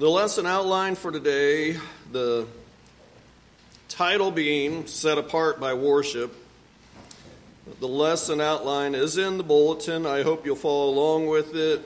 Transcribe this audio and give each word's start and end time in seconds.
The 0.00 0.08
lesson 0.08 0.46
outline 0.46 0.94
for 0.94 1.12
today, 1.12 1.76
the 2.10 2.46
title 3.90 4.30
being 4.30 4.86
Set 4.86 5.18
Apart 5.18 5.60
by 5.60 5.74
Worship. 5.74 6.34
The 7.80 7.86
lesson 7.86 8.40
outline 8.40 8.94
is 8.94 9.18
in 9.18 9.36
the 9.36 9.44
bulletin. 9.44 10.06
I 10.06 10.22
hope 10.22 10.46
you'll 10.46 10.56
follow 10.56 10.88
along 10.88 11.26
with 11.26 11.54
it. 11.54 11.82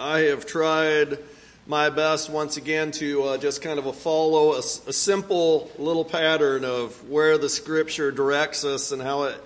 I 0.00 0.22
have 0.22 0.44
tried 0.44 1.20
my 1.68 1.88
best 1.88 2.30
once 2.30 2.56
again 2.56 2.90
to 2.90 3.22
uh, 3.22 3.38
just 3.38 3.62
kind 3.62 3.78
of 3.78 3.86
a 3.86 3.92
follow 3.92 4.54
a, 4.54 4.58
a, 4.58 4.62
simple 4.92 5.70
little 5.78 6.04
pattern 6.04 6.64
of 6.64 7.08
where 7.08 7.38
the 7.38 7.48
scripture 7.48 8.10
directs 8.10 8.64
us 8.64 8.90
and 8.90 9.00
how 9.00 9.22
it 9.22 9.40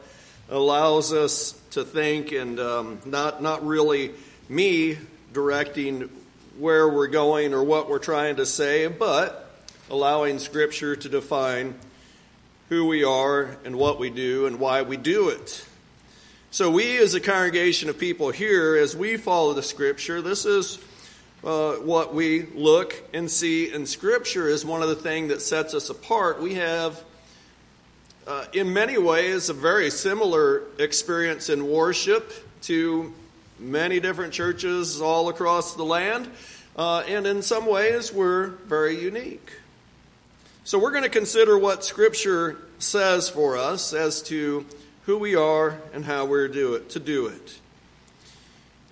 allows 0.49 1.13
us 1.13 1.53
to 1.73 1.85
think 1.85 2.33
and 2.33 2.61
um, 2.61 2.99
not 3.05 3.43
not 3.43 3.67
really 3.67 4.13
me 4.49 4.97
directing 5.35 6.09
where 6.61 6.87
we're 6.87 7.07
going 7.07 7.55
or 7.55 7.65
what 7.65 7.89
we're 7.89 7.99
trying 7.99 8.37
to 8.37 8.45
say, 8.45 8.87
but 8.87 9.51
allowing 9.89 10.39
Scripture 10.39 10.95
to 10.95 11.09
define 11.09 11.75
who 12.69 12.85
we 12.85 13.03
are 13.03 13.57
and 13.65 13.77
what 13.77 13.99
we 13.99 14.11
do 14.11 14.45
and 14.45 14.61
why 14.61 14.83
we 14.83 14.99
do 14.99 15.31
it. 15.31 15.65
So, 16.51 16.71
we 16.71 16.99
as 16.99 17.15
a 17.15 17.21
congregation 17.21 17.89
of 17.89 17.99
people 17.99 18.31
here, 18.31 18.77
as 18.77 18.95
we 18.95 19.17
follow 19.17 19.55
the 19.55 19.63
Scripture, 19.63 20.21
this 20.21 20.45
is 20.45 20.79
uh, 21.43 21.77
what 21.77 22.15
we 22.15 22.43
look 22.55 22.95
and 23.15 23.31
see 23.31 23.73
in 23.73 23.87
Scripture 23.87 24.47
is 24.47 24.63
one 24.63 24.83
of 24.83 24.91
the 24.91 24.97
things 24.97 25.31
that 25.31 25.41
sets 25.41 25.73
us 25.73 25.89
apart. 25.89 26.43
We 26.43 26.57
have, 26.57 27.03
uh, 28.27 28.45
in 28.53 28.75
many 28.75 28.99
ways, 28.99 29.49
a 29.49 29.55
very 29.55 29.89
similar 29.89 30.65
experience 30.79 31.49
in 31.49 31.67
worship 31.71 32.31
to 32.63 33.15
many 33.61 34.01
different 34.01 34.33
churches 34.33 35.01
all 35.01 35.29
across 35.29 35.75
the 35.75 35.85
land, 35.85 36.29
uh, 36.77 37.05
and 37.07 37.27
in 37.27 37.43
some 37.43 37.67
ways 37.67 38.13
we're 38.13 38.49
very 38.67 39.01
unique. 39.01 39.53
So 40.65 40.79
we're 40.79 40.91
going 40.91 41.05
to 41.05 41.11
consider 41.11 41.59
what 41.59 41.85
Scripture 41.85 42.57
says 42.79 43.29
for 43.29 43.57
us 43.57 43.93
as 43.93 44.23
to 44.23 44.65
who 45.05 45.19
we 45.19 45.35
are 45.35 45.81
and 45.93 46.05
how 46.05 46.25
we're 46.25 46.49
do 46.49 46.75
it, 46.75 46.91
to 46.91 47.01
do 47.01 47.27
it. 47.27 47.59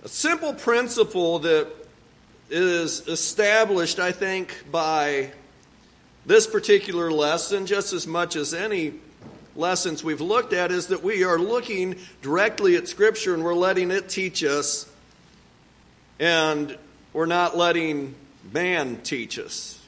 A 0.03 0.09
simple 0.09 0.53
principle 0.53 1.39
that 1.39 1.67
is 2.49 3.07
established, 3.07 3.99
I 3.99 4.11
think, 4.11 4.65
by 4.71 5.31
this 6.25 6.47
particular 6.47 7.11
lesson 7.11 7.65
just 7.65 7.93
as 7.93 8.05
much 8.05 8.35
as 8.35 8.53
any 8.53 8.93
lessons 9.59 10.03
we've 10.03 10.21
looked 10.21 10.53
at 10.53 10.71
is 10.71 10.87
that 10.87 11.03
we 11.03 11.23
are 11.25 11.37
looking 11.37 11.97
directly 12.21 12.77
at 12.77 12.87
Scripture 12.87 13.33
and 13.33 13.43
we're 13.43 13.53
letting 13.53 13.91
it 13.91 14.07
teach 14.07 14.43
us, 14.43 14.89
and 16.17 16.77
we're 17.11 17.25
not 17.25 17.57
letting 17.57 18.15
man 18.53 19.01
teach 19.03 19.37
us. 19.37 19.85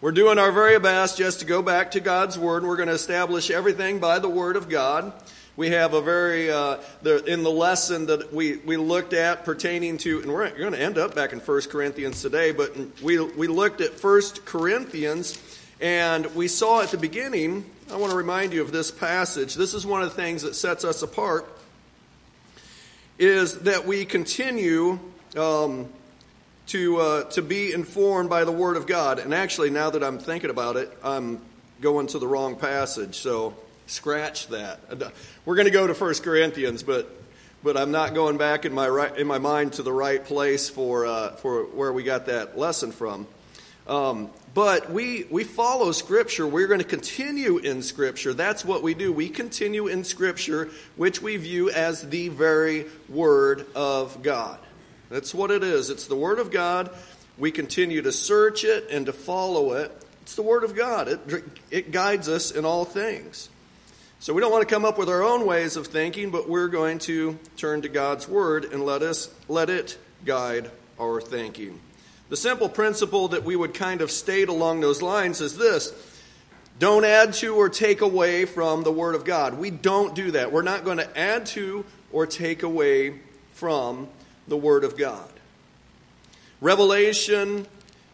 We're 0.00 0.12
doing 0.12 0.38
our 0.38 0.52
very 0.52 0.78
best 0.78 1.18
just 1.18 1.40
to 1.40 1.46
go 1.46 1.60
back 1.60 1.90
to 1.92 2.00
God's 2.00 2.38
Word, 2.38 2.64
we're 2.64 2.76
going 2.76 2.88
to 2.88 2.94
establish 2.94 3.50
everything 3.50 3.98
by 3.98 4.20
the 4.20 4.28
Word 4.28 4.56
of 4.56 4.68
God. 4.70 5.12
We 5.54 5.70
have 5.70 5.92
a 5.92 6.00
very, 6.00 6.50
uh, 6.50 6.78
the, 7.02 7.22
in 7.24 7.42
the 7.42 7.50
lesson 7.50 8.06
that 8.06 8.32
we, 8.32 8.56
we 8.58 8.76
looked 8.76 9.12
at 9.12 9.44
pertaining 9.44 9.98
to, 9.98 10.22
and 10.22 10.32
we're 10.32 10.48
going 10.56 10.72
to 10.72 10.80
end 10.80 10.96
up 10.98 11.14
back 11.14 11.32
in 11.32 11.40
1 11.40 11.60
Corinthians 11.62 12.22
today, 12.22 12.52
but 12.52 12.74
we, 13.02 13.20
we 13.20 13.48
looked 13.48 13.80
at 13.80 14.02
1 14.02 14.22
Corinthians, 14.44 15.36
and 15.80 16.26
we 16.36 16.46
saw 16.46 16.80
at 16.80 16.90
the 16.90 16.96
beginning 16.96 17.68
I 17.90 17.96
want 17.96 18.10
to 18.10 18.18
remind 18.18 18.52
you 18.52 18.60
of 18.60 18.70
this 18.70 18.90
passage. 18.90 19.54
This 19.54 19.72
is 19.72 19.86
one 19.86 20.02
of 20.02 20.10
the 20.10 20.14
things 20.14 20.42
that 20.42 20.54
sets 20.54 20.84
us 20.84 21.02
apart 21.02 21.48
is 23.18 23.60
that 23.60 23.86
we 23.86 24.04
continue 24.04 24.98
um, 25.38 25.88
to, 26.66 26.98
uh, 26.98 27.24
to 27.30 27.40
be 27.40 27.72
informed 27.72 28.28
by 28.28 28.44
the 28.44 28.52
Word 28.52 28.76
of 28.76 28.86
God. 28.86 29.18
And 29.18 29.32
actually, 29.32 29.70
now 29.70 29.88
that 29.88 30.04
I'm 30.04 30.18
thinking 30.18 30.50
about 30.50 30.76
it, 30.76 30.92
I'm 31.02 31.40
going 31.80 32.08
to 32.08 32.18
the 32.18 32.26
wrong 32.26 32.56
passage, 32.56 33.14
so 33.14 33.56
scratch 33.86 34.48
that. 34.48 34.80
We're 35.46 35.56
going 35.56 35.64
to 35.64 35.70
go 35.70 35.86
to 35.86 35.94
1 35.94 36.14
Corinthians, 36.16 36.82
but, 36.82 37.10
but 37.64 37.78
I'm 37.78 37.90
not 37.90 38.12
going 38.12 38.36
back 38.36 38.66
in 38.66 38.74
my, 38.74 38.86
right, 38.86 39.16
in 39.16 39.26
my 39.26 39.38
mind 39.38 39.72
to 39.74 39.82
the 39.82 39.94
right 39.94 40.22
place 40.22 40.68
for, 40.68 41.06
uh, 41.06 41.30
for 41.36 41.62
where 41.64 41.92
we 41.94 42.02
got 42.02 42.26
that 42.26 42.58
lesson 42.58 42.92
from. 42.92 43.26
Um, 43.86 44.28
but 44.54 44.90
we, 44.90 45.24
we 45.30 45.44
follow 45.44 45.92
Scripture. 45.92 46.46
We're 46.46 46.66
going 46.66 46.80
to 46.80 46.86
continue 46.86 47.58
in 47.58 47.82
Scripture. 47.82 48.32
That's 48.34 48.64
what 48.64 48.82
we 48.82 48.94
do. 48.94 49.12
We 49.12 49.28
continue 49.28 49.86
in 49.86 50.04
Scripture, 50.04 50.70
which 50.96 51.20
we 51.20 51.36
view 51.36 51.70
as 51.70 52.08
the 52.08 52.28
very 52.28 52.86
Word 53.08 53.66
of 53.74 54.22
God. 54.22 54.58
That's 55.10 55.34
what 55.34 55.50
it 55.50 55.62
is. 55.62 55.90
It's 55.90 56.06
the 56.06 56.16
Word 56.16 56.38
of 56.38 56.50
God. 56.50 56.90
We 57.36 57.50
continue 57.52 58.02
to 58.02 58.12
search 58.12 58.64
it 58.64 58.88
and 58.90 59.06
to 59.06 59.12
follow 59.12 59.72
it. 59.72 59.92
It's 60.22 60.34
the 60.34 60.42
Word 60.42 60.64
of 60.64 60.76
God, 60.76 61.08
it, 61.08 61.44
it 61.70 61.90
guides 61.90 62.28
us 62.28 62.50
in 62.50 62.66
all 62.66 62.84
things. 62.84 63.48
So 64.20 64.34
we 64.34 64.42
don't 64.42 64.50
want 64.50 64.68
to 64.68 64.74
come 64.74 64.84
up 64.84 64.98
with 64.98 65.08
our 65.08 65.22
own 65.22 65.46
ways 65.46 65.76
of 65.76 65.86
thinking, 65.86 66.30
but 66.30 66.48
we're 66.48 66.68
going 66.68 66.98
to 67.00 67.38
turn 67.56 67.82
to 67.82 67.88
God's 67.88 68.28
Word 68.28 68.64
and 68.64 68.84
let, 68.84 69.00
us, 69.00 69.32
let 69.48 69.70
it 69.70 69.96
guide 70.24 70.70
our 71.00 71.20
thinking. 71.20 71.80
The 72.28 72.36
simple 72.36 72.68
principle 72.68 73.28
that 73.28 73.44
we 73.44 73.56
would 73.56 73.72
kind 73.72 74.02
of 74.02 74.10
state 74.10 74.48
along 74.48 74.80
those 74.80 75.00
lines 75.00 75.40
is 75.40 75.56
this 75.56 75.92
don't 76.78 77.04
add 77.04 77.32
to 77.34 77.56
or 77.56 77.68
take 77.68 78.02
away 78.02 78.44
from 78.44 78.84
the 78.84 78.92
Word 78.92 79.14
of 79.14 79.24
God. 79.24 79.54
We 79.54 79.70
don't 79.70 80.14
do 80.14 80.30
that. 80.32 80.52
We're 80.52 80.62
not 80.62 80.84
going 80.84 80.98
to 80.98 81.18
add 81.18 81.46
to 81.46 81.84
or 82.12 82.26
take 82.26 82.62
away 82.62 83.18
from 83.52 84.08
the 84.46 84.56
Word 84.56 84.84
of 84.84 84.96
God. 84.96 85.28
Revelation, 86.60 87.66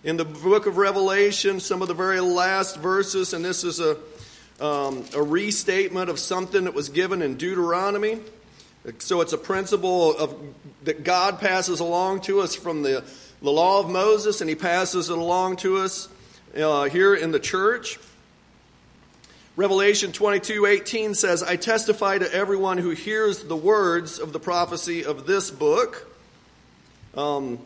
in 0.03 0.17
the 0.17 0.25
book 0.25 0.67
of 0.67 0.77
Revelation, 0.77 1.61
some 1.61 1.83
of 1.83 1.89
the 1.89 1.95
very 1.95 2.21
last 2.21 2.77
verses, 2.77 3.35
and 3.35 3.45
this 3.45 3.65
is 3.65 3.81
a, 3.81 3.99
um, 4.61 5.05
a 5.15 5.23
restatement 5.23 6.09
of 6.09 6.19
something 6.19 6.65
that 6.65 6.75
was 6.75 6.89
given 6.89 7.21
in 7.21 7.37
Deuteronomy. 7.37 8.21
So 8.99 9.21
it's 9.23 9.33
a 9.33 9.39
principle 9.39 10.17
of, 10.17 10.37
that 10.85 11.05
God 11.05 11.41
passes 11.41 11.81
along 11.81 12.21
to 12.23 12.41
us 12.41 12.55
from 12.55 12.83
the 12.83 13.05
the 13.45 13.53
law 13.53 13.79
of 13.79 13.91
Moses 13.91 14.41
and 14.41 14.49
he 14.49 14.57
passes 14.57 15.11
it 15.11 15.19
along 15.19 15.57
to 15.57 15.77
us 15.77 16.09
uh, 16.57 16.85
here 16.85 17.15
in 17.15 17.31
the 17.31 17.39
church. 17.39 17.99
Revelation 19.55 20.13
22 20.13 20.65
18 20.65 21.15
says, 21.15 21.43
I 21.43 21.57
testify 21.57 22.17
to 22.17 22.35
everyone 22.35 22.79
who 22.79 22.91
hears 22.91 23.45
the 23.45 23.55
words 23.55 24.19
of 24.19 24.33
the 24.33 24.41
prophecy 24.41 25.05
of 25.05 25.27
this 25.27 25.51
book. 25.51 26.11
Um, 27.15 27.59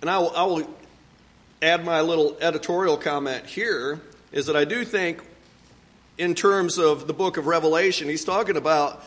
and 0.00 0.10
I 0.10 0.18
will, 0.18 0.34
I 0.34 0.42
will 0.44 0.70
add 1.62 1.84
my 1.84 2.00
little 2.00 2.36
editorial 2.40 2.96
comment 2.96 3.46
here 3.46 4.00
is 4.32 4.46
that 4.46 4.56
I 4.56 4.64
do 4.64 4.84
think, 4.84 5.22
in 6.18 6.34
terms 6.34 6.76
of 6.76 7.06
the 7.06 7.14
book 7.14 7.36
of 7.36 7.46
Revelation, 7.46 8.08
he's 8.08 8.24
talking 8.24 8.56
about 8.56 9.04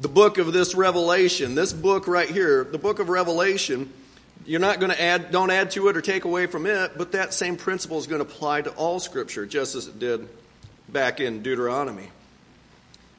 the 0.00 0.08
book 0.08 0.38
of 0.38 0.54
this 0.54 0.74
Revelation, 0.74 1.54
this 1.54 1.74
book 1.74 2.08
right 2.08 2.30
here, 2.30 2.64
the 2.64 2.78
book 2.78 2.98
of 2.98 3.10
Revelation 3.10 3.92
you're 4.46 4.60
not 4.60 4.80
going 4.80 4.90
to 4.90 5.00
add, 5.00 5.30
don't 5.30 5.50
add 5.50 5.70
to 5.72 5.88
it 5.88 5.96
or 5.96 6.00
take 6.00 6.24
away 6.24 6.46
from 6.46 6.66
it, 6.66 6.92
but 6.96 7.12
that 7.12 7.32
same 7.32 7.56
principle 7.56 7.98
is 7.98 8.06
going 8.06 8.24
to 8.24 8.28
apply 8.28 8.62
to 8.62 8.70
all 8.70 9.00
Scripture, 9.00 9.46
just 9.46 9.74
as 9.74 9.86
it 9.86 9.98
did 9.98 10.28
back 10.88 11.20
in 11.20 11.42
Deuteronomy. 11.42 12.10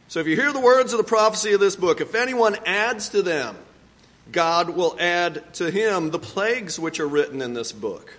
So 0.07 0.19
if 0.19 0.27
you 0.27 0.35
hear 0.35 0.53
the 0.53 0.59
words 0.59 0.93
of 0.93 0.97
the 0.97 1.03
prophecy 1.03 1.53
of 1.53 1.59
this 1.59 1.75
book, 1.75 1.99
if 1.99 2.13
anyone 2.13 2.55
adds 2.65 3.09
to 3.09 3.21
them, 3.21 3.55
God 4.31 4.69
will 4.69 4.95
add 4.99 5.53
to 5.55 5.71
him 5.71 6.11
the 6.11 6.19
plagues 6.19 6.79
which 6.79 6.99
are 6.99 7.07
written 7.07 7.41
in 7.41 7.53
this 7.53 7.71
book. 7.71 8.17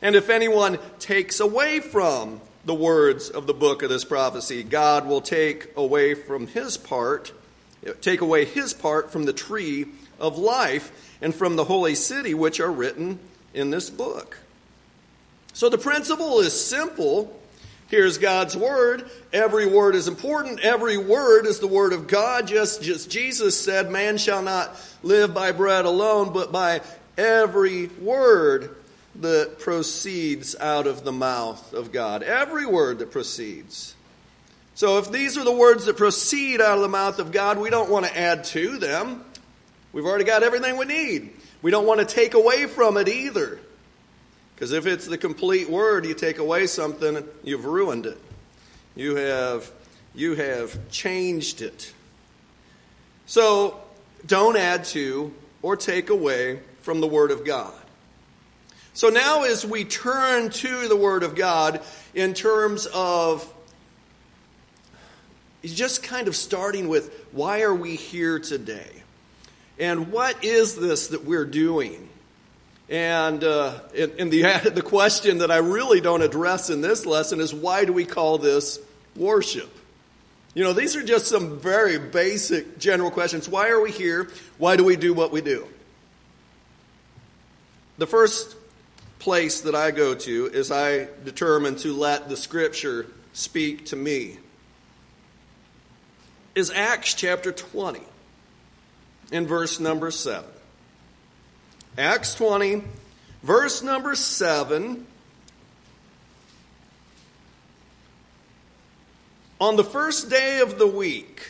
And 0.00 0.14
if 0.14 0.28
anyone 0.28 0.78
takes 0.98 1.40
away 1.40 1.80
from 1.80 2.40
the 2.64 2.74
words 2.74 3.28
of 3.30 3.46
the 3.46 3.54
book 3.54 3.82
of 3.82 3.88
this 3.88 4.04
prophecy, 4.04 4.62
God 4.62 5.06
will 5.06 5.20
take 5.20 5.76
away 5.76 6.14
from 6.14 6.46
his 6.46 6.76
part, 6.76 7.32
take 8.00 8.20
away 8.20 8.44
his 8.44 8.72
part 8.72 9.10
from 9.10 9.24
the 9.24 9.32
tree 9.32 9.86
of 10.22 10.38
life 10.38 11.16
and 11.20 11.34
from 11.34 11.56
the 11.56 11.64
holy 11.64 11.94
city, 11.94 12.32
which 12.32 12.60
are 12.60 12.72
written 12.72 13.18
in 13.52 13.70
this 13.70 13.90
book. 13.90 14.38
So 15.52 15.68
the 15.68 15.76
principle 15.76 16.40
is 16.40 16.58
simple. 16.58 17.38
Here's 17.88 18.16
God's 18.16 18.56
word. 18.56 19.10
Every 19.34 19.66
word 19.66 19.94
is 19.94 20.08
important. 20.08 20.60
Every 20.60 20.96
word 20.96 21.44
is 21.44 21.58
the 21.58 21.66
word 21.66 21.92
of 21.92 22.06
God. 22.06 22.46
Just, 22.46 22.82
just 22.82 23.10
Jesus 23.10 23.60
said, 23.60 23.90
Man 23.90 24.16
shall 24.16 24.40
not 24.40 24.74
live 25.02 25.34
by 25.34 25.52
bread 25.52 25.84
alone, 25.84 26.32
but 26.32 26.50
by 26.50 26.80
every 27.18 27.88
word 27.88 28.74
that 29.16 29.58
proceeds 29.58 30.56
out 30.56 30.86
of 30.86 31.04
the 31.04 31.12
mouth 31.12 31.74
of 31.74 31.92
God. 31.92 32.22
Every 32.22 32.64
word 32.64 33.00
that 33.00 33.10
proceeds. 33.10 33.94
So 34.74 34.96
if 34.96 35.12
these 35.12 35.36
are 35.36 35.44
the 35.44 35.52
words 35.52 35.84
that 35.84 35.98
proceed 35.98 36.62
out 36.62 36.76
of 36.76 36.82
the 36.82 36.88
mouth 36.88 37.18
of 37.18 37.30
God, 37.30 37.58
we 37.58 37.68
don't 37.68 37.90
want 37.90 38.06
to 38.06 38.18
add 38.18 38.44
to 38.44 38.78
them. 38.78 39.22
We've 39.92 40.06
already 40.06 40.24
got 40.24 40.42
everything 40.42 40.76
we 40.76 40.86
need. 40.86 41.34
We 41.60 41.70
don't 41.70 41.86
want 41.86 42.00
to 42.00 42.06
take 42.06 42.34
away 42.34 42.66
from 42.66 42.96
it 42.96 43.08
either. 43.08 43.58
Because 44.54 44.72
if 44.72 44.86
it's 44.86 45.06
the 45.06 45.18
complete 45.18 45.68
word, 45.68 46.06
you 46.06 46.14
take 46.14 46.38
away 46.38 46.66
something, 46.66 47.24
you've 47.42 47.64
ruined 47.64 48.06
it. 48.06 48.18
You 48.94 49.16
have, 49.16 49.70
you 50.14 50.34
have 50.34 50.88
changed 50.90 51.62
it. 51.62 51.92
So 53.26 53.80
don't 54.26 54.56
add 54.56 54.84
to 54.86 55.32
or 55.62 55.76
take 55.76 56.10
away 56.10 56.60
from 56.82 57.00
the 57.00 57.06
Word 57.06 57.30
of 57.30 57.44
God. 57.44 57.74
So 58.94 59.08
now, 59.08 59.44
as 59.44 59.64
we 59.64 59.84
turn 59.84 60.50
to 60.50 60.88
the 60.88 60.96
Word 60.96 61.22
of 61.22 61.34
God 61.34 61.80
in 62.14 62.34
terms 62.34 62.86
of 62.86 63.50
just 65.64 66.02
kind 66.02 66.28
of 66.28 66.36
starting 66.36 66.88
with 66.88 67.26
why 67.32 67.62
are 67.62 67.74
we 67.74 67.96
here 67.96 68.38
today? 68.38 69.01
And 69.82 70.12
what 70.12 70.44
is 70.44 70.76
this 70.76 71.08
that 71.08 71.24
we're 71.24 71.44
doing? 71.44 72.08
And, 72.88 73.42
uh, 73.42 73.80
and, 73.98 74.12
and 74.12 74.30
the, 74.30 74.70
the 74.74 74.80
question 74.80 75.38
that 75.38 75.50
I 75.50 75.56
really 75.56 76.00
don't 76.00 76.22
address 76.22 76.70
in 76.70 76.82
this 76.82 77.04
lesson 77.04 77.40
is 77.40 77.52
why 77.52 77.84
do 77.84 77.92
we 77.92 78.04
call 78.04 78.38
this 78.38 78.78
worship? 79.16 79.68
You 80.54 80.62
know, 80.62 80.72
these 80.72 80.94
are 80.94 81.02
just 81.02 81.26
some 81.26 81.58
very 81.58 81.98
basic 81.98 82.78
general 82.78 83.10
questions. 83.10 83.48
Why 83.48 83.70
are 83.70 83.80
we 83.80 83.90
here? 83.90 84.30
Why 84.56 84.76
do 84.76 84.84
we 84.84 84.94
do 84.94 85.14
what 85.14 85.32
we 85.32 85.40
do? 85.40 85.66
The 87.98 88.06
first 88.06 88.54
place 89.18 89.62
that 89.62 89.74
I 89.74 89.90
go 89.90 90.14
to 90.14 90.46
is 90.46 90.70
I 90.70 91.08
determine 91.24 91.74
to 91.78 91.92
let 91.92 92.28
the 92.28 92.36
scripture 92.36 93.06
speak 93.32 93.86
to 93.86 93.96
me 93.96 94.38
is 96.54 96.70
Acts 96.70 97.14
chapter 97.14 97.50
20 97.50 98.00
in 99.32 99.46
verse 99.46 99.80
number 99.80 100.10
7. 100.10 100.48
Acts 101.98 102.34
20, 102.36 102.82
verse 103.42 103.82
number 103.82 104.14
7. 104.14 105.06
On 109.58 109.76
the 109.76 109.84
first 109.84 110.28
day 110.28 110.60
of 110.60 110.78
the 110.78 110.86
week, 110.86 111.48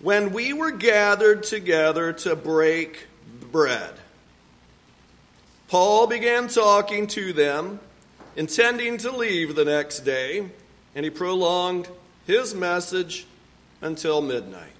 when 0.00 0.32
we 0.32 0.52
were 0.52 0.70
gathered 0.70 1.42
together 1.42 2.12
to 2.12 2.36
break 2.36 3.06
bread, 3.50 3.94
Paul 5.68 6.06
began 6.06 6.48
talking 6.48 7.06
to 7.08 7.32
them, 7.32 7.80
intending 8.36 8.98
to 8.98 9.10
leave 9.10 9.56
the 9.56 9.64
next 9.64 10.00
day, 10.00 10.50
and 10.94 11.04
he 11.04 11.10
prolonged 11.10 11.88
his 12.26 12.54
message 12.54 13.26
until 13.80 14.20
midnight. 14.20 14.73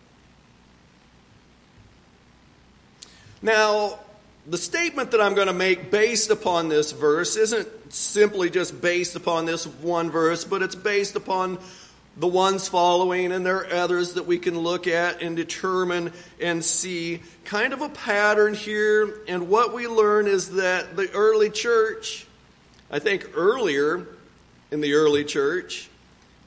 Now, 3.44 3.98
the 4.46 4.56
statement 4.56 5.10
that 5.10 5.20
I'm 5.20 5.34
going 5.34 5.48
to 5.48 5.52
make 5.52 5.90
based 5.90 6.30
upon 6.30 6.70
this 6.70 6.92
verse 6.92 7.36
isn't 7.36 7.92
simply 7.92 8.48
just 8.48 8.80
based 8.80 9.16
upon 9.16 9.44
this 9.44 9.66
one 9.66 10.10
verse, 10.10 10.46
but 10.46 10.62
it's 10.62 10.74
based 10.74 11.14
upon 11.14 11.58
the 12.16 12.26
ones 12.26 12.68
following, 12.68 13.32
and 13.32 13.44
there 13.44 13.58
are 13.58 13.74
others 13.74 14.14
that 14.14 14.24
we 14.24 14.38
can 14.38 14.58
look 14.58 14.86
at 14.86 15.20
and 15.20 15.36
determine 15.36 16.10
and 16.40 16.64
see 16.64 17.20
kind 17.44 17.74
of 17.74 17.82
a 17.82 17.90
pattern 17.90 18.54
here. 18.54 19.14
And 19.28 19.50
what 19.50 19.74
we 19.74 19.88
learn 19.88 20.26
is 20.26 20.52
that 20.52 20.96
the 20.96 21.10
early 21.10 21.50
church, 21.50 22.26
I 22.90 22.98
think 22.98 23.32
earlier 23.34 24.06
in 24.70 24.80
the 24.80 24.94
early 24.94 25.22
church, 25.22 25.90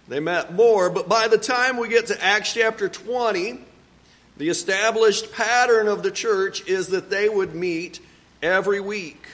they 0.08 0.20
met 0.20 0.52
more, 0.52 0.90
but 0.90 1.08
by 1.08 1.28
the 1.28 1.38
time 1.38 1.78
we 1.78 1.90
get 1.90 2.08
to 2.08 2.24
Acts 2.24 2.54
chapter 2.54 2.90
20, 2.90 3.60
the 4.38 4.50
established 4.50 5.32
pattern 5.32 5.88
of 5.88 6.04
the 6.04 6.12
church 6.12 6.68
is 6.68 6.90
that 6.90 7.10
they 7.10 7.28
would 7.28 7.56
meet 7.56 8.00
every 8.42 8.80
week. 8.80 9.28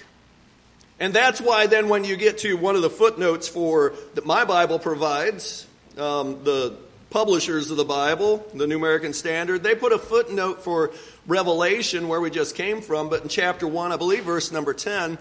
And 1.00 1.14
that's 1.14 1.42
why 1.42 1.68
then 1.68 1.90
when 1.90 2.04
you 2.04 2.16
get 2.16 2.40
to 2.40 2.56
one 2.56 2.76
of 2.76 2.82
the 2.82 2.90
footnotes 2.90 3.48
for 3.48 3.94
that 4.14 4.26
my 4.26 4.46
Bible 4.46 4.80
provides, 4.80 5.68
um, 5.98 6.44
the 6.44 6.78
publishers 7.10 7.70
of 7.70 7.78
the 7.78 7.86
Bible, 7.86 8.46
the 8.54 8.66
New 8.66 8.78
American 8.78 9.14
Standard, 9.14 9.62
they 9.62 9.76
put 9.76 9.92
a 9.92 10.00
footnote 10.00 10.64
for 10.64 10.92
Revelation 11.28 12.08
where 12.08 12.22
we 12.22 12.30
just 12.30 12.56
came 12.56 12.82
from, 12.82 13.10
but 13.10 13.22
in 13.22 13.30
chapter 13.30 13.68
1, 13.68 13.92
I 13.92 13.98
believe 13.98 14.24
verse 14.24 14.52
number 14.52 14.74
10, 14.74 15.18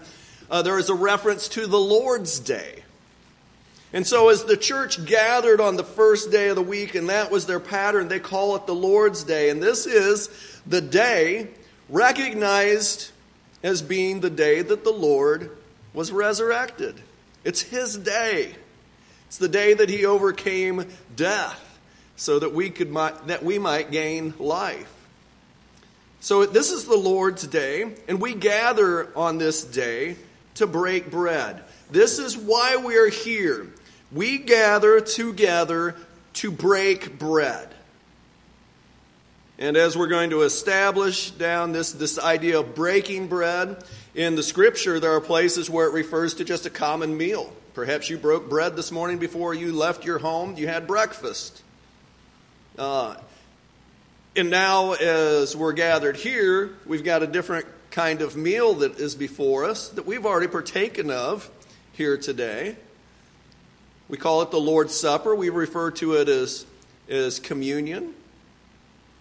uh, 0.49 0.61
there 0.61 0.79
is 0.79 0.89
a 0.89 0.95
reference 0.95 1.47
to 1.49 1.67
the 1.67 1.79
Lord's 1.79 2.39
Day. 2.39 2.83
And 3.93 4.07
so, 4.07 4.29
as 4.29 4.43
the 4.43 4.57
church 4.57 5.05
gathered 5.05 5.61
on 5.61 5.75
the 5.75 5.83
first 5.83 6.31
day 6.31 6.49
of 6.49 6.55
the 6.55 6.63
week, 6.63 6.95
and 6.95 7.09
that 7.09 7.29
was 7.29 7.45
their 7.45 7.59
pattern, 7.59 8.07
they 8.07 8.19
call 8.19 8.55
it 8.55 8.65
the 8.65 8.73
Lord's 8.73 9.23
Day. 9.23 9.51
And 9.51 9.61
this 9.61 9.85
is 9.85 10.29
the 10.65 10.81
day 10.81 11.49
recognized 11.89 13.11
as 13.61 13.83
being 13.83 14.19
the 14.19 14.31
day 14.31 14.63
that 14.63 14.83
the 14.83 14.91
Lord 14.91 15.55
was 15.93 16.11
resurrected. 16.11 16.99
It's 17.43 17.61
His 17.61 17.95
day. 17.95 18.55
It's 19.27 19.37
the 19.37 19.47
day 19.47 19.75
that 19.75 19.91
He 19.91 20.07
overcame 20.07 20.87
death 21.15 21.59
so 22.15 22.39
that 22.39 22.51
we, 22.51 22.71
could, 22.71 22.91
that 22.91 23.43
we 23.43 23.59
might 23.59 23.91
gain 23.91 24.33
life. 24.39 24.91
So, 26.19 26.47
this 26.47 26.71
is 26.71 26.85
the 26.85 26.97
Lord's 26.97 27.45
day, 27.45 27.93
and 28.07 28.19
we 28.19 28.33
gather 28.33 29.15
on 29.15 29.37
this 29.37 29.63
day 29.63 30.15
to 30.55 30.65
break 30.65 31.11
bread. 31.11 31.63
This 31.91 32.17
is 32.17 32.35
why 32.35 32.77
we 32.77 32.97
are 32.97 33.09
here 33.09 33.67
we 34.13 34.37
gather 34.37 35.01
together 35.01 35.95
to 36.33 36.51
break 36.51 37.17
bread. 37.17 37.69
And 39.59 39.77
as 39.77 39.97
we're 39.97 40.07
going 40.07 40.31
to 40.31 40.41
establish 40.41 41.31
down 41.31 41.71
this, 41.71 41.91
this 41.93 42.19
idea 42.19 42.59
of 42.59 42.75
breaking 42.75 43.27
bread, 43.27 43.83
in 44.15 44.35
the 44.35 44.43
scripture, 44.43 44.99
there 44.99 45.13
are 45.13 45.21
places 45.21 45.69
where 45.69 45.87
it 45.87 45.93
refers 45.93 46.35
to 46.35 46.43
just 46.43 46.65
a 46.65 46.69
common 46.69 47.17
meal. 47.17 47.51
Perhaps 47.73 48.09
you 48.09 48.17
broke 48.17 48.49
bread 48.49 48.75
this 48.75 48.91
morning 48.91 49.17
before 49.17 49.53
you 49.53 49.73
left 49.73 50.05
your 50.05 50.19
home, 50.19 50.55
you 50.57 50.67
had 50.67 50.85
breakfast. 50.85 51.63
Uh, 52.77 53.15
and 54.35 54.49
now, 54.49 54.93
as 54.93 55.55
we're 55.55 55.73
gathered 55.73 56.15
here, 56.15 56.75
we've 56.85 57.03
got 57.03 57.23
a 57.23 57.27
different 57.27 57.65
kind 57.91 58.21
of 58.21 58.35
meal 58.35 58.75
that 58.75 58.99
is 58.99 59.15
before 59.15 59.65
us 59.65 59.89
that 59.89 60.05
we've 60.05 60.25
already 60.25 60.47
partaken 60.47 61.09
of 61.11 61.49
here 61.91 62.17
today. 62.17 62.75
We 64.13 64.19
call 64.19 64.43
it 64.43 64.51
the 64.51 64.59
Lord's 64.59 64.93
Supper. 64.93 65.33
We 65.33 65.49
refer 65.49 65.89
to 65.89 66.13
it 66.13 66.29
as, 66.29 66.67
as 67.09 67.39
communion. 67.39 68.13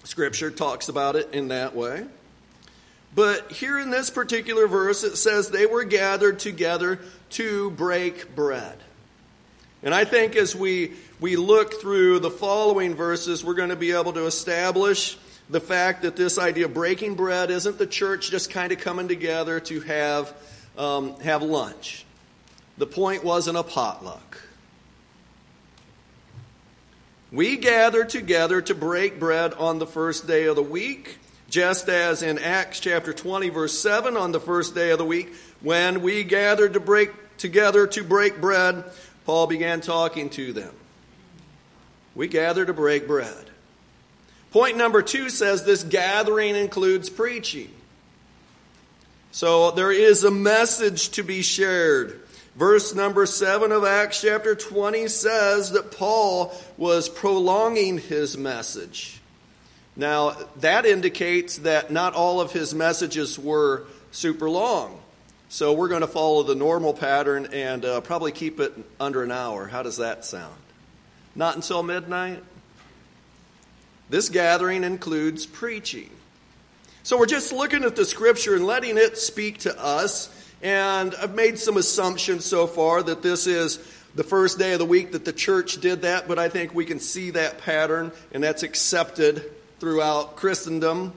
Scripture 0.05 0.51
talks 0.51 0.91
about 0.91 1.17
it 1.17 1.33
in 1.33 1.49
that 1.49 1.75
way. 1.75 2.05
But 3.15 3.53
here 3.53 3.79
in 3.79 3.89
this 3.89 4.11
particular 4.11 4.67
verse, 4.67 5.03
it 5.03 5.17
says 5.17 5.49
they 5.49 5.65
were 5.65 5.85
gathered 5.85 6.41
together 6.41 6.99
to 7.31 7.71
break 7.71 8.37
bread. 8.37 8.77
And 9.83 9.95
I 9.95 10.05
think 10.05 10.37
as 10.37 10.55
we, 10.55 10.93
we 11.21 11.37
look 11.37 11.81
through 11.81 12.19
the 12.19 12.31
following 12.31 12.95
verses, 12.95 13.43
we're 13.43 13.55
going 13.55 13.71
to 13.71 13.77
be 13.77 13.93
able 13.93 14.13
to 14.13 14.27
establish 14.27 15.17
the 15.49 15.61
fact 15.61 16.03
that 16.03 16.17
this 16.17 16.37
idea 16.37 16.67
of 16.67 16.75
breaking 16.75 17.15
bread 17.15 17.51
isn't 17.51 17.79
the 17.79 17.87
church 17.87 18.31
just 18.31 18.51
kind 18.51 18.73
of 18.73 18.79
coming 18.79 19.09
together 19.09 19.59
to 19.59 19.81
have, 19.81 20.35
um, 20.77 21.19
have 21.21 21.43
lunch. 21.43 22.05
The 22.77 22.87
point 22.87 23.25
wasn't 23.25 23.57
a 23.57 23.63
potluck. 23.63 24.39
We 27.33 27.57
gather 27.57 28.05
together 28.05 28.61
to 28.61 28.75
break 28.75 29.19
bread 29.19 29.55
on 29.55 29.79
the 29.79 29.87
first 29.87 30.27
day 30.27 30.45
of 30.45 30.57
the 30.57 30.63
week, 30.63 31.17
just 31.49 31.89
as 31.89 32.23
in 32.23 32.39
Acts 32.39 32.79
chapter 32.79 33.15
20, 33.15 33.49
verse 33.49 33.79
7, 33.79 34.19
on 34.19 34.33
the 34.33 34.41
first 34.41 34.75
day 34.75 34.91
of 34.91 34.99
the 34.99 35.07
week, 35.07 35.33
when 35.63 36.03
we 36.03 36.25
gathered 36.25 36.75
to 36.75 36.81
break 36.81 37.11
together 37.39 37.87
to 37.87 38.05
break 38.05 38.39
bread, 38.39 38.85
Paul 39.25 39.47
began 39.47 39.81
talking 39.81 40.29
to 40.31 40.53
them. 40.53 40.75
We 42.15 42.29
gather 42.29 42.67
to 42.67 42.75
break 42.75 43.07
bread. 43.07 43.51
Point 44.51 44.77
number 44.77 45.01
two 45.01 45.31
says 45.31 45.65
this 45.65 45.83
gathering 45.83 46.55
includes 46.55 47.09
preaching. 47.09 47.71
So 49.31 49.71
there 49.71 49.91
is 49.91 50.23
a 50.23 50.31
message 50.31 51.09
to 51.13 51.23
be 51.23 51.41
shared. 51.41 52.22
Verse 52.55 52.95
number 52.95 53.25
7 53.25 53.73
of 53.73 53.85
Acts 53.85 54.21
chapter 54.21 54.55
20 54.55 55.09
says 55.09 55.73
that 55.73 55.91
Paul 55.91 56.55
was 56.77 57.09
prolonging 57.09 57.99
his 57.99 58.37
message. 58.37 59.21
Now, 59.97 60.37
that 60.57 60.85
indicates 60.85 61.59
that 61.59 61.91
not 61.91 62.15
all 62.15 62.41
of 62.41 62.53
his 62.53 62.75
messages 62.75 63.39
were 63.39 63.85
super 64.11 64.51
long. 64.51 64.99
So 65.49 65.73
we're 65.73 65.89
going 65.89 66.01
to 66.03 66.07
follow 66.07 66.43
the 66.43 66.55
normal 66.55 66.95
pattern 66.95 67.49
and 67.53 67.85
uh, 67.85 68.01
probably 68.01 68.33
keep 68.33 68.61
it 68.61 68.73
under 68.99 69.23
an 69.23 69.31
hour. 69.31 69.67
How 69.67 69.83
does 69.83 69.99
that 69.99 70.25
sound? 70.25 70.57
Not 71.35 71.57
until 71.57 71.83
midnight? 71.83 72.43
This 74.09 74.29
gathering 74.29 74.85
includes 74.85 75.47
preaching. 75.47 76.11
So 77.03 77.19
we're 77.19 77.27
just 77.27 77.53
looking 77.53 77.85
at 77.85 77.97
the 77.97 78.05
scripture 78.05 78.55
and 78.55 78.67
letting 78.67 78.97
it 78.97 79.19
speak 79.19 79.59
to 79.61 79.83
us 79.83 80.29
and 80.63 81.15
I've 81.17 81.35
made 81.35 81.59
some 81.59 81.77
assumptions 81.77 82.45
so 82.45 82.67
far 82.67 83.03
that 83.03 83.23
this 83.23 83.47
is 83.47 83.79
the 84.15 84.23
first 84.23 84.59
day 84.59 84.75
of 84.75 84.79
the 84.79 84.85
week 84.87 85.13
that 85.13 85.25
the 85.25 85.33
church 85.33 85.81
did 85.81 86.03
that, 86.03 86.29
but 86.29 86.39
I 86.39 86.49
think 86.49 86.75
we 86.75 86.85
can 86.85 87.01
see 87.01 87.31
that 87.31 87.59
pattern, 87.59 88.13
and 88.33 88.45
that's 88.45 88.63
accepted 88.63 89.51
throughout 89.81 90.37
Christendom, 90.37 91.13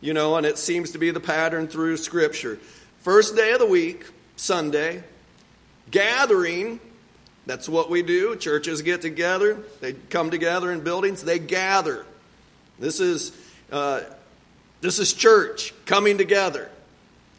you 0.00 0.14
know, 0.14 0.36
and 0.36 0.46
it 0.46 0.56
seems 0.56 0.92
to 0.92 0.98
be 0.98 1.10
the 1.10 1.20
pattern 1.20 1.68
through 1.68 1.96
Scripture. 1.98 2.58
First 3.00 3.36
day 3.36 3.52
of 3.52 3.58
the 3.58 3.66
week, 3.66 4.06
Sunday, 4.36 5.02
gathering, 5.90 6.80
that's 7.44 7.68
what 7.68 7.90
we 7.90 8.02
do. 8.02 8.36
Churches 8.36 8.82
get 8.82 9.02
together, 9.02 9.58
they 9.80 9.92
come 9.92 10.30
together 10.30 10.70
in 10.70 10.80
buildings, 10.80 11.22
they 11.22 11.38
gather. 11.38 12.06
This 12.78 13.00
is, 13.00 13.36
uh, 13.70 14.00
this 14.80 14.98
is 14.98 15.12
church 15.12 15.74
coming 15.84 16.18
together. 16.18 16.70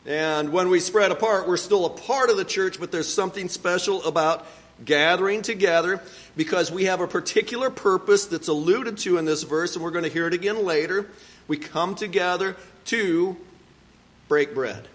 And 0.06 0.52
when 0.52 0.70
we 0.70 0.80
spread 0.80 1.12
apart, 1.12 1.48
we're 1.48 1.58
still 1.58 1.86
a 1.86 1.90
part 1.90 2.30
of 2.30 2.38
the 2.38 2.44
church, 2.44 2.80
but 2.80 2.92
there's 2.92 3.12
something 3.12 3.48
special 3.48 4.04
about 4.04 4.46
gathering 4.84 5.42
together 5.42 6.02
because 6.36 6.72
we 6.72 6.86
have 6.86 7.00
a 7.00 7.08
particular 7.08 7.70
purpose 7.70 8.26
that's 8.26 8.50
alluded 8.50 8.98
to 9.00 9.18
in 9.18 9.26
this 9.26 9.44
verse, 9.44 9.76
and 9.76 9.84
we're 9.84 9.92
going 9.92 10.04
to 10.04 10.10
hear 10.10 10.28
it 10.28 10.34
again 10.34 10.66
later. 10.66 11.10
We 11.48 11.58
come 11.58 11.96
together 11.96 12.58
to 12.86 13.38
break 14.28 14.54
bread. 14.54 14.88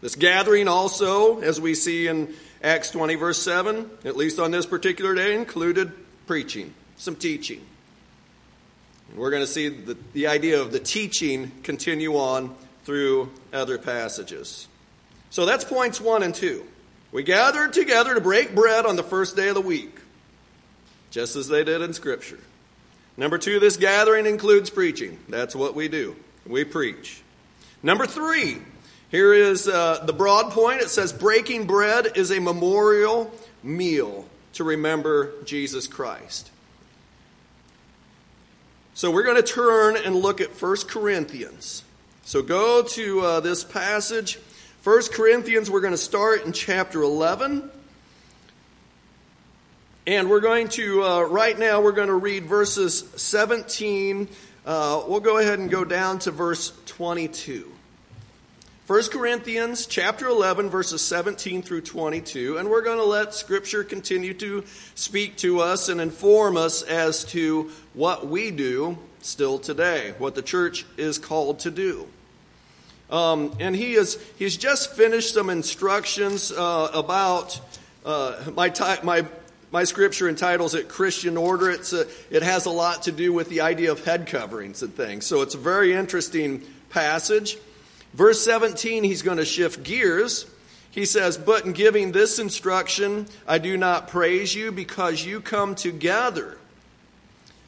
This 0.00 0.14
gathering 0.14 0.68
also, 0.68 1.40
as 1.40 1.60
we 1.60 1.74
see 1.74 2.06
in 2.06 2.34
Acts 2.62 2.90
20, 2.90 3.14
verse 3.16 3.42
7, 3.42 3.90
at 4.04 4.16
least 4.16 4.38
on 4.38 4.50
this 4.50 4.66
particular 4.66 5.14
day, 5.14 5.34
included 5.34 5.92
preaching, 6.26 6.74
some 6.96 7.16
teaching. 7.16 7.64
We're 9.14 9.30
going 9.30 9.42
to 9.42 9.46
see 9.46 9.68
the, 9.68 9.96
the 10.12 10.26
idea 10.26 10.60
of 10.60 10.70
the 10.70 10.78
teaching 10.78 11.50
continue 11.62 12.14
on 12.14 12.54
through 12.84 13.30
other 13.52 13.78
passages. 13.78 14.68
So 15.30 15.44
that's 15.44 15.64
points 15.64 16.00
one 16.00 16.22
and 16.22 16.34
two. 16.34 16.64
We 17.10 17.22
gathered 17.22 17.72
together 17.72 18.14
to 18.14 18.20
break 18.20 18.54
bread 18.54 18.86
on 18.86 18.96
the 18.96 19.02
first 19.02 19.34
day 19.34 19.48
of 19.48 19.54
the 19.54 19.60
week, 19.60 19.98
just 21.10 21.36
as 21.36 21.48
they 21.48 21.64
did 21.64 21.80
in 21.80 21.94
Scripture. 21.94 22.38
Number 23.16 23.38
two, 23.38 23.58
this 23.58 23.76
gathering 23.76 24.26
includes 24.26 24.70
preaching. 24.70 25.18
That's 25.28 25.56
what 25.56 25.74
we 25.74 25.88
do. 25.88 26.16
We 26.46 26.64
preach. 26.64 27.22
Number 27.82 28.06
three, 28.06 28.58
here 29.10 29.32
is 29.32 29.66
uh, 29.66 30.04
the 30.04 30.12
broad 30.12 30.52
point. 30.52 30.82
It 30.82 30.90
says 30.90 31.12
breaking 31.12 31.66
bread 31.66 32.16
is 32.16 32.30
a 32.30 32.40
memorial 32.40 33.32
meal 33.62 34.26
to 34.54 34.64
remember 34.64 35.42
Jesus 35.44 35.86
Christ. 35.86 36.50
So 38.98 39.12
we're 39.12 39.22
going 39.22 39.36
to 39.36 39.44
turn 39.44 39.96
and 39.96 40.16
look 40.16 40.40
at 40.40 40.60
1 40.60 40.76
Corinthians. 40.88 41.84
So 42.24 42.42
go 42.42 42.82
to 42.82 43.20
uh, 43.20 43.38
this 43.38 43.62
passage. 43.62 44.40
1 44.82 45.02
Corinthians, 45.12 45.70
we're 45.70 45.82
going 45.82 45.92
to 45.92 45.96
start 45.96 46.44
in 46.44 46.52
chapter 46.52 47.02
11. 47.02 47.70
And 50.08 50.28
we're 50.28 50.40
going 50.40 50.66
to, 50.70 51.04
uh, 51.04 51.22
right 51.22 51.56
now, 51.56 51.80
we're 51.80 51.92
going 51.92 52.08
to 52.08 52.16
read 52.16 52.46
verses 52.46 53.08
17. 53.14 54.28
Uh, 54.66 55.04
we'll 55.06 55.20
go 55.20 55.38
ahead 55.38 55.60
and 55.60 55.70
go 55.70 55.84
down 55.84 56.18
to 56.18 56.32
verse 56.32 56.72
22. 56.86 57.70
1 58.88 59.10
Corinthians 59.10 59.84
chapter 59.84 60.28
11 60.28 60.70
verses 60.70 61.02
17 61.02 61.60
through 61.60 61.82
22 61.82 62.56
and 62.56 62.70
we're 62.70 62.80
going 62.80 62.96
to 62.96 63.04
let 63.04 63.34
scripture 63.34 63.84
continue 63.84 64.32
to 64.32 64.64
speak 64.94 65.36
to 65.36 65.60
us 65.60 65.90
and 65.90 66.00
inform 66.00 66.56
us 66.56 66.80
as 66.80 67.22
to 67.22 67.70
what 67.92 68.28
we 68.28 68.50
do 68.50 68.96
still 69.20 69.58
today, 69.58 70.14
what 70.16 70.34
the 70.34 70.40
church 70.40 70.86
is 70.96 71.18
called 71.18 71.58
to 71.58 71.70
do. 71.70 72.08
Um, 73.10 73.54
and 73.60 73.76
he 73.76 73.92
is 73.92 74.18
he's 74.38 74.56
just 74.56 74.94
finished 74.94 75.34
some 75.34 75.50
instructions 75.50 76.50
uh, 76.50 76.90
about 76.94 77.60
uh, 78.06 78.42
my 78.54 78.72
my 79.02 79.26
my 79.70 79.84
scripture 79.84 80.30
entitles 80.30 80.74
it 80.74 80.88
Christian 80.88 81.36
order. 81.36 81.70
It's 81.70 81.92
a, 81.92 82.06
it 82.30 82.42
has 82.42 82.64
a 82.64 82.70
lot 82.70 83.02
to 83.02 83.12
do 83.12 83.34
with 83.34 83.50
the 83.50 83.60
idea 83.60 83.92
of 83.92 84.02
head 84.06 84.26
coverings 84.26 84.82
and 84.82 84.94
things. 84.94 85.26
So 85.26 85.42
it's 85.42 85.54
a 85.54 85.58
very 85.58 85.92
interesting 85.92 86.62
passage. 86.88 87.58
Verse 88.14 88.42
17, 88.42 89.04
he's 89.04 89.22
going 89.22 89.38
to 89.38 89.44
shift 89.44 89.82
gears. 89.82 90.46
He 90.90 91.04
says, 91.04 91.36
But 91.36 91.64
in 91.64 91.72
giving 91.72 92.12
this 92.12 92.38
instruction, 92.38 93.26
I 93.46 93.58
do 93.58 93.76
not 93.76 94.08
praise 94.08 94.54
you 94.54 94.72
because 94.72 95.24
you 95.24 95.40
come 95.40 95.74
together, 95.74 96.58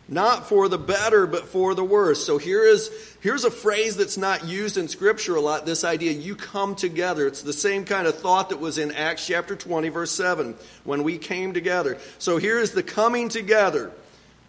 not 0.09 0.49
for 0.49 0.69
the 0.69 0.79
better, 0.79 1.27
but 1.27 1.47
for 1.47 1.75
the 1.75 1.85
worse. 1.85 2.25
So 2.25 2.39
here 2.39 2.65
is, 2.65 2.91
here's 3.21 3.45
a 3.45 3.51
phrase 3.51 3.97
that's 3.97 4.17
not 4.17 4.47
used 4.47 4.77
in 4.77 4.89
Scripture 4.89 5.37
a 5.37 5.41
lot 5.41 5.67
this 5.67 5.85
idea, 5.85 6.13
you 6.13 6.35
come 6.35 6.75
together. 6.75 7.27
It's 7.27 7.43
the 7.43 7.53
same 7.53 7.85
kind 7.85 8.07
of 8.07 8.19
thought 8.19 8.49
that 8.49 8.59
was 8.59 8.79
in 8.79 8.91
Acts 8.93 9.27
chapter 9.27 9.55
20, 9.55 9.91
verse 9.91 10.11
7, 10.11 10.57
when 10.85 11.05
we 11.05 11.19
came 11.19 11.53
together. 11.53 11.99
So 12.19 12.39
here 12.39 12.59
is 12.59 12.73
the 12.73 12.83
coming 12.83 13.29
together. 13.29 13.93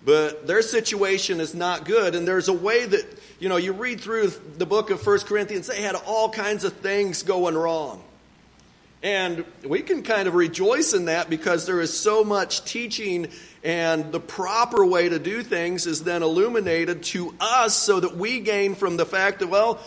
But 0.03 0.47
their 0.47 0.61
situation 0.61 1.39
is 1.39 1.53
not 1.53 1.85
good, 1.85 2.15
and 2.15 2.27
there's 2.27 2.47
a 2.47 2.53
way 2.53 2.85
that 2.85 3.05
you 3.41 3.49
know, 3.49 3.57
you 3.57 3.73
read 3.73 3.99
through 3.99 4.31
the 4.57 4.67
book 4.67 4.91
of 4.91 5.01
First 5.01 5.25
Corinthians, 5.25 5.65
they 5.65 5.81
had 5.81 5.95
all 5.95 6.29
kinds 6.29 6.63
of 6.63 6.73
things 6.73 7.23
going 7.23 7.57
wrong. 7.57 8.03
And 9.01 9.43
we 9.65 9.81
can 9.81 10.03
kind 10.03 10.27
of 10.27 10.35
rejoice 10.35 10.93
in 10.93 11.05
that 11.05 11.27
because 11.27 11.65
there 11.65 11.81
is 11.81 11.97
so 11.97 12.23
much 12.23 12.65
teaching, 12.65 13.29
and 13.63 14.11
the 14.11 14.19
proper 14.19 14.85
way 14.85 15.09
to 15.09 15.17
do 15.17 15.41
things 15.41 15.87
is 15.87 16.03
then 16.03 16.21
illuminated 16.21 17.01
to 17.05 17.33
us 17.39 17.73
so 17.73 17.99
that 17.99 18.15
we 18.15 18.41
gain 18.41 18.75
from 18.75 18.95
the 18.95 19.07
fact 19.07 19.39
that, 19.39 19.47
well, 19.47 19.79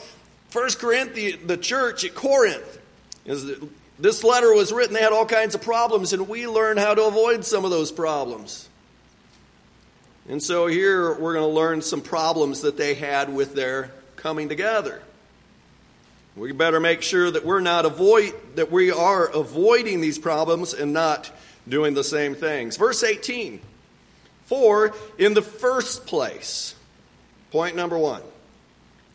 First 0.48 0.80
Corinthians, 0.80 1.46
the 1.46 1.56
church 1.56 2.04
at 2.04 2.16
Corinth, 2.16 2.80
is 3.24 3.52
this 4.00 4.24
letter 4.24 4.52
was 4.52 4.72
written, 4.72 4.94
they 4.94 5.00
had 5.00 5.12
all 5.12 5.26
kinds 5.26 5.54
of 5.54 5.62
problems, 5.62 6.12
and 6.12 6.28
we 6.28 6.48
learn 6.48 6.76
how 6.76 6.92
to 6.92 7.04
avoid 7.04 7.44
some 7.44 7.64
of 7.64 7.70
those 7.70 7.92
problems. 7.92 8.68
And 10.28 10.42
so 10.42 10.66
here 10.66 11.12
we're 11.14 11.34
going 11.34 11.48
to 11.48 11.54
learn 11.54 11.82
some 11.82 12.00
problems 12.00 12.62
that 12.62 12.76
they 12.76 12.94
had 12.94 13.34
with 13.34 13.54
their 13.54 13.92
coming 14.16 14.48
together. 14.48 15.02
We 16.36 16.52
better 16.52 16.80
make 16.80 17.02
sure 17.02 17.30
that 17.30 17.44
we're 17.44 17.60
not 17.60 17.84
avoid 17.84 18.34
that 18.56 18.72
we 18.72 18.90
are 18.90 19.28
avoiding 19.28 20.00
these 20.00 20.18
problems 20.18 20.72
and 20.74 20.92
not 20.92 21.30
doing 21.68 21.94
the 21.94 22.02
same 22.02 22.34
things. 22.34 22.76
Verse 22.76 23.04
18. 23.04 23.60
For 24.46 24.94
in 25.18 25.34
the 25.34 25.42
first 25.42 26.06
place, 26.06 26.74
point 27.50 27.76
number 27.76 27.96
1. 27.96 28.20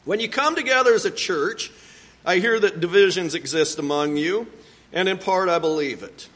When 0.06 0.20
you 0.20 0.30
come 0.30 0.56
together 0.56 0.94
as 0.94 1.06
a 1.06 1.12
church, 1.12 1.72
I 2.26 2.38
hear 2.40 2.60
that 2.60 2.80
divisions 2.80 3.36
exist 3.36 3.80
among 3.80 4.16
you, 4.18 4.48
and 4.94 5.10
in 5.10 5.18
part 5.18 5.50
I 5.50 5.60
believe 5.60 6.04
it. 6.04 6.30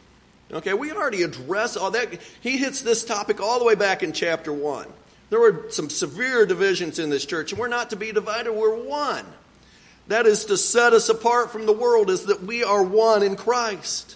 Okay, 0.54 0.74
we 0.74 0.92
already 0.92 1.24
addressed 1.24 1.78
all 1.78 1.92
that. 1.92 2.22
He 2.42 2.58
hits 2.58 2.82
this 2.82 3.04
topic 3.04 3.42
all 3.42 3.58
the 3.60 3.66
way 3.66 3.76
back 3.76 4.04
in 4.04 4.14
chapter 4.14 4.54
1. 4.54 4.88
There 5.32 5.40
were 5.40 5.66
some 5.70 5.90
severe 5.90 6.46
divisions 6.46 7.00
in 7.00 7.10
this 7.10 7.26
church, 7.26 7.52
and 7.52 7.60
we're 7.60 7.68
not 7.68 7.90
to 7.90 7.96
be 7.96 8.12
divided, 8.12 8.54
we're 8.54 8.76
one. 8.76 9.26
That 10.08 10.28
is 10.28 10.46
to 10.46 10.58
set 10.58 10.94
us 10.94 11.10
apart 11.10 11.52
from 11.52 11.66
the 11.66 11.74
world, 11.74 12.12
is 12.12 12.26
that 12.26 12.44
we 12.44 12.64
are 12.64 12.84
one 12.84 13.24
in 13.24 13.36
Christ. 13.36 14.16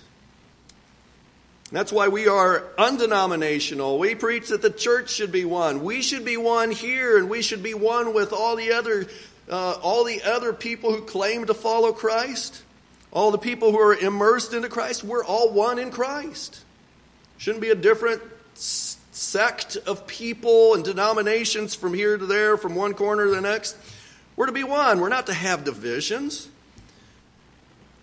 That's 1.72 1.92
why 1.92 2.08
we 2.10 2.28
are 2.28 2.66
undenominational. 2.78 3.98
We 3.98 4.14
preach 4.14 4.50
that 4.50 4.62
the 4.62 4.70
church 4.70 5.10
should 5.10 5.32
be 5.32 5.44
one. 5.44 5.84
We 5.84 6.02
should 6.04 6.24
be 6.24 6.38
one 6.38 6.70
here, 6.70 7.18
and 7.18 7.30
we 7.30 7.42
should 7.42 7.64
be 7.64 7.74
one 7.74 8.14
with 8.14 8.32
all 8.32 8.56
the 8.56 8.74
other, 8.74 9.08
uh, 9.50 9.72
all 9.82 10.04
the 10.04 10.22
other 10.22 10.54
people 10.54 10.94
who 10.94 11.02
claim 11.02 11.46
to 11.48 11.54
follow 11.54 11.94
Christ. 11.94 12.62
All 13.18 13.32
the 13.32 13.40
people 13.40 13.72
who 13.72 13.80
are 13.80 13.96
immersed 13.96 14.54
into 14.54 14.70
Christ, 14.70 15.04
we're 15.04 15.26
all 15.26 15.50
one 15.50 15.80
in 15.80 15.90
Christ. 15.90 16.64
Shouldn't 17.40 17.64
be 17.64 17.72
a 17.72 17.76
different 17.76 18.22
sect 18.54 19.76
of 19.76 20.06
people 20.06 20.76
and 20.76 20.84
denominations 20.84 21.74
from 21.74 21.96
here 21.96 22.16
to 22.16 22.28
there, 22.28 22.58
from 22.58 22.76
one 22.76 22.94
corner 22.94 23.26
to 23.26 23.32
the 23.32 23.42
next. 23.42 23.76
We're 24.36 24.46
to 24.46 24.52
be 24.52 24.64
one. 24.64 25.00
We're 25.00 25.10
not 25.10 25.26
to 25.26 25.34
have 25.34 25.64
divisions. 25.64 26.48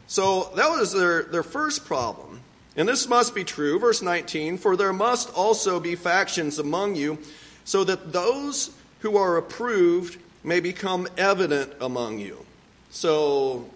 So 0.09 0.51
that 0.57 0.69
was 0.69 0.93
their, 0.93 1.23
their 1.23 1.45
first 1.45 1.85
problem. 1.85 2.41
And 2.77 2.89
this 2.89 3.07
must 3.07 3.37
be 3.37 3.45
true, 3.45 3.79
verse 3.79 4.03
19, 4.03 4.59
for 4.59 4.77
there 4.77 4.93
must 4.93 5.33
also 5.33 5.79
be 5.79 5.95
factions 5.95 6.59
among 6.59 6.97
you, 6.97 7.19
so 7.65 7.85
that 7.85 8.13
those 8.13 8.73
who 8.99 9.17
are 9.17 9.37
approved 9.37 10.19
may 10.43 10.59
become 10.59 11.07
evident 11.17 11.73
among 11.81 12.19
you. 12.19 12.45
So 12.91 13.71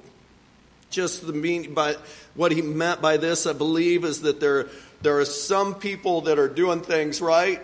just 0.91 1.27
the 1.27 1.33
mean 1.33 1.75
by 1.75 1.97
what 2.35 2.53
he 2.53 2.63
meant 2.63 3.01
by 3.01 3.17
this, 3.17 3.47
I 3.47 3.53
believe, 3.53 4.05
is 4.05 4.23
that 4.23 4.41
there 4.41 4.69
there 5.03 5.21
are 5.21 5.25
some 5.25 5.75
people 5.75 6.23
that 6.23 6.39
are 6.39 6.49
doing 6.49 6.81
things 6.81 7.21
right, 7.21 7.61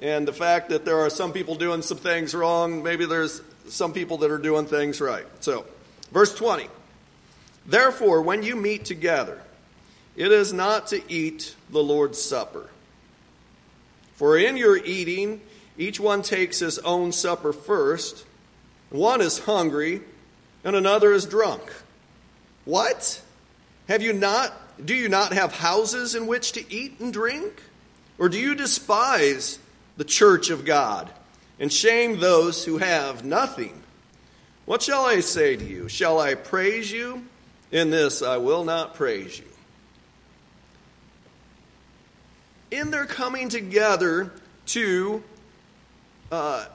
and 0.00 0.28
the 0.28 0.32
fact 0.32 0.68
that 0.68 0.84
there 0.84 1.00
are 1.00 1.10
some 1.10 1.32
people 1.32 1.54
doing 1.54 1.82
some 1.82 1.96
things 1.96 2.34
wrong, 2.34 2.82
maybe 2.82 3.06
there's 3.06 3.40
some 3.68 3.92
people 3.92 4.18
that 4.18 4.30
are 4.30 4.38
doing 4.38 4.66
things 4.66 5.00
right. 5.00 5.26
So, 5.40 5.64
verse 6.12 6.34
20. 6.34 6.68
Therefore, 7.64 8.22
when 8.22 8.42
you 8.42 8.56
meet 8.56 8.84
together, 8.84 9.40
it 10.16 10.30
is 10.30 10.52
not 10.52 10.88
to 10.88 11.00
eat 11.12 11.54
the 11.70 11.82
Lord's 11.82 12.20
Supper. 12.20 12.68
For 14.14 14.38
in 14.38 14.56
your 14.56 14.76
eating, 14.76 15.40
each 15.76 15.98
one 15.98 16.22
takes 16.22 16.58
his 16.58 16.78
own 16.78 17.12
supper 17.12 17.52
first. 17.52 18.24
One 18.90 19.20
is 19.20 19.40
hungry, 19.40 20.00
and 20.64 20.76
another 20.76 21.12
is 21.12 21.26
drunk. 21.26 21.62
What? 22.66 23.22
Have 23.88 24.02
you 24.02 24.12
not 24.12 24.52
do 24.84 24.94
you 24.94 25.08
not 25.08 25.32
have 25.32 25.52
houses 25.52 26.14
in 26.14 26.26
which 26.26 26.52
to 26.52 26.72
eat 26.72 27.00
and 27.00 27.10
drink? 27.12 27.62
Or 28.18 28.28
do 28.28 28.38
you 28.38 28.54
despise 28.54 29.58
the 29.96 30.04
church 30.04 30.50
of 30.50 30.66
God 30.66 31.10
and 31.58 31.72
shame 31.72 32.20
those 32.20 32.64
who 32.64 32.76
have 32.76 33.24
nothing? 33.24 33.82
What 34.66 34.82
shall 34.82 35.06
I 35.06 35.20
say 35.20 35.56
to 35.56 35.64
you? 35.64 35.88
Shall 35.88 36.18
I 36.20 36.34
praise 36.34 36.90
you? 36.92 37.24
In 37.70 37.90
this 37.90 38.22
I 38.22 38.36
will 38.36 38.64
not 38.64 38.94
praise 38.94 39.38
you. 39.38 39.46
In 42.70 42.90
their 42.90 43.06
coming 43.06 43.48
together 43.48 44.32
to, 44.66 45.22
uh, 46.32 46.66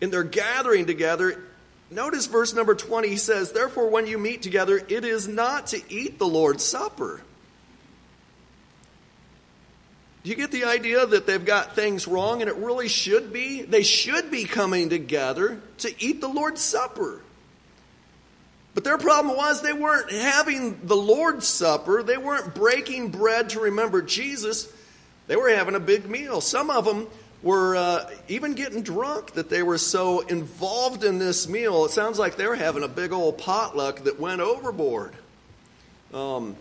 in 0.00 0.10
their 0.10 0.24
gathering 0.24 0.84
together, 0.84 1.42
notice 1.92 2.26
verse 2.26 2.54
number 2.54 2.74
20. 2.74 3.08
He 3.08 3.16
says, 3.16 3.52
Therefore, 3.52 3.88
when 3.88 4.06
you 4.06 4.18
meet 4.18 4.42
together, 4.42 4.80
it 4.88 5.04
is 5.04 5.28
not 5.28 5.68
to 5.68 5.82
eat 5.92 6.18
the 6.18 6.26
Lord's 6.26 6.64
Supper. 6.64 7.20
Do 10.22 10.30
you 10.30 10.36
get 10.36 10.52
the 10.52 10.64
idea 10.64 11.04
that 11.04 11.26
they've 11.26 11.44
got 11.44 11.74
things 11.74 12.06
wrong 12.06 12.42
and 12.42 12.48
it 12.48 12.56
really 12.56 12.88
should 12.88 13.32
be? 13.32 13.62
They 13.62 13.82
should 13.82 14.30
be 14.30 14.44
coming 14.44 14.88
together 14.88 15.60
to 15.78 15.94
eat 16.02 16.20
the 16.20 16.28
Lord's 16.28 16.60
Supper. 16.60 17.20
But 18.74 18.84
their 18.84 18.98
problem 18.98 19.36
was 19.36 19.60
they 19.60 19.72
weren't 19.72 20.10
having 20.10 20.86
the 20.86 20.96
Lord's 20.96 21.46
Supper, 21.46 22.02
they 22.02 22.16
weren't 22.16 22.54
breaking 22.54 23.10
bread 23.10 23.50
to 23.50 23.60
remember 23.60 24.00
Jesus. 24.00 24.72
They 25.26 25.36
were 25.36 25.50
having 25.50 25.74
a 25.74 25.80
big 25.80 26.08
meal. 26.08 26.40
Some 26.40 26.70
of 26.70 26.84
them 26.84 27.08
were 27.42 27.76
uh, 27.76 28.10
even 28.28 28.54
getting 28.54 28.82
drunk 28.82 29.32
that 29.32 29.50
they 29.50 29.62
were 29.62 29.78
so 29.78 30.20
involved 30.20 31.04
in 31.04 31.18
this 31.18 31.48
meal. 31.48 31.84
It 31.84 31.90
sounds 31.90 32.18
like 32.18 32.36
they 32.36 32.46
were 32.46 32.56
having 32.56 32.84
a 32.84 32.88
big 32.88 33.12
old 33.12 33.38
potluck 33.38 34.04
that 34.04 34.20
went 34.20 34.40
overboard. 34.40 35.12
Um, 36.14 36.56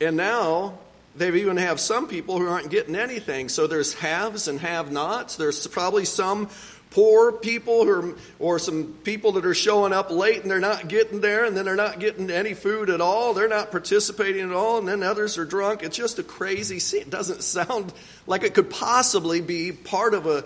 and 0.00 0.16
now 0.16 0.78
they 1.16 1.28
even 1.40 1.56
have 1.56 1.80
some 1.80 2.08
people 2.08 2.38
who 2.38 2.48
aren't 2.48 2.70
getting 2.70 2.96
anything. 2.96 3.48
So 3.48 3.66
there's 3.66 3.94
haves 3.94 4.48
and 4.48 4.60
have 4.60 4.90
nots. 4.90 5.36
There's 5.36 5.66
probably 5.66 6.04
some 6.04 6.48
poor 6.92 7.32
people 7.32 7.88
or, 7.88 8.14
or 8.38 8.58
some 8.58 8.94
people 9.02 9.32
that 9.32 9.46
are 9.46 9.54
showing 9.54 9.92
up 9.92 10.10
late 10.10 10.42
and 10.42 10.50
they're 10.50 10.60
not 10.60 10.88
getting 10.88 11.20
there 11.20 11.44
and 11.44 11.56
then 11.56 11.64
they're 11.64 11.74
not 11.74 11.98
getting 11.98 12.30
any 12.30 12.54
food 12.54 12.90
at 12.90 13.00
all. 13.00 13.32
They're 13.32 13.48
not 13.48 13.70
participating 13.70 14.42
at 14.42 14.52
all 14.52 14.78
and 14.78 14.86
then 14.86 15.02
others 15.02 15.38
are 15.38 15.44
drunk. 15.44 15.82
It's 15.82 15.96
just 15.96 16.18
a 16.18 16.22
crazy 16.22 16.78
scene. 16.78 17.02
It 17.02 17.10
doesn't 17.10 17.42
sound 17.42 17.92
like 18.26 18.42
it 18.42 18.54
could 18.54 18.70
possibly 18.70 19.40
be 19.40 19.72
part 19.72 20.12
of 20.12 20.26
a, 20.26 20.44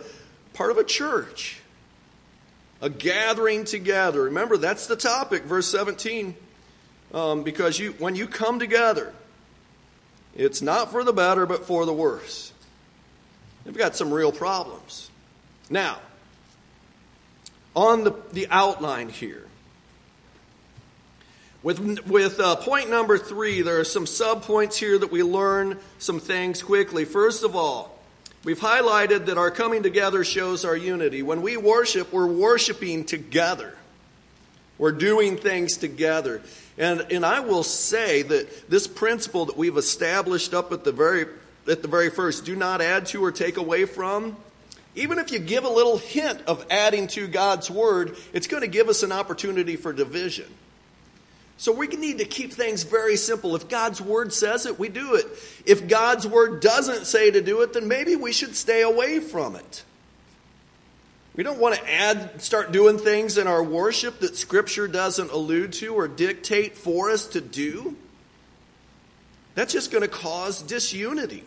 part 0.54 0.70
of 0.70 0.78
a 0.78 0.84
church. 0.84 1.60
A 2.80 2.90
gathering 2.90 3.64
together. 3.64 4.22
Remember, 4.22 4.56
that's 4.56 4.86
the 4.86 4.96
topic, 4.96 5.44
verse 5.44 5.66
17. 5.68 6.36
Um, 7.12 7.42
because 7.42 7.78
you, 7.78 7.92
when 7.98 8.14
you 8.14 8.26
come 8.26 8.58
together, 8.58 9.12
it's 10.34 10.60
not 10.60 10.92
for 10.92 11.02
the 11.02 11.12
better, 11.12 11.46
but 11.46 11.66
for 11.66 11.86
the 11.86 11.92
worse. 11.92 12.52
They've 13.64 13.76
got 13.76 13.96
some 13.96 14.12
real 14.12 14.30
problems. 14.30 15.10
Now, 15.70 15.98
on 17.76 18.02
the, 18.02 18.14
the 18.32 18.48
outline 18.50 19.08
here, 19.08 19.44
with, 21.62 22.06
with 22.06 22.40
uh, 22.40 22.56
point 22.56 22.90
number 22.90 23.18
three, 23.18 23.62
there 23.62 23.78
are 23.78 23.84
some 23.84 24.04
subpoints 24.04 24.76
here 24.76 24.98
that 24.98 25.10
we 25.10 25.22
learn 25.22 25.78
some 25.98 26.18
things 26.20 26.62
quickly. 26.62 27.04
First 27.04 27.44
of 27.44 27.54
all, 27.54 27.98
we've 28.44 28.60
highlighted 28.60 29.26
that 29.26 29.36
our 29.36 29.50
coming 29.50 29.82
together 29.82 30.24
shows 30.24 30.64
our 30.64 30.76
unity. 30.76 31.22
When 31.22 31.42
we 31.42 31.56
worship, 31.56 32.12
we're 32.12 32.26
worshiping 32.26 33.04
together. 33.04 33.76
We're 34.78 34.92
doing 34.92 35.36
things 35.36 35.76
together. 35.76 36.42
And, 36.78 37.00
and 37.10 37.24
I 37.26 37.40
will 37.40 37.62
say 37.62 38.22
that 38.22 38.70
this 38.70 38.86
principle 38.86 39.46
that 39.46 39.56
we've 39.56 39.76
established 39.76 40.54
up 40.54 40.72
at 40.72 40.84
the 40.84 40.92
very 40.92 41.26
at 41.68 41.82
the 41.82 41.88
very 41.88 42.10
first, 42.10 42.44
do 42.44 42.54
not 42.54 42.80
add 42.80 43.06
to 43.06 43.24
or 43.24 43.32
take 43.32 43.56
away 43.56 43.84
from. 43.84 44.36
Even 44.96 45.18
if 45.18 45.30
you 45.30 45.38
give 45.38 45.64
a 45.64 45.68
little 45.68 45.98
hint 45.98 46.42
of 46.46 46.64
adding 46.70 47.06
to 47.08 47.28
God's 47.28 47.70
word, 47.70 48.16
it's 48.32 48.46
going 48.46 48.62
to 48.62 48.68
give 48.68 48.88
us 48.88 49.02
an 49.02 49.12
opportunity 49.12 49.76
for 49.76 49.92
division. 49.92 50.46
So 51.58 51.72
we 51.72 51.86
need 51.86 52.18
to 52.18 52.24
keep 52.24 52.52
things 52.52 52.82
very 52.82 53.16
simple. 53.16 53.54
If 53.54 53.68
God's 53.68 54.00
word 54.00 54.32
says 54.32 54.66
it, 54.66 54.78
we 54.78 54.88
do 54.88 55.14
it. 55.14 55.26
If 55.64 55.86
God's 55.86 56.26
word 56.26 56.60
doesn't 56.60 57.06
say 57.06 57.30
to 57.30 57.40
do 57.40 57.62
it, 57.62 57.74
then 57.74 57.88
maybe 57.88 58.16
we 58.16 58.32
should 58.32 58.56
stay 58.56 58.82
away 58.82 59.20
from 59.20 59.54
it. 59.56 59.84
We 61.34 61.42
don't 61.42 61.58
want 61.58 61.74
to 61.74 61.92
add, 61.92 62.40
start 62.40 62.72
doing 62.72 62.98
things 62.98 63.36
in 63.36 63.46
our 63.46 63.62
worship 63.62 64.20
that 64.20 64.36
Scripture 64.36 64.88
doesn't 64.88 65.30
allude 65.30 65.74
to 65.74 65.94
or 65.94 66.08
dictate 66.08 66.76
for 66.76 67.10
us 67.10 67.26
to 67.28 67.42
do. 67.42 67.96
That's 69.54 69.72
just 69.74 69.90
going 69.90 70.02
to 70.02 70.08
cause 70.08 70.62
disunity. 70.62 71.44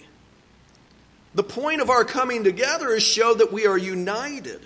The 1.36 1.44
point 1.44 1.82
of 1.82 1.90
our 1.90 2.04
coming 2.04 2.44
together 2.44 2.90
is 2.90 3.04
show 3.04 3.34
that 3.36 3.52
we 3.52 3.68
are 3.68 3.78
united. 3.78 4.62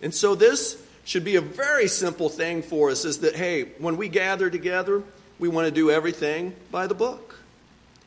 And 0.00 0.14
so 0.14 0.34
this 0.34 0.82
should 1.04 1.24
be 1.24 1.36
a 1.36 1.40
very 1.40 1.86
simple 1.88 2.28
thing 2.28 2.62
for 2.62 2.90
us 2.90 3.04
is 3.04 3.20
that 3.20 3.36
hey, 3.36 3.64
when 3.78 3.96
we 3.96 4.08
gather 4.08 4.50
together, 4.50 5.02
we 5.38 5.48
want 5.48 5.66
to 5.66 5.70
do 5.70 5.90
everything 5.90 6.54
by 6.70 6.86
the 6.86 6.94
book. 6.94 7.38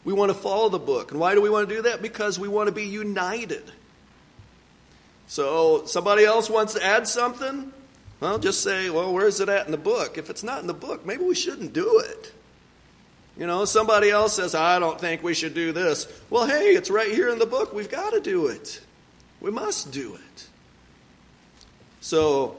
We 0.04 0.14
want 0.14 0.32
to 0.32 0.38
follow 0.38 0.70
the 0.70 0.80
book. 0.80 1.12
And 1.12 1.20
why 1.20 1.36
do 1.36 1.42
we 1.42 1.50
want 1.50 1.70
to 1.70 1.76
do 1.76 1.82
that? 1.84 2.02
Because 2.02 2.40
we 2.40 2.48
want 2.48 2.68
to 2.68 2.74
be 2.74 2.86
united. 2.86 3.64
So 5.28 5.86
somebody 5.86 6.26
else 6.26 6.50
wants 6.50 6.74
to 6.74 6.84
add 6.84 7.08
something? 7.08 7.72
Well, 8.20 8.40
just 8.40 8.64
say, 8.64 8.90
well, 8.90 9.14
where 9.14 9.28
is 9.28 9.40
it 9.40 9.48
at 9.48 9.66
in 9.66 9.72
the 9.72 9.78
book? 9.78 10.18
If 10.18 10.30
it's 10.30 10.44
not 10.44 10.60
in 10.60 10.68
the 10.68 10.74
book, 10.74 11.06
maybe 11.06 11.24
we 11.24 11.36
shouldn't 11.36 11.72
do 11.72 12.00
it. 12.00 12.34
You 13.40 13.48
know, 13.48 13.66
somebody 13.66 14.12
else 14.12 14.36
says, 14.36 14.54
I 14.54 14.80
don't 14.80 15.00
think 15.00 15.24
we 15.24 15.34
should 15.34 15.54
do 15.54 15.72
this. 15.72 16.08
Well, 16.30 16.46
hey, 16.46 16.76
it's 16.76 16.92
right 16.92 17.12
here 17.12 17.30
in 17.30 17.40
the 17.40 17.46
book. 17.46 17.74
We've 17.74 17.90
got 17.90 18.12
to 18.12 18.20
do 18.20 18.48
it. 18.48 18.82
We 19.42 19.50
must 19.50 19.92
do 19.92 20.16
it. 20.16 20.48
So 22.02 22.58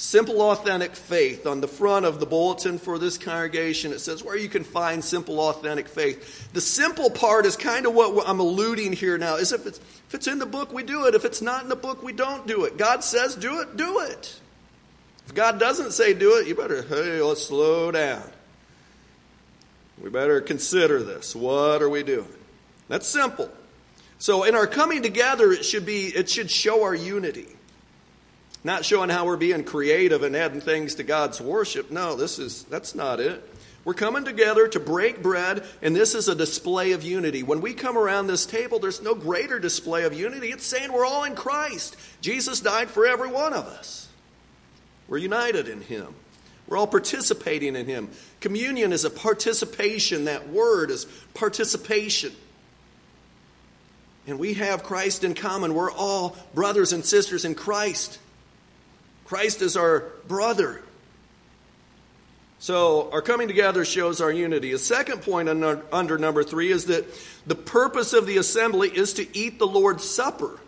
Simple, 0.00 0.40
authentic 0.40 0.96
faith. 0.96 1.46
On 1.46 1.60
the 1.60 1.68
front 1.68 2.06
of 2.06 2.20
the 2.20 2.24
bulletin 2.24 2.78
for 2.78 2.98
this 2.98 3.18
congregation, 3.18 3.92
it 3.92 3.98
says 3.98 4.24
where 4.24 4.34
you 4.34 4.48
can 4.48 4.64
find 4.64 5.04
simple, 5.04 5.38
authentic 5.40 5.88
faith. 5.88 6.50
The 6.54 6.60
simple 6.62 7.10
part 7.10 7.44
is 7.44 7.54
kind 7.54 7.84
of 7.84 7.92
what 7.92 8.26
I'm 8.26 8.40
alluding 8.40 8.94
here 8.94 9.18
now. 9.18 9.36
Is 9.36 9.52
if 9.52 9.66
it's, 9.66 9.76
if 9.76 10.14
it's 10.14 10.26
in 10.26 10.38
the 10.38 10.46
book, 10.46 10.72
we 10.72 10.84
do 10.84 11.04
it. 11.04 11.14
If 11.14 11.26
it's 11.26 11.42
not 11.42 11.64
in 11.64 11.68
the 11.68 11.76
book, 11.76 12.02
we 12.02 12.14
don't 12.14 12.46
do 12.46 12.64
it. 12.64 12.78
God 12.78 13.04
says 13.04 13.36
do 13.36 13.60
it, 13.60 13.76
do 13.76 13.98
it. 13.98 14.40
If 15.26 15.34
God 15.34 15.60
doesn't 15.60 15.92
say 15.92 16.14
do 16.14 16.38
it, 16.38 16.48
you 16.48 16.54
better, 16.54 16.80
hey, 16.80 17.20
let's 17.20 17.44
slow 17.44 17.90
down. 17.90 18.22
We 20.00 20.10
better 20.10 20.40
consider 20.40 21.02
this. 21.02 21.36
What 21.36 21.82
are 21.82 21.90
we 21.90 22.02
doing? 22.02 22.32
That's 22.88 23.06
simple. 23.06 23.50
So 24.18 24.44
in 24.44 24.54
our 24.54 24.66
coming 24.66 25.02
together, 25.02 25.52
it 25.52 25.64
should 25.64 25.86
be, 25.86 26.06
it 26.06 26.28
should 26.28 26.50
show 26.50 26.82
our 26.82 26.94
unity. 26.94 27.48
Not 28.62 28.84
showing 28.84 29.08
how 29.08 29.24
we're 29.24 29.36
being 29.36 29.64
creative 29.64 30.22
and 30.22 30.36
adding 30.36 30.60
things 30.60 30.96
to 30.96 31.02
God's 31.02 31.40
worship. 31.40 31.90
No, 31.90 32.16
this 32.16 32.38
is 32.38 32.64
that's 32.64 32.94
not 32.94 33.20
it. 33.20 33.46
We're 33.84 33.94
coming 33.94 34.26
together 34.26 34.68
to 34.68 34.80
break 34.80 35.22
bread, 35.22 35.64
and 35.80 35.96
this 35.96 36.14
is 36.14 36.28
a 36.28 36.34
display 36.34 36.92
of 36.92 37.02
unity. 37.02 37.42
When 37.42 37.62
we 37.62 37.72
come 37.72 37.96
around 37.96 38.26
this 38.26 38.44
table, 38.44 38.78
there's 38.78 39.00
no 39.00 39.14
greater 39.14 39.58
display 39.58 40.04
of 40.04 40.12
unity. 40.12 40.48
It's 40.48 40.66
saying 40.66 40.92
we're 40.92 41.06
all 41.06 41.24
in 41.24 41.34
Christ. 41.34 41.96
Jesus 42.20 42.60
died 42.60 42.90
for 42.90 43.06
every 43.06 43.28
one 43.28 43.54
of 43.54 43.64
us. 43.66 44.08
We're 45.08 45.18
united 45.18 45.66
in 45.66 45.80
Him. 45.80 46.14
We're 46.68 46.76
all 46.76 46.86
participating 46.86 47.74
in 47.74 47.86
Him. 47.86 48.10
Communion 48.40 48.92
is 48.92 49.04
a 49.04 49.10
participation. 49.10 50.24
That 50.24 50.48
word 50.48 50.90
is 50.90 51.06
participation. 51.34 52.32
And 54.26 54.38
we 54.38 54.54
have 54.54 54.82
Christ 54.82 55.24
in 55.24 55.34
common. 55.34 55.74
We're 55.74 55.90
all 55.90 56.36
brothers 56.54 56.92
and 56.92 57.04
sisters 57.04 57.44
in 57.44 57.54
Christ. 57.54 58.18
Christ 59.24 59.62
is 59.62 59.76
our 59.76 60.04
brother. 60.26 60.82
So, 62.58 63.10
our 63.10 63.22
coming 63.22 63.48
together 63.48 63.86
shows 63.86 64.20
our 64.20 64.30
unity. 64.30 64.72
A 64.72 64.78
second 64.78 65.22
point 65.22 65.48
under, 65.48 65.82
under, 65.90 66.18
number 66.18 66.44
three 66.44 66.70
is 66.70 66.86
that 66.86 67.06
the 67.46 67.54
purpose 67.54 68.12
of 68.12 68.26
the 68.26 68.36
assembly 68.36 68.90
is 68.90 69.14
to 69.14 69.36
eat 69.36 69.58
the 69.58 69.66
Lord's 69.66 70.04
Supper. 70.04 70.60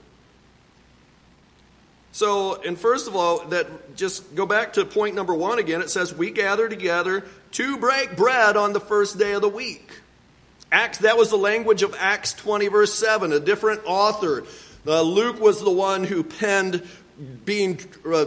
So, 2.12 2.60
and 2.62 2.78
first 2.78 3.08
of 3.08 3.16
all, 3.16 3.46
that 3.46 3.96
just 3.96 4.34
go 4.34 4.44
back 4.44 4.74
to 4.74 4.84
point 4.84 5.14
number 5.14 5.34
one 5.34 5.58
again. 5.58 5.80
It 5.80 5.90
says, 5.90 6.14
We 6.14 6.30
gather 6.30 6.68
together 6.68 7.24
to 7.52 7.76
break 7.78 8.16
bread 8.16 8.56
on 8.56 8.72
the 8.72 8.80
first 8.80 9.18
day 9.18 9.32
of 9.32 9.42
the 9.42 9.48
week. 9.48 9.90
Acts, 10.70 10.98
that 10.98 11.16
was 11.16 11.30
the 11.30 11.36
language 11.36 11.82
of 11.82 11.94
Acts 11.98 12.32
20, 12.34 12.68
verse 12.68 12.94
7, 12.94 13.32
a 13.32 13.40
different 13.40 13.82
author. 13.84 14.44
Uh, 14.86 15.02
Luke 15.02 15.40
was 15.40 15.62
the 15.62 15.70
one 15.70 16.04
who 16.04 16.22
penned 16.22 16.82
being 17.44 17.78
uh, 18.06 18.26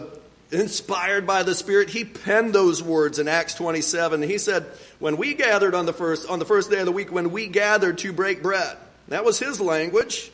inspired 0.51 1.27
by 1.27 1.43
the 1.43 1.55
Spirit, 1.55 1.89
he 1.89 2.05
penned 2.05 2.53
those 2.53 2.81
words 2.81 3.19
in 3.19 3.27
Acts 3.27 3.55
27. 3.55 4.21
He 4.21 4.37
said, 4.37 4.65
When 4.99 5.17
we 5.17 5.33
gathered 5.33 5.75
on 5.75 5.85
the 5.85 5.93
first 5.93 6.29
on 6.29 6.39
the 6.39 6.45
first 6.45 6.71
day 6.71 6.79
of 6.79 6.85
the 6.85 6.91
week, 6.91 7.11
when 7.11 7.31
we 7.31 7.47
gathered 7.47 7.99
to 7.99 8.13
break 8.13 8.41
bread. 8.41 8.77
That 9.09 9.23
was 9.23 9.37
his 9.37 9.61
language. 9.61 10.31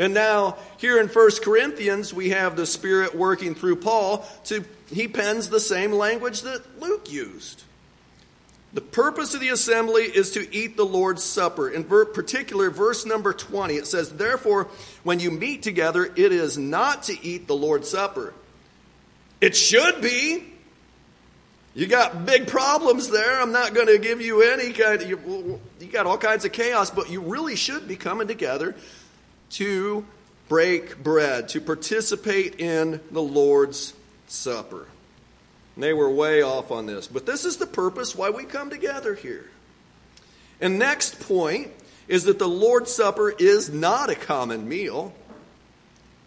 And 0.00 0.14
now 0.14 0.56
here 0.78 0.98
in 0.98 1.06
1 1.06 1.30
Corinthians, 1.42 2.12
we 2.12 2.30
have 2.30 2.56
the 2.56 2.66
Spirit 2.66 3.14
working 3.14 3.54
through 3.54 3.76
Paul 3.76 4.26
to 4.46 4.64
he 4.92 5.06
pens 5.06 5.48
the 5.48 5.60
same 5.60 5.92
language 5.92 6.42
that 6.42 6.80
Luke 6.80 7.12
used. 7.12 7.62
The 8.72 8.80
purpose 8.80 9.34
of 9.34 9.40
the 9.40 9.50
assembly 9.50 10.02
is 10.02 10.32
to 10.32 10.52
eat 10.52 10.76
the 10.76 10.84
Lord's 10.84 11.22
Supper. 11.22 11.68
In 11.68 11.84
particular, 11.84 12.70
verse 12.70 13.06
number 13.06 13.32
20, 13.32 13.74
it 13.74 13.86
says, 13.86 14.10
Therefore, 14.10 14.66
when 15.04 15.20
you 15.20 15.30
meet 15.30 15.62
together, 15.62 16.04
it 16.04 16.32
is 16.32 16.58
not 16.58 17.04
to 17.04 17.24
eat 17.24 17.46
the 17.46 17.54
Lord's 17.54 17.88
Supper 17.88 18.34
it 19.40 19.56
should 19.56 20.00
be. 20.00 20.44
You 21.74 21.86
got 21.86 22.26
big 22.26 22.46
problems 22.46 23.08
there. 23.08 23.40
I'm 23.40 23.52
not 23.52 23.74
going 23.74 23.86
to 23.86 23.98
give 23.98 24.20
you 24.20 24.42
any 24.42 24.72
kind 24.72 25.00
of, 25.00 25.08
you, 25.08 25.60
you 25.80 25.86
got 25.86 26.06
all 26.06 26.18
kinds 26.18 26.44
of 26.44 26.52
chaos, 26.52 26.90
but 26.90 27.10
you 27.10 27.20
really 27.20 27.56
should 27.56 27.86
be 27.88 27.96
coming 27.96 28.28
together 28.28 28.74
to 29.50 30.04
break 30.48 31.02
bread, 31.02 31.48
to 31.50 31.60
participate 31.60 32.60
in 32.60 33.00
the 33.10 33.22
Lord's 33.22 33.94
Supper. 34.26 34.86
And 35.74 35.84
they 35.84 35.92
were 35.92 36.10
way 36.10 36.42
off 36.42 36.70
on 36.70 36.86
this. 36.86 37.06
But 37.06 37.26
this 37.26 37.44
is 37.44 37.56
the 37.56 37.66
purpose 37.66 38.14
why 38.14 38.30
we 38.30 38.44
come 38.44 38.70
together 38.70 39.14
here. 39.14 39.48
And 40.60 40.78
next 40.78 41.20
point 41.20 41.70
is 42.08 42.24
that 42.24 42.38
the 42.38 42.48
Lord's 42.48 42.92
Supper 42.92 43.30
is 43.30 43.70
not 43.70 44.10
a 44.10 44.14
common 44.14 44.68
meal. 44.68 45.12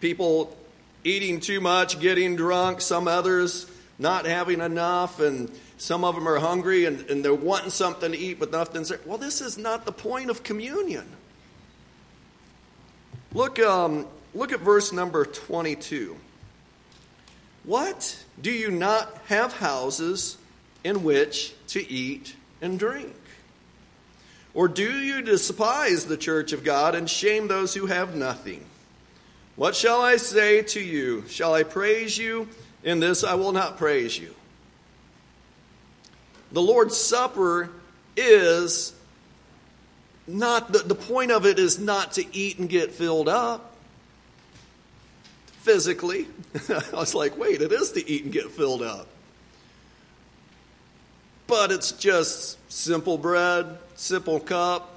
People 0.00 0.56
eating 1.04 1.40
too 1.40 1.60
much, 1.60 2.00
getting 2.00 2.36
drunk, 2.36 2.80
some 2.80 3.06
others 3.06 3.66
not 3.98 4.26
having 4.26 4.60
enough, 4.60 5.20
and 5.20 5.50
some 5.78 6.04
of 6.04 6.14
them 6.14 6.26
are 6.26 6.38
hungry 6.38 6.84
and, 6.84 7.08
and 7.10 7.24
they're 7.24 7.34
wanting 7.34 7.70
something 7.70 8.12
to 8.12 8.18
eat 8.18 8.40
but 8.40 8.50
nothing's 8.50 8.88
there. 8.88 9.00
Well, 9.04 9.18
this 9.18 9.40
is 9.40 9.58
not 9.58 9.84
the 9.84 9.92
point 9.92 10.30
of 10.30 10.42
communion. 10.42 11.06
Look, 13.34 13.58
um, 13.58 14.06
look 14.32 14.52
at 14.52 14.60
verse 14.60 14.92
number 14.92 15.24
22. 15.24 16.16
What? 17.64 18.24
Do 18.40 18.50
you 18.50 18.70
not 18.70 19.12
have 19.26 19.54
houses 19.54 20.38
in 20.84 21.02
which 21.02 21.52
to 21.68 21.90
eat 21.90 22.36
and 22.62 22.78
drink? 22.78 23.16
Or 24.54 24.68
do 24.68 24.88
you 24.88 25.20
despise 25.20 26.04
the 26.04 26.16
church 26.16 26.52
of 26.52 26.62
God 26.62 26.94
and 26.94 27.10
shame 27.10 27.48
those 27.48 27.74
who 27.74 27.86
have 27.86 28.14
nothing? 28.14 28.64
What 29.56 29.74
shall 29.74 30.00
I 30.00 30.16
say 30.16 30.62
to 30.62 30.80
you? 30.80 31.24
Shall 31.26 31.54
I 31.54 31.64
praise 31.64 32.16
you? 32.16 32.48
In 32.84 33.00
this 33.00 33.24
I 33.24 33.34
will 33.34 33.52
not 33.52 33.78
praise 33.78 34.16
you. 34.16 34.32
The 36.52 36.62
Lord's 36.62 36.96
Supper 36.96 37.70
is 38.16 38.92
not, 40.26 40.72
the, 40.72 40.78
the 40.78 40.94
point 40.94 41.30
of 41.30 41.46
it 41.46 41.58
is 41.58 41.78
not 41.78 42.12
to 42.12 42.36
eat 42.36 42.58
and 42.58 42.68
get 42.68 42.92
filled 42.92 43.28
up 43.28 43.74
physically. 45.60 46.26
I 46.68 46.82
was 46.92 47.14
like, 47.14 47.36
wait, 47.38 47.62
it 47.62 47.72
is 47.72 47.92
to 47.92 48.08
eat 48.08 48.24
and 48.24 48.32
get 48.32 48.50
filled 48.50 48.82
up. 48.82 49.08
But 51.46 51.72
it's 51.72 51.92
just 51.92 52.58
simple 52.72 53.18
bread, 53.18 53.78
simple 53.94 54.40
cup. 54.40 54.90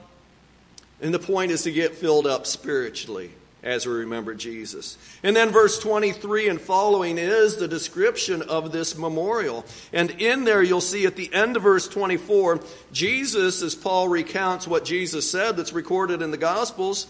And 1.01 1.13
the 1.13 1.19
point 1.19 1.51
is 1.51 1.63
to 1.63 1.71
get 1.71 1.95
filled 1.95 2.25
up 2.25 2.45
spiritually 2.45 3.31
as 3.67 3.85
we 3.85 3.91
remember 3.91 4.33
Jesus. 4.33 4.97
And 5.23 5.35
then 5.35 5.49
verse 5.49 5.77
23 5.77 6.47
and 6.47 6.59
following 6.59 7.17
is 7.17 7.57
the 7.57 7.67
description 7.67 8.41
of 8.41 8.71
this 8.71 8.97
memorial. 8.97 9.65
And 9.91 10.09
in 10.11 10.45
there 10.45 10.63
you'll 10.63 10.79
see 10.79 11.05
at 11.05 11.17
the 11.17 11.31
end 11.33 11.57
of 11.57 11.63
verse 11.63 11.87
24, 11.89 12.61
Jesus, 12.93 13.61
as 13.61 13.75
Paul 13.75 14.07
recounts 14.07 14.67
what 14.67 14.85
Jesus 14.85 15.29
said 15.29 15.57
that's 15.57 15.73
recorded 15.73 16.21
in 16.21 16.31
the 16.31 16.37
Gospels, 16.37 17.07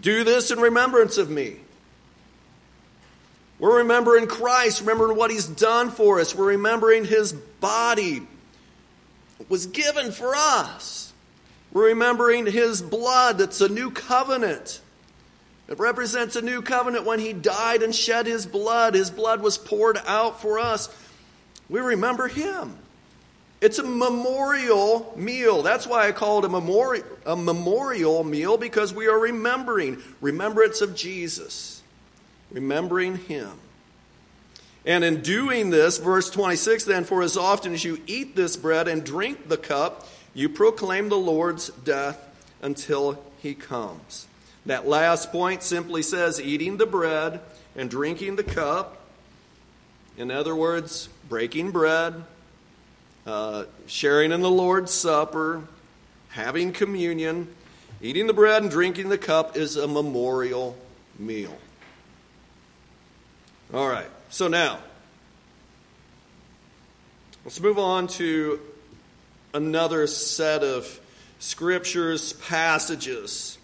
do 0.00 0.22
this 0.22 0.52
in 0.52 0.60
remembrance 0.60 1.18
of 1.18 1.28
me. 1.28 1.56
We're 3.58 3.78
remembering 3.78 4.28
Christ, 4.28 4.80
remembering 4.80 5.16
what 5.16 5.32
he's 5.32 5.46
done 5.46 5.90
for 5.90 6.20
us. 6.20 6.34
We're 6.34 6.46
remembering 6.46 7.04
his 7.04 7.32
body 7.32 8.22
was 9.48 9.66
given 9.66 10.12
for 10.12 10.34
us. 10.36 11.12
We're 11.72 11.86
remembering 11.86 12.46
his 12.46 12.82
blood 12.82 13.38
that's 13.38 13.60
a 13.60 13.68
new 13.68 13.90
covenant. 13.90 14.80
It 15.68 15.78
represents 15.78 16.36
a 16.36 16.42
new 16.42 16.60
covenant 16.62 17.06
when 17.06 17.18
he 17.18 17.32
died 17.32 17.82
and 17.82 17.94
shed 17.94 18.26
his 18.26 18.46
blood. 18.46 18.94
His 18.94 19.10
blood 19.10 19.40
was 19.40 19.56
poured 19.58 19.98
out 20.06 20.40
for 20.40 20.58
us. 20.58 20.88
We 21.68 21.80
remember 21.80 22.28
him. 22.28 22.76
It's 23.60 23.78
a 23.78 23.84
memorial 23.84 25.14
meal. 25.16 25.62
That's 25.62 25.86
why 25.86 26.08
I 26.08 26.12
call 26.12 26.40
it 26.40 26.44
a 26.44 26.48
memorial, 26.48 27.06
a 27.24 27.36
memorial 27.36 28.24
meal 28.24 28.58
because 28.58 28.92
we 28.92 29.06
are 29.06 29.18
remembering 29.18 30.02
remembrance 30.20 30.80
of 30.80 30.96
Jesus, 30.96 31.80
remembering 32.50 33.18
him. 33.18 33.52
And 34.84 35.04
in 35.04 35.22
doing 35.22 35.70
this, 35.70 35.98
verse 35.98 36.28
26 36.28 36.86
then, 36.86 37.04
for 37.04 37.22
as 37.22 37.36
often 37.36 37.72
as 37.72 37.84
you 37.84 38.00
eat 38.08 38.34
this 38.34 38.56
bread 38.56 38.88
and 38.88 39.04
drink 39.04 39.48
the 39.48 39.56
cup, 39.56 40.08
you 40.34 40.48
proclaim 40.48 41.08
the 41.08 41.16
Lord's 41.16 41.68
death 41.68 42.18
until 42.62 43.22
he 43.38 43.54
comes. 43.54 44.26
That 44.66 44.86
last 44.86 45.32
point 45.32 45.62
simply 45.62 46.02
says 46.02 46.40
eating 46.40 46.76
the 46.76 46.86
bread 46.86 47.40
and 47.74 47.90
drinking 47.90 48.36
the 48.36 48.44
cup. 48.44 48.98
In 50.16 50.30
other 50.30 50.54
words, 50.54 51.08
breaking 51.28 51.72
bread, 51.72 52.22
uh, 53.26 53.64
sharing 53.86 54.30
in 54.30 54.40
the 54.40 54.50
Lord's 54.50 54.92
Supper, 54.92 55.62
having 56.28 56.72
communion, 56.72 57.48
eating 58.00 58.26
the 58.26 58.32
bread 58.32 58.62
and 58.62 58.70
drinking 58.70 59.08
the 59.08 59.18
cup 59.18 59.56
is 59.56 59.76
a 59.76 59.88
memorial 59.88 60.76
meal. 61.18 61.56
All 63.74 63.88
right, 63.88 64.10
so 64.28 64.48
now 64.48 64.78
let's 67.44 67.60
move 67.60 67.78
on 67.78 68.06
to 68.06 68.60
another 69.54 70.06
set 70.06 70.62
of 70.62 71.00
scriptures, 71.38 72.34
passages 72.34 73.58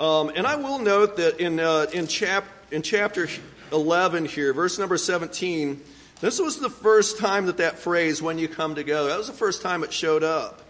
um, 0.00 0.32
and 0.34 0.46
I 0.46 0.56
will 0.56 0.78
note 0.78 1.18
that 1.18 1.38
in, 1.40 1.60
uh, 1.60 1.86
in, 1.92 2.06
chap- 2.06 2.48
in 2.70 2.80
chapter 2.80 3.28
11 3.70 4.24
here, 4.24 4.54
verse 4.54 4.78
number 4.78 4.96
17, 4.96 5.80
this 6.20 6.40
was 6.40 6.58
the 6.58 6.70
first 6.70 7.18
time 7.18 7.46
that 7.46 7.58
that 7.58 7.78
phrase, 7.78 8.20
when 8.20 8.38
you 8.38 8.48
come 8.48 8.74
together, 8.74 9.08
that 9.10 9.18
was 9.18 9.26
the 9.26 9.34
first 9.34 9.62
time 9.62 9.84
it 9.84 9.92
showed 9.92 10.22
up. 10.22 10.62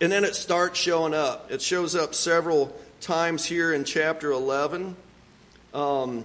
And 0.00 0.12
then 0.12 0.24
it 0.24 0.34
starts 0.34 0.78
showing 0.78 1.14
up. 1.14 1.50
It 1.50 1.62
shows 1.62 1.96
up 1.96 2.14
several 2.14 2.74
times 3.00 3.44
here 3.46 3.72
in 3.72 3.84
chapter 3.84 4.30
11. 4.30 4.94
Um, 5.72 6.24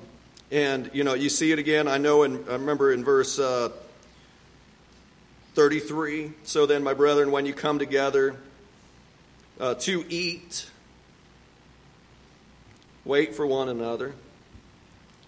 and, 0.51 0.89
you 0.93 1.05
know, 1.05 1.13
you 1.13 1.29
see 1.29 1.53
it 1.53 1.59
again. 1.59 1.87
I 1.87 1.97
know, 1.97 2.23
in, 2.23 2.43
I 2.49 2.53
remember 2.53 2.91
in 2.91 3.05
verse 3.05 3.39
uh, 3.39 3.69
33. 5.53 6.33
So 6.43 6.65
then, 6.65 6.83
my 6.83 6.93
brethren, 6.93 7.31
when 7.31 7.45
you 7.45 7.53
come 7.53 7.79
together 7.79 8.35
uh, 9.59 9.75
to 9.75 10.05
eat, 10.09 10.69
Wait 13.03 13.33
for 13.35 13.45
one 13.45 13.69
another. 13.69 14.13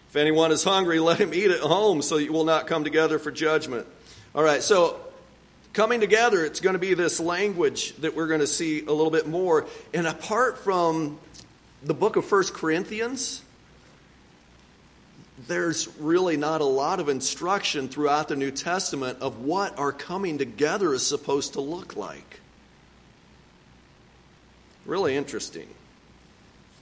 If 0.09 0.15
anyone 0.15 0.51
is 0.51 0.63
hungry, 0.63 0.99
let 0.99 1.19
him 1.19 1.33
eat 1.33 1.49
at 1.49 1.61
home 1.61 2.03
so 2.03 2.17
you 2.17 2.31
will 2.31 2.45
not 2.45 2.67
come 2.67 2.83
together 2.83 3.17
for 3.17 3.31
judgment. 3.31 3.87
All 4.35 4.43
right, 4.43 4.61
so 4.61 4.99
coming 5.73 5.99
together, 5.99 6.45
it's 6.45 6.59
going 6.59 6.73
to 6.73 6.79
be 6.79 6.93
this 6.93 7.19
language 7.19 7.95
that 7.97 8.15
we're 8.15 8.27
going 8.27 8.39
to 8.39 8.47
see 8.47 8.81
a 8.81 8.91
little 8.91 9.09
bit 9.09 9.27
more. 9.27 9.65
And 9.91 10.05
apart 10.05 10.59
from 10.59 11.17
the 11.81 11.95
book 11.95 12.15
of 12.15 12.25
First 12.25 12.53
Corinthians, 12.53 13.41
there's 15.47 15.87
really 15.97 16.37
not 16.37 16.61
a 16.61 16.65
lot 16.65 16.99
of 16.99 17.09
instruction 17.09 17.89
throughout 17.89 18.27
the 18.27 18.35
New 18.35 18.51
Testament 18.51 19.17
of 19.19 19.41
what 19.41 19.77
our 19.79 19.91
coming 19.91 20.37
together 20.37 20.93
is 20.93 21.05
supposed 21.05 21.53
to 21.53 21.61
look 21.61 21.95
like. 21.95 22.39
Really 24.85 25.15
interesting. 25.15 25.67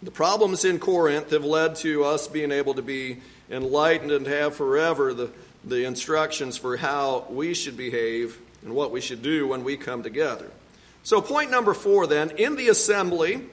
The 0.04 0.12
problems 0.12 0.66
in 0.66 0.80
Corinth 0.80 1.30
have 1.30 1.46
led 1.46 1.76
to 1.78 2.04
us 2.06 2.28
being 2.28 2.52
able 2.52 2.74
to 2.74 2.82
be 2.82 3.18
enlightened 3.52 4.12
and 4.12 4.26
have 4.26 4.56
forever 4.56 5.14
the, 5.14 5.30
the 5.64 5.86
instructions 5.86 6.58
for 6.58 6.76
how 6.76 7.28
we 7.30 7.54
should 7.54 7.78
behave 7.78 8.40
and 8.64 8.74
what 8.74 8.92
we 8.92 9.00
should 9.00 9.22
do 9.22 9.48
when 9.48 9.64
we 9.64 9.78
come 9.78 10.02
together. 10.02 10.50
So, 11.04 11.22
point 11.22 11.52
number 11.52 11.76
four 11.76 12.08
then, 12.08 12.32
in 12.32 12.56
the 12.56 12.70
assembly, 12.70 13.44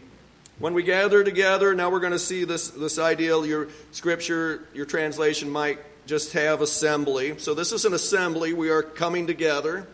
when 0.58 0.72
we 0.72 0.82
gather 0.82 1.22
together, 1.22 1.74
now 1.74 1.90
we're 1.90 2.00
going 2.00 2.12
to 2.12 2.18
see 2.18 2.44
this, 2.44 2.68
this 2.68 2.98
idea, 2.98 3.38
your 3.42 3.68
scripture, 3.92 4.66
your 4.72 4.86
translation 4.86 5.50
might 5.50 5.78
just 6.06 6.32
have 6.32 6.62
assembly. 6.62 7.38
So, 7.38 7.52
this 7.52 7.72
is 7.72 7.84
an 7.84 7.92
assembly. 7.92 8.54
We 8.54 8.70
are 8.70 8.82
coming 8.82 9.26
together. 9.26 9.86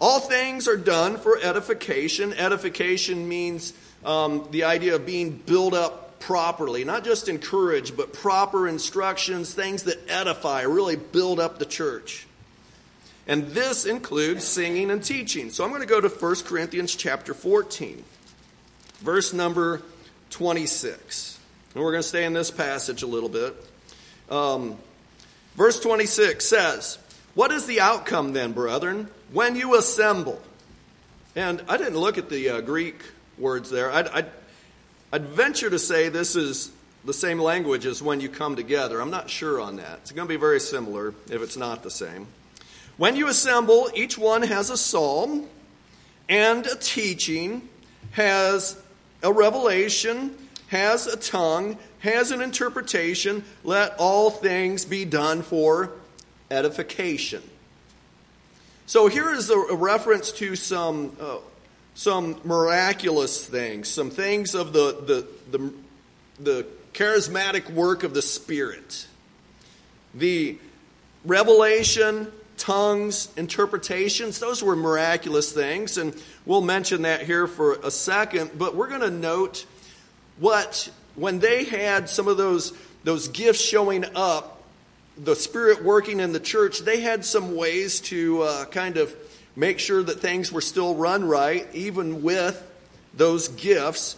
All 0.00 0.18
things 0.18 0.66
are 0.66 0.76
done 0.76 1.18
for 1.18 1.38
edification. 1.38 2.32
Edification 2.32 3.28
means 3.28 3.72
um, 4.06 4.46
the 4.52 4.64
idea 4.64 4.94
of 4.94 5.04
being 5.04 5.32
built 5.32 5.74
up 5.74 6.20
properly, 6.20 6.84
not 6.84 7.04
just 7.04 7.28
encouraged, 7.28 7.96
but 7.96 8.12
proper 8.12 8.66
instructions, 8.66 9.52
things 9.52 9.82
that 9.82 9.98
edify, 10.08 10.62
really 10.62 10.96
build 10.96 11.40
up 11.40 11.58
the 11.58 11.66
church. 11.66 12.26
And 13.26 13.48
this 13.48 13.84
includes 13.84 14.44
singing 14.44 14.90
and 14.92 15.02
teaching. 15.02 15.50
So 15.50 15.64
I'm 15.64 15.70
going 15.70 15.82
to 15.82 15.88
go 15.88 16.00
to 16.00 16.08
1 16.08 16.36
Corinthians 16.44 16.94
chapter 16.94 17.34
14, 17.34 18.04
verse 19.00 19.32
number 19.32 19.82
26. 20.30 21.40
And 21.74 21.82
we're 21.82 21.90
going 21.90 22.02
to 22.02 22.08
stay 22.08 22.24
in 22.24 22.32
this 22.32 22.52
passage 22.52 23.02
a 23.02 23.06
little 23.06 23.28
bit. 23.28 23.54
Um, 24.30 24.76
verse 25.56 25.80
26 25.80 26.44
says, 26.46 26.98
What 27.34 27.50
is 27.50 27.66
the 27.66 27.80
outcome 27.80 28.32
then, 28.32 28.52
brethren, 28.52 29.08
when 29.32 29.56
you 29.56 29.76
assemble? 29.76 30.40
And 31.34 31.62
I 31.68 31.76
didn't 31.76 31.98
look 31.98 32.16
at 32.16 32.30
the 32.30 32.48
uh, 32.48 32.60
Greek 32.60 33.02
words 33.38 33.70
there. 33.70 33.90
I'd, 33.90 34.08
I'd, 34.08 34.26
I'd 35.12 35.26
venture 35.26 35.70
to 35.70 35.78
say 35.78 36.08
this 36.08 36.36
is 36.36 36.70
the 37.04 37.12
same 37.12 37.38
language 37.38 37.86
as 37.86 38.02
when 38.02 38.20
you 38.20 38.28
come 38.28 38.56
together. 38.56 39.00
I'm 39.00 39.10
not 39.10 39.30
sure 39.30 39.60
on 39.60 39.76
that. 39.76 40.00
It's 40.02 40.12
going 40.12 40.26
to 40.26 40.32
be 40.32 40.38
very 40.38 40.60
similar 40.60 41.14
if 41.30 41.42
it's 41.42 41.56
not 41.56 41.82
the 41.82 41.90
same. 41.90 42.26
When 42.96 43.14
you 43.14 43.28
assemble, 43.28 43.90
each 43.94 44.18
one 44.18 44.42
has 44.42 44.70
a 44.70 44.76
psalm 44.76 45.46
and 46.28 46.66
a 46.66 46.76
teaching, 46.76 47.68
has 48.12 48.80
a 49.22 49.32
revelation, 49.32 50.36
has 50.68 51.06
a 51.06 51.16
tongue, 51.16 51.78
has 52.00 52.30
an 52.30 52.40
interpretation. 52.40 53.44
Let 53.64 53.94
all 53.98 54.30
things 54.30 54.84
be 54.84 55.04
done 55.04 55.42
for 55.42 55.92
edification. 56.50 57.42
So 58.86 59.08
here 59.08 59.32
is 59.32 59.50
a 59.50 59.74
reference 59.74 60.32
to 60.32 60.56
some, 60.56 61.16
uh, 61.20 61.38
some 61.96 62.38
miraculous 62.44 63.46
things, 63.46 63.88
some 63.88 64.10
things 64.10 64.54
of 64.54 64.74
the, 64.74 65.26
the, 65.50 65.58
the, 65.58 65.72
the 66.38 66.66
charismatic 66.92 67.70
work 67.70 68.04
of 68.04 68.12
the 68.12 68.20
Spirit. 68.20 69.06
The 70.14 70.58
revelation, 71.24 72.30
tongues, 72.58 73.30
interpretations, 73.38 74.38
those 74.38 74.62
were 74.62 74.76
miraculous 74.76 75.52
things, 75.52 75.96
and 75.96 76.14
we'll 76.44 76.60
mention 76.60 77.02
that 77.02 77.22
here 77.22 77.46
for 77.46 77.76
a 77.76 77.90
second, 77.90 78.50
but 78.58 78.76
we're 78.76 78.88
going 78.88 79.00
to 79.00 79.10
note 79.10 79.64
what, 80.38 80.90
when 81.14 81.38
they 81.38 81.64
had 81.64 82.10
some 82.10 82.28
of 82.28 82.36
those, 82.36 82.74
those 83.04 83.28
gifts 83.28 83.60
showing 83.60 84.04
up, 84.14 84.62
the 85.16 85.34
Spirit 85.34 85.82
working 85.82 86.20
in 86.20 86.34
the 86.34 86.40
church, 86.40 86.80
they 86.80 87.00
had 87.00 87.24
some 87.24 87.56
ways 87.56 88.00
to 88.00 88.42
uh, 88.42 88.64
kind 88.66 88.98
of 88.98 89.16
make 89.56 89.78
sure 89.78 90.02
that 90.02 90.20
things 90.20 90.52
were 90.52 90.60
still 90.60 90.94
run 90.94 91.26
right, 91.26 91.66
even 91.74 92.22
with 92.22 92.62
those 93.14 93.48
gifts. 93.48 94.16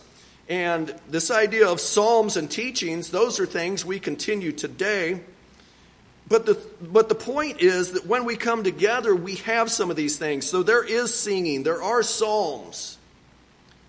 And 0.48 0.94
this 1.08 1.30
idea 1.30 1.68
of 1.68 1.80
psalms 1.80 2.36
and 2.36 2.50
teachings, 2.50 3.10
those 3.10 3.38
are 3.38 3.46
things 3.46 3.84
we 3.84 4.00
continue 4.00 4.52
today. 4.52 5.20
But 6.28 6.44
the, 6.44 6.60
but 6.82 7.08
the 7.08 7.14
point 7.14 7.60
is 7.62 7.92
that 7.92 8.06
when 8.06 8.24
we 8.24 8.36
come 8.36 8.64
together, 8.64 9.14
we 9.14 9.36
have 9.36 9.70
some 9.70 9.90
of 9.90 9.96
these 9.96 10.18
things. 10.18 10.46
So 10.46 10.62
there 10.62 10.84
is 10.84 11.14
singing, 11.14 11.62
there 11.62 11.82
are 11.82 12.02
psalms. 12.02 12.97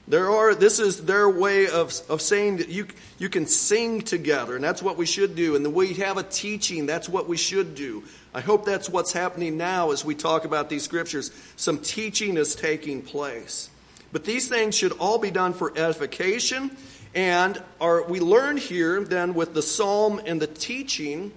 There 0.10 0.32
are, 0.32 0.56
this 0.56 0.80
is 0.80 1.06
their 1.06 1.30
way 1.30 1.68
of, 1.68 1.94
of 2.10 2.20
saying 2.20 2.58
that 2.58 2.70
you, 2.70 2.88
you 3.20 3.30
can 3.30 3.46
sing 3.46 4.02
together, 4.02 4.56
and 4.56 4.64
that's 4.64 4.82
what 4.82 4.98
we 4.98 5.06
should 5.06 5.36
do. 5.36 5.56
And 5.56 5.64
the 5.64 5.70
we 5.70 5.94
have 5.96 6.18
a 6.18 6.24
teaching, 6.24 6.88
that's 6.88 7.08
what 7.08 7.30
we 7.30 7.38
should 7.38 7.76
do. 7.76 8.04
I 8.34 8.42
hope 8.42 8.66
that's 8.66 8.90
what's 8.90 9.14
happening 9.14 9.56
now 9.56 9.92
as 9.92 10.04
we 10.04 10.16
talk 10.16 10.46
about 10.46 10.68
these 10.68 10.84
scriptures. 10.84 11.32
Some 11.58 11.78
teaching 11.78 12.38
is 12.38 12.56
taking 12.56 13.04
place. 13.04 13.70
But 14.12 14.26
these 14.26 14.48
things 14.48 14.76
should 14.76 14.94
all 14.94 15.20
be 15.20 15.30
done 15.30 15.54
for 15.54 15.78
edification. 15.78 16.76
And 17.14 17.62
our, 17.80 18.04
we 18.04 18.20
learn 18.20 18.58
here 18.58 19.04
then 19.04 19.36
with 19.36 19.54
the 19.54 19.62
psalm 19.62 20.20
and 20.26 20.42
the 20.42 20.48
teaching 20.48 21.32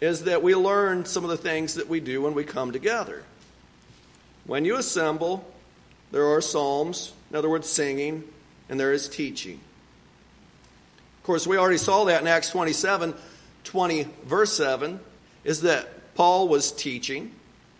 is 0.00 0.24
that 0.24 0.44
we 0.44 0.54
learn 0.54 1.04
some 1.04 1.24
of 1.24 1.30
the 1.30 1.36
things 1.36 1.74
that 1.74 1.88
we 1.88 1.98
do 1.98 2.22
when 2.22 2.34
we 2.34 2.44
come 2.44 2.70
together. 2.70 3.24
When 4.46 4.64
you 4.64 4.76
assemble, 4.76 5.44
there 6.12 6.26
are 6.26 6.40
psalms, 6.40 7.12
in 7.30 7.36
other 7.36 7.48
words, 7.48 7.68
singing, 7.68 8.24
and 8.68 8.78
there 8.78 8.92
is 8.92 9.08
teaching. 9.08 9.60
Of 11.18 11.22
course, 11.24 11.46
we 11.46 11.56
already 11.56 11.78
saw 11.78 12.04
that 12.04 12.22
in 12.22 12.26
Acts 12.26 12.50
27 12.50 13.14
20, 13.64 14.06
verse 14.24 14.56
7, 14.56 14.98
is 15.44 15.60
that 15.62 16.14
Paul 16.14 16.48
was 16.48 16.72
teaching. 16.72 17.32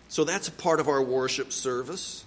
So 0.09 0.25
that's 0.25 0.49
a 0.49 0.53
part 0.53 0.81
of 0.81 0.89
our 0.89 1.03
worship 1.03 1.53
service. 1.53 2.25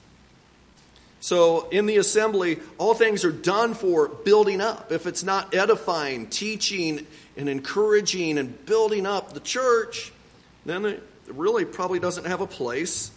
So 1.19 1.69
in 1.69 1.85
the 1.85 1.97
assembly, 1.97 2.59
all 2.79 2.95
things 2.95 3.23
are 3.23 3.31
done 3.31 3.75
for 3.75 4.07
building 4.07 4.61
up. 4.61 4.91
If 4.91 5.05
it's 5.05 5.23
not 5.23 5.53
edifying, 5.53 6.27
teaching, 6.27 7.05
and 7.37 7.47
encouraging 7.47 8.39
and 8.39 8.65
building 8.65 9.05
up 9.05 9.33
the 9.33 9.39
church, 9.39 10.11
then 10.65 10.85
it 10.85 11.03
really 11.27 11.65
probably 11.65 11.99
doesn't 11.99 12.25
have 12.25 12.41
a 12.41 12.47
place 12.47 13.11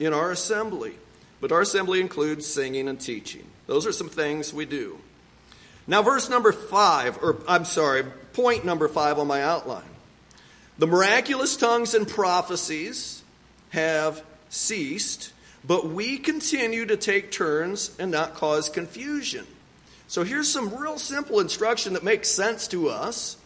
in 0.00 0.12
our 0.12 0.32
assembly. 0.32 0.94
But 1.40 1.52
our 1.52 1.62
assembly 1.62 2.00
includes 2.00 2.46
singing 2.46 2.88
and 2.88 3.00
teaching. 3.00 3.44
Those 3.66 3.86
are 3.86 3.92
some 3.92 4.08
things 4.08 4.52
we 4.52 4.66
do. 4.66 4.98
Now, 5.86 6.02
verse 6.02 6.28
number 6.28 6.52
five, 6.52 7.18
or 7.22 7.38
I'm 7.48 7.64
sorry, 7.64 8.04
point 8.32 8.64
number 8.64 8.88
five 8.88 9.18
on 9.18 9.26
my 9.26 9.42
outline. 9.42 9.82
The 10.78 10.86
miraculous 10.86 11.56
tongues 11.56 11.94
and 11.94 12.06
prophecies 12.06 13.22
have 13.70 14.22
ceased, 14.50 15.32
but 15.64 15.88
we 15.88 16.18
continue 16.18 16.86
to 16.86 16.96
take 16.96 17.30
turns 17.30 17.94
and 17.98 18.10
not 18.10 18.34
cause 18.34 18.68
confusion. 18.68 19.46
So 20.08 20.24
here's 20.24 20.48
some 20.48 20.74
real 20.74 20.98
simple 20.98 21.38
instruction 21.40 21.92
that 21.92 22.02
makes 22.02 22.28
sense 22.28 22.66
to 22.68 22.88
us, 22.88 23.36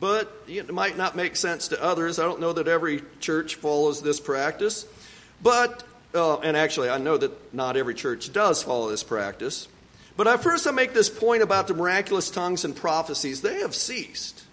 but 0.00 0.42
it 0.48 0.72
might 0.72 0.96
not 0.96 1.16
make 1.16 1.36
sense 1.36 1.68
to 1.68 1.82
others. 1.82 2.18
I 2.18 2.24
don't 2.24 2.40
know 2.40 2.52
that 2.52 2.66
every 2.66 3.02
church 3.20 3.54
follows 3.56 4.02
this 4.02 4.18
practice, 4.18 4.86
but 5.42 5.84
uh, 6.14 6.38
and 6.38 6.56
actually, 6.56 6.90
I 6.90 6.98
know 6.98 7.16
that 7.16 7.54
not 7.54 7.76
every 7.76 7.94
church 7.94 8.32
does 8.32 8.62
follow 8.62 8.88
this 8.90 9.02
practice. 9.02 9.68
But 10.16 10.28
at 10.28 10.42
first, 10.42 10.66
I 10.66 10.70
make 10.70 10.94
this 10.94 11.10
point 11.10 11.42
about 11.42 11.66
the 11.66 11.74
miraculous 11.74 12.30
tongues 12.30 12.64
and 12.64 12.74
prophecies. 12.74 13.42
They 13.42 13.60
have 13.60 13.74
ceased. 13.74 14.44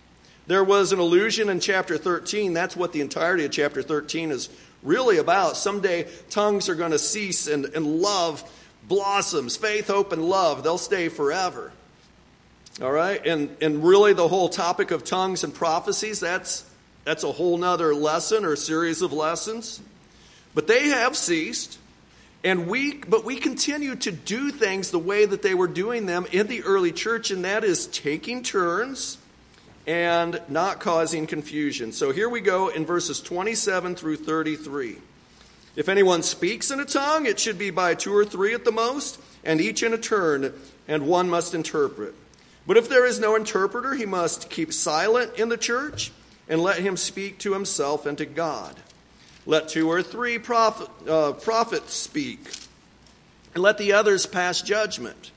There 0.48 0.64
was 0.64 0.92
an 0.92 1.00
allusion 1.00 1.50
in 1.50 1.60
chapter 1.60 1.98
13. 1.98 2.54
That's 2.54 2.76
what 2.76 2.94
the 2.94 3.02
entirety 3.02 3.46
of 3.46 3.52
chapter 3.52 3.84
13 3.84 4.32
is 4.32 4.50
really 4.82 5.18
about. 5.18 5.56
Someday, 5.56 6.08
tongues 6.32 6.68
are 6.68 6.76
going 6.76 6.92
to 6.92 7.00
cease 7.00 7.48
and, 7.48 7.66
and 7.66 8.02
love 8.02 8.44
blossoms. 8.88 9.56
Faith, 9.56 9.88
hope, 9.88 10.12
and 10.12 10.26
love, 10.26 10.64
they'll 10.64 10.80
stay 10.80 11.10
forever. 11.10 11.72
All 12.82 12.92
right? 12.92 13.24
And, 13.26 13.56
and 13.62 13.84
really, 13.84 14.14
the 14.14 14.28
whole 14.28 14.50
topic 14.50 14.90
of 14.90 15.04
tongues 15.04 15.44
and 15.44 15.54
prophecies, 15.54 16.20
that's, 16.20 16.68
that's 17.04 17.24
a 17.24 17.32
whole 17.32 17.58
nother 17.58 17.94
lesson 17.94 18.46
or 18.46 18.56
series 18.56 19.04
of 19.04 19.14
lessons. 19.14 19.80
But 20.54 20.68
they 20.68 20.90
have 20.90 21.16
ceased. 21.16 21.78
And 22.44 22.68
we, 22.68 22.96
but 22.96 23.24
we 23.24 23.36
continue 23.36 23.96
to 23.98 24.12
do 24.12 24.50
things 24.50 24.90
the 24.90 25.00
way 25.00 25.26
that 25.26 25.44
they 25.44 25.54
were 25.54 25.68
doing 25.68 26.08
them 26.08 26.26
in 26.32 26.48
the 26.48 26.64
early 26.64 26.92
church, 26.92 27.30
and 27.30 27.46
that 27.46 27.64
is 27.64 27.86
taking 27.86 28.42
turns 28.42 29.20
and 29.86 30.42
not 30.48 30.80
causing 30.80 31.28
confusion. 31.28 31.92
So 31.92 32.12
here 32.12 32.30
we 32.30 32.42
go 32.42 32.70
in 32.70 32.86
verses 32.86 33.22
27 33.22 33.96
through 33.96 34.18
33. 34.18 34.98
If 35.76 35.88
anyone 35.88 36.24
speaks 36.24 36.72
in 36.72 36.80
a 36.80 36.86
tongue, 36.86 37.26
it 37.26 37.40
should 37.40 37.58
be 37.58 37.70
by 37.70 37.94
two 37.94 38.16
or 38.16 38.26
three 38.26 38.54
at 38.54 38.66
the 38.66 38.72
most, 38.72 39.20
and 39.44 39.62
each 39.62 39.84
in 39.84 39.94
a 39.94 39.98
turn, 39.98 40.54
and 40.88 41.08
one 41.08 41.30
must 41.30 41.54
interpret. 41.54 42.14
But 42.68 42.78
if 42.78 42.90
there 42.90 43.06
is 43.06 43.20
no 43.20 43.36
interpreter, 43.36 43.94
he 43.94 44.06
must 44.06 44.50
keep 44.50 44.74
silent 44.74 45.36
in 45.36 45.50
the 45.50 45.58
church 45.58 46.12
and 46.50 46.62
let 46.62 46.80
him 46.80 46.98
speak 46.98 47.38
to 47.40 47.54
himself 47.54 48.06
and 48.06 48.18
to 48.18 48.26
God. 48.26 48.76
Let 49.46 49.70
two 49.70 49.90
or 49.90 50.04
three 50.04 50.38
prophet, 50.38 50.88
uh, 51.08 51.34
prophets 51.34 51.94
speak, 51.94 52.40
and 53.54 53.64
let 53.64 53.78
the 53.78 53.94
others 53.94 54.26
pass 54.26 54.62
judgment. 54.62 55.32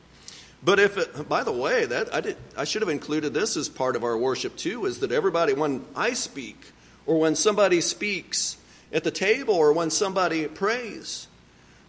But 0.63 0.79
if 0.79 0.97
it, 0.97 1.29
by 1.29 1.45
the 1.45 1.53
way, 1.53 1.85
that 1.85 2.15
I, 2.15 2.21
did, 2.21 2.37
I 2.57 2.65
should 2.65 2.83
have 2.83 2.89
included 2.89 3.35
this 3.35 3.57
as 3.57 3.69
part 3.69 3.97
of 3.97 4.05
our 4.05 4.17
worship 4.17 4.57
too, 4.57 4.87
is 4.87 5.01
that 5.01 5.13
everybody, 5.13 5.53
when 5.53 5.85
I 5.95 6.15
speak, 6.15 6.73
or 7.07 7.19
when 7.19 7.35
somebody 7.35 7.81
speaks 7.81 8.57
at 8.93 9.05
the 9.05 9.11
table, 9.11 9.55
or 9.55 9.73
when 9.73 9.91
somebody 9.91 10.47
prays, 10.47 11.27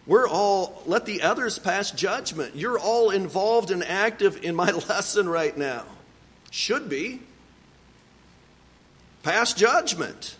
we're 0.06 0.28
all, 0.28 0.82
let 0.86 1.06
the 1.06 1.22
others 1.22 1.58
pass 1.58 1.90
judgment. 1.90 2.54
You're 2.54 2.78
all 2.78 3.10
involved 3.10 3.70
and 3.70 3.82
active 3.82 4.44
in 4.44 4.54
my 4.54 4.70
lesson 4.88 5.28
right 5.28 5.56
now. 5.56 5.84
Should 6.50 6.88
be. 6.88 7.20
Pass 9.22 9.52
judgment. 9.52 10.36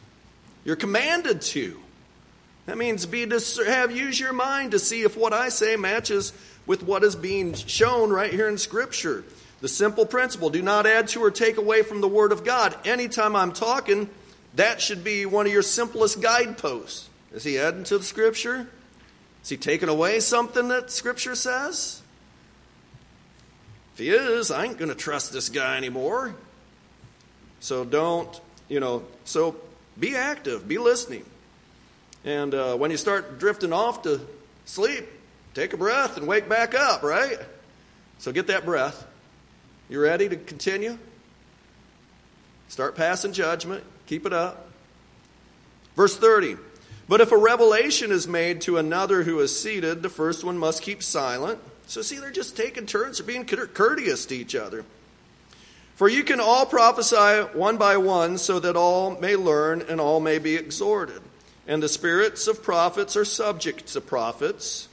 You're 0.66 0.74
commanded 0.74 1.42
to. 1.42 1.81
That 2.66 2.76
means 2.76 3.07
be 3.07 3.24
to 3.24 3.64
have 3.64 3.92
use 3.92 4.18
your 4.18 4.33
mind 4.33 4.72
to 4.72 4.81
see 4.81 5.02
if 5.02 5.16
what 5.16 5.33
I 5.33 5.48
say 5.48 5.76
matches 5.76 6.33
with 6.66 6.83
what 6.83 7.05
is 7.05 7.14
being 7.14 7.55
shown 7.55 8.11
right 8.11 8.33
here 8.33 8.48
in 8.48 8.59
Scripture. 8.59 9.22
The 9.61 9.68
simple 9.68 10.05
principle 10.05 10.50
do 10.50 10.61
not 10.62 10.85
add 10.85 11.07
to 11.09 11.22
or 11.22 11.31
take 11.31 11.57
away 11.57 11.83
from 11.83 12.00
the 12.00 12.09
Word 12.09 12.33
of 12.33 12.44
God. 12.44 12.76
Anytime 12.85 13.37
I'm 13.37 13.52
talking, 13.52 14.11
that 14.57 14.81
should 14.81 15.05
be 15.05 15.24
one 15.24 15.46
of 15.46 15.52
your 15.52 15.62
simplest 15.62 16.20
guideposts. 16.20 17.09
Is 17.33 17.44
he 17.44 17.61
adding 17.61 17.85
to 17.85 17.98
the 17.98 18.05
Scripture? 18.05 18.66
Is 19.44 19.48
he 19.48 19.57
taking 19.57 19.88
away 19.88 20.18
something 20.18 20.66
that 20.68 20.90
Scripture 20.90 21.37
says? 21.37 22.02
If 23.94 24.00
he 24.00 24.11
is, 24.11 24.50
I 24.50 24.64
ain't 24.64 24.79
going 24.79 24.88
to 24.88 24.96
trust 24.96 25.33
this 25.33 25.48
guy 25.48 25.76
anymore. 25.76 26.35
So 27.61 27.85
don't, 27.85 28.40
you 28.68 28.81
know, 28.81 29.05
so 29.24 29.55
be 29.98 30.14
active, 30.14 30.66
be 30.66 30.78
listening. 30.78 31.24
And 32.24 32.54
uh, 32.54 32.76
when 32.76 32.90
you 32.90 32.96
start 32.96 33.38
drifting 33.38 33.72
off 33.72 34.02
to 34.02 34.20
sleep, 34.64 35.06
take 35.54 35.72
a 35.72 35.76
breath 35.76 36.16
and 36.16 36.26
wake 36.26 36.48
back 36.48 36.74
up, 36.74 37.02
right? 37.02 37.38
So 38.18 38.32
get 38.32 38.48
that 38.48 38.64
breath. 38.64 39.06
You 39.88 40.00
ready 40.00 40.28
to 40.28 40.37
continue? 40.37 40.98
Start 42.68 42.96
passing 42.96 43.32
judgment. 43.32 43.85
Keep 44.06 44.26
it 44.26 44.32
up. 44.32 44.68
Verse 45.94 46.16
30. 46.16 46.56
But 47.09 47.20
if 47.20 47.30
a 47.30 47.37
revelation 47.37 48.11
is 48.11 48.26
made 48.26 48.62
to 48.62 48.78
another 48.78 49.22
who 49.22 49.38
is 49.38 49.59
seated, 49.59 50.02
the 50.02 50.09
first 50.09 50.42
one 50.42 50.59
must 50.59 50.82
keep 50.82 51.02
silent. 51.02 51.61
So, 51.87 52.02
see, 52.02 52.18
they're 52.18 52.32
just 52.32 52.56
taking 52.56 52.87
turns, 52.87 53.18
they're 53.18 53.26
being 53.26 53.44
courteous 53.44 54.26
to 54.26 54.35
each 54.35 54.56
other. 54.56 54.85
For 55.96 56.09
you 56.09 56.24
can 56.24 56.40
all 56.40 56.66
prophesy 56.66 57.59
one 57.59 57.78
by 57.78 57.96
one, 57.96 58.37
so 58.37 58.61
that 58.61 58.76
all 58.76 59.18
may 59.18 59.35
learn 59.35 59.82
and 59.82 59.98
all 59.98 60.20
may 60.20 60.38
be 60.38 60.54
exhorted. 60.54 61.22
And 61.66 61.82
the 61.82 61.88
spirits 61.88 62.46
of 62.46 62.62
prophets 62.62 63.16
are 63.16 63.24
subject 63.24 63.87
to 63.88 64.00
prophets. 64.02 64.88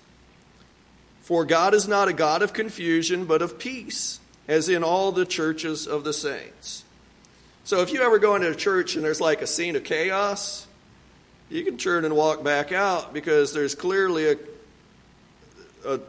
For 1.21 1.45
God 1.45 1.73
is 1.73 1.87
not 1.87 2.07
a 2.07 2.13
God 2.13 2.41
of 2.41 2.53
confusion, 2.53 3.25
but 3.25 3.41
of 3.41 3.59
peace, 3.59 4.21
as 4.47 4.69
in 4.69 4.81
all 4.81 5.11
the 5.11 5.25
churches 5.25 5.87
of 5.87 6.05
the 6.05 6.13
saints. 6.13 6.83
So 7.65 7.81
if 7.81 7.91
you 7.91 8.01
ever 8.01 8.17
go 8.17 8.35
into 8.35 8.49
a 8.49 8.55
church 8.55 8.95
and 8.95 9.03
there's 9.03 9.21
like 9.21 9.41
a 9.41 9.47
scene 9.47 9.75
of 9.75 9.83
chaos, 9.83 10.67
you 11.49 11.65
can 11.65 11.77
turn 11.77 12.05
and 12.05 12.15
walk 12.15 12.43
back 12.43 12.71
out 12.71 13.13
because 13.13 13.53
there's 13.53 13.75
clearly 13.75 14.31
a, 14.31 14.37
a, 15.85 15.99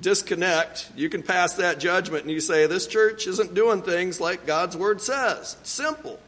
disconnect. 0.00 0.90
You 0.96 1.08
can 1.08 1.22
pass 1.22 1.54
that 1.54 1.78
judgment 1.78 2.22
and 2.22 2.30
you 2.30 2.40
say, 2.40 2.66
This 2.66 2.86
church 2.86 3.26
isn't 3.26 3.54
doing 3.54 3.82
things 3.82 4.20
like 4.20 4.46
God's 4.46 4.76
Word 4.76 5.00
says. 5.00 5.56
It's 5.60 5.70
simple. 5.70 6.18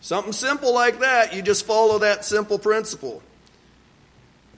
Something 0.00 0.32
simple 0.32 0.74
like 0.74 1.00
that, 1.00 1.34
you 1.34 1.40
just 1.40 1.64
follow 1.64 2.00
that 2.00 2.24
simple 2.24 2.58
principle. 2.58 3.22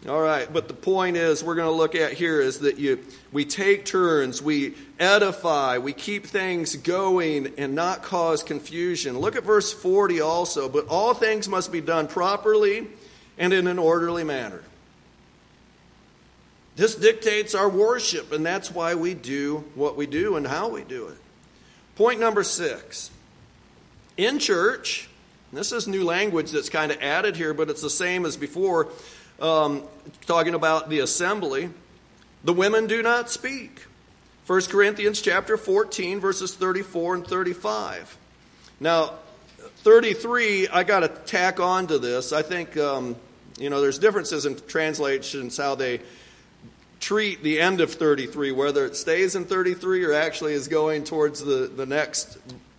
All 0.09 0.21
right, 0.21 0.53
but 0.53 0.69
the 0.69 0.75
point 0.75 1.17
is 1.17 1.43
we're 1.43 1.57
going 1.57 1.67
to 1.67 1.75
look 1.75 1.97
at 1.97 2.13
here 2.13 2.41
is 2.41 2.61
that 2.61 2.79
you 2.79 3.05
we 3.33 3.45
take 3.45 3.85
turns, 3.85 4.41
we 4.41 4.75
edify, 5.01 5.79
we 5.79 5.93
keep 5.93 6.27
things 6.27 6.77
going 6.77 7.55
and 7.59 7.75
not 7.75 8.03
cause 8.03 8.45
confusion. 8.45 9.19
Look 9.19 9.35
at 9.35 9.43
verse 9.43 9.73
40 9.73 10.21
also, 10.21 10.69
but 10.69 10.87
all 10.87 11.13
things 11.13 11.49
must 11.49 11.73
be 11.73 11.81
done 11.81 12.07
properly 12.07 12.87
and 13.37 13.53
in 13.53 13.67
an 13.67 13.79
orderly 13.81 14.23
manner. 14.23 14.63
This 16.77 16.95
dictates 16.95 17.55
our 17.55 17.69
worship, 17.69 18.33
and 18.33 18.45
that's 18.45 18.71
why 18.71 18.95
we 18.95 19.15
do 19.15 19.65
what 19.75 19.97
we 19.97 20.07
do 20.07 20.37
and 20.37 20.47
how 20.47 20.69
we 20.69 20.83
do 20.83 21.09
it. 21.09 21.17
Point 21.97 22.21
number 22.21 22.45
six. 22.45 23.11
In 24.19 24.39
church, 24.39 25.09
this 25.53 25.73
is 25.73 25.89
new 25.89 26.05
language 26.05 26.51
that's 26.51 26.69
kind 26.69 26.93
of 26.93 27.01
added 27.01 27.37
here, 27.37 27.55
but 27.55 27.71
it's 27.71 27.81
the 27.81 27.91
same 27.91 28.27
as 28.27 28.37
before, 28.37 28.89
um, 29.41 29.85
talking 30.27 30.55
about 30.55 30.91
the 30.91 30.99
assembly. 30.99 31.71
The 32.45 32.53
women 32.53 32.87
do 32.87 33.03
not 33.03 33.31
speak. 33.31 33.87
1 34.47 34.63
Corinthians 34.63 35.23
chapter 35.23 35.57
14, 35.57 36.21
verses 36.21 36.55
34 36.55 37.17
and 37.17 37.27
35. 37.27 38.17
Now, 38.81 39.15
33, 39.79 40.69
I 40.69 40.85
got 40.85 41.01
to 41.01 41.09
tack 41.09 41.59
on 41.59 41.87
to 41.87 41.99
this. 41.99 42.33
I 42.33 42.43
think, 42.43 42.77
um, 42.77 43.17
you 43.59 43.71
know, 43.71 43.81
there's 43.81 43.99
differences 43.99 44.45
in 44.45 44.57
translations 44.67 45.57
how 45.57 45.75
they 45.75 46.01
treat 47.07 47.41
the 47.45 47.61
end 47.61 47.81
of 47.81 47.95
33, 47.95 48.51
whether 48.51 48.85
it 48.85 48.97
stays 48.97 49.37
in 49.37 49.45
33 49.45 50.03
or 50.03 50.13
actually 50.13 50.55
is 50.55 50.67
going 50.67 51.05
towards 51.05 51.39
the, 51.39 51.71
the 51.73 51.87
next 51.87 52.37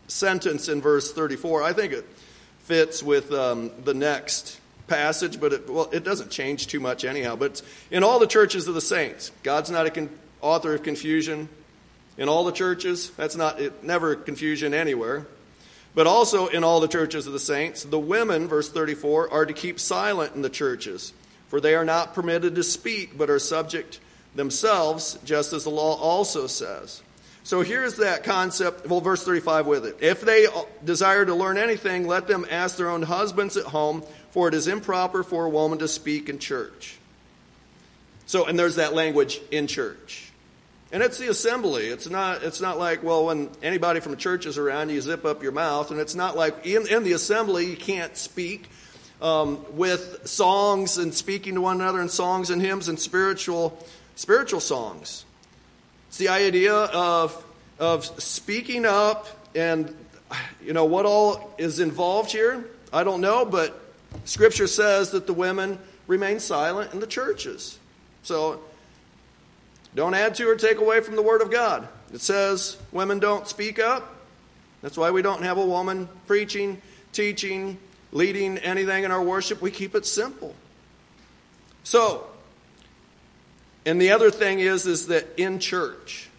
sentence 0.10 0.68
in 0.68 0.82
verse 0.82 1.14
34. 1.14 1.64
I 1.64 1.72
think 1.72 1.94
it 1.94 2.06
fits 2.60 3.02
with 3.02 3.32
um, 3.32 3.72
the 3.86 3.94
next 3.94 4.60
passage, 4.88 5.40
but 5.40 5.54
it, 5.54 5.70
well, 5.70 5.90
it 5.94 6.04
doesn't 6.04 6.30
change 6.30 6.68
too 6.68 6.82
much 6.82 7.06
anyhow. 7.06 7.38
But 7.38 7.62
in 7.90 8.04
all 8.04 8.20
the 8.20 8.28
churches 8.28 8.68
of 8.68 8.74
the 8.74 8.82
saints, 8.82 9.32
God's 9.44 9.72
not 9.72 9.86
a 9.86 9.92
con- 9.92 10.10
author 10.42 10.74
of 10.74 10.84
confusion. 10.84 11.48
In 12.18 12.28
all 12.28 12.44
the 12.44 12.52
churches, 12.52 13.12
that's 13.12 13.38
not 13.38 13.62
it, 13.62 13.82
never 13.82 14.14
confusion 14.14 14.74
anywhere. 14.74 15.26
But 15.96 16.06
also 16.06 16.48
in 16.48 16.66
all 16.66 16.82
the 16.82 16.90
churches 16.90 17.28
of 17.28 17.34
the 17.34 17.40
saints, 17.40 17.86
the 17.86 17.98
women, 17.98 18.50
verse 18.50 18.70
34, 18.70 19.32
are 19.32 19.46
to 19.46 19.54
keep 19.54 19.80
silent 19.80 20.36
in 20.36 20.42
the 20.42 20.50
churches, 20.50 21.14
for 21.48 21.62
they 21.62 21.76
are 21.76 21.86
not 21.86 22.14
permitted 22.14 22.56
to 22.56 22.64
speak, 22.64 23.18
but 23.18 23.30
are 23.30 23.40
subject 23.40 24.02
themselves, 24.38 25.20
just 25.26 25.52
as 25.52 25.66
the 25.66 25.70
law 25.70 25.96
also 25.96 26.48
says. 26.48 27.02
So 27.44 27.62
here's 27.62 27.98
that 27.98 28.24
concept, 28.24 28.88
well, 28.88 29.00
verse 29.02 29.24
35 29.24 29.68
with 29.68 29.86
it. 29.86 29.98
If 30.02 30.22
they 30.22 30.48
desire 30.84 31.26
to 31.26 31.34
learn 31.34 31.58
anything, 31.58 32.08
let 32.08 32.28
them 32.28 32.46
ask 32.50 32.78
their 32.78 32.90
own 32.90 33.04
husbands 33.04 33.56
at 33.58 33.66
home, 33.66 34.04
for 34.32 34.48
it 34.48 34.54
is 34.54 34.68
improper 34.68 35.24
for 35.24 35.46
a 35.46 35.50
woman 35.50 35.80
to 35.80 35.88
speak 35.88 36.30
in 36.30 36.40
church. 36.40 36.98
So, 38.26 38.46
and 38.46 38.60
there's 38.60 38.76
that 38.76 38.94
language 38.94 39.40
in 39.50 39.68
church. 39.68 40.30
And 40.92 41.02
it's 41.02 41.18
the 41.18 41.30
assembly. 41.30 41.88
It's 41.88 42.10
not, 42.10 42.44
it's 42.44 42.62
not 42.62 42.78
like, 42.78 43.04
well, 43.04 43.26
when 43.26 43.50
anybody 43.64 44.02
from 44.02 44.14
a 44.14 44.18
church 44.18 44.46
is 44.46 44.58
around, 44.58 44.90
you 44.90 45.02
zip 45.02 45.26
up 45.26 45.42
your 45.42 45.52
mouth. 45.52 45.92
And 45.92 46.00
it's 46.00 46.16
not 46.16 46.36
like 46.36 46.66
in, 46.66 46.88
in 46.88 47.04
the 47.04 47.14
assembly, 47.14 47.66
you 47.66 47.78
can't 47.78 48.16
speak 48.16 48.70
um, 49.22 49.66
with 49.72 50.28
songs 50.28 50.98
and 50.98 51.14
speaking 51.14 51.56
to 51.56 51.62
one 51.62 51.82
another 51.82 52.02
in 52.02 52.10
songs 52.10 52.50
and 52.50 52.62
hymns 52.62 52.88
and 52.88 53.00
spiritual 53.00 53.78
spiritual 54.18 54.60
songs. 54.60 55.24
It's 56.10 56.18
the 56.18 56.30
idea 56.30 56.74
of, 56.74 57.46
of 57.80 58.04
speaking 58.22 58.86
up 58.86 59.28
and, 59.56 59.96
you 60.62 60.74
know, 60.74 60.86
what 60.86 61.06
all 61.06 61.54
is 61.58 61.80
involved 61.80 62.32
here. 62.32 62.66
I 62.92 63.04
don't 63.04 63.22
know, 63.22 63.46
but 63.46 63.80
Scripture 64.26 64.68
says 64.68 65.12
that 65.12 65.28
the 65.28 65.34
women 65.34 65.78
remain 66.08 66.40
silent 66.40 66.94
in 66.94 67.00
the 67.00 67.08
churches. 67.08 67.78
So 68.24 68.62
don't 69.96 70.16
add 70.16 70.36
to 70.36 70.50
or 70.50 70.56
take 70.56 70.80
away 70.80 71.02
from 71.02 71.16
the 71.16 71.22
Word 71.22 71.42
of 71.42 71.52
God. 71.52 71.88
It 72.12 72.22
says 72.22 72.76
women 72.92 73.20
don't 73.20 73.48
speak 73.48 73.78
up. 73.78 74.16
That's 74.82 74.98
why 74.98 75.12
we 75.12 75.22
don't 75.22 75.44
have 75.44 75.58
a 75.58 75.66
woman 75.66 76.10
preaching, 76.26 76.82
teaching, 77.12 77.78
leading 78.12 78.58
anything 78.60 79.04
in 79.04 79.12
our 79.12 79.22
worship. 79.22 79.62
We 79.62 79.70
keep 79.70 79.94
it 79.94 80.08
simple. 80.08 80.56
So, 81.84 82.28
and 83.88 84.02
the 84.02 84.12
other 84.12 84.30
thing 84.30 84.60
is, 84.60 84.86
is 84.86 85.08
that 85.08 85.26
in 85.38 85.60
church, 85.60 86.30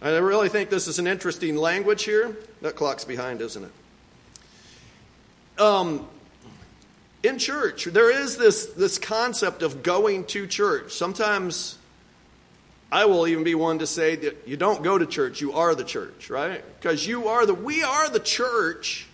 I 0.00 0.16
really 0.18 0.48
think 0.48 0.70
this 0.70 0.86
is 0.86 1.00
an 1.00 1.08
interesting 1.08 1.56
language 1.56 2.04
here. 2.04 2.36
That 2.60 2.76
clock's 2.76 3.04
behind, 3.04 3.40
isn't 3.40 3.64
it? 3.64 5.60
Um, 5.60 6.06
in 7.24 7.40
church, 7.40 7.86
there 7.86 8.08
is 8.08 8.36
this, 8.36 8.66
this 8.66 8.98
concept 8.98 9.62
of 9.62 9.82
going 9.82 10.26
to 10.26 10.46
church. 10.46 10.92
Sometimes 10.92 11.76
I 12.92 13.06
will 13.06 13.26
even 13.26 13.42
be 13.42 13.56
one 13.56 13.80
to 13.80 13.86
say 13.88 14.14
that 14.14 14.46
you 14.46 14.56
don't 14.56 14.84
go 14.84 14.96
to 14.96 15.04
church, 15.04 15.40
you 15.40 15.54
are 15.54 15.74
the 15.74 15.82
church, 15.82 16.30
right? 16.30 16.62
Because 16.80 17.04
you 17.04 17.26
are 17.26 17.46
the, 17.46 17.54
we 17.54 17.82
are 17.82 18.10
the 18.10 18.20
church, 18.20 19.08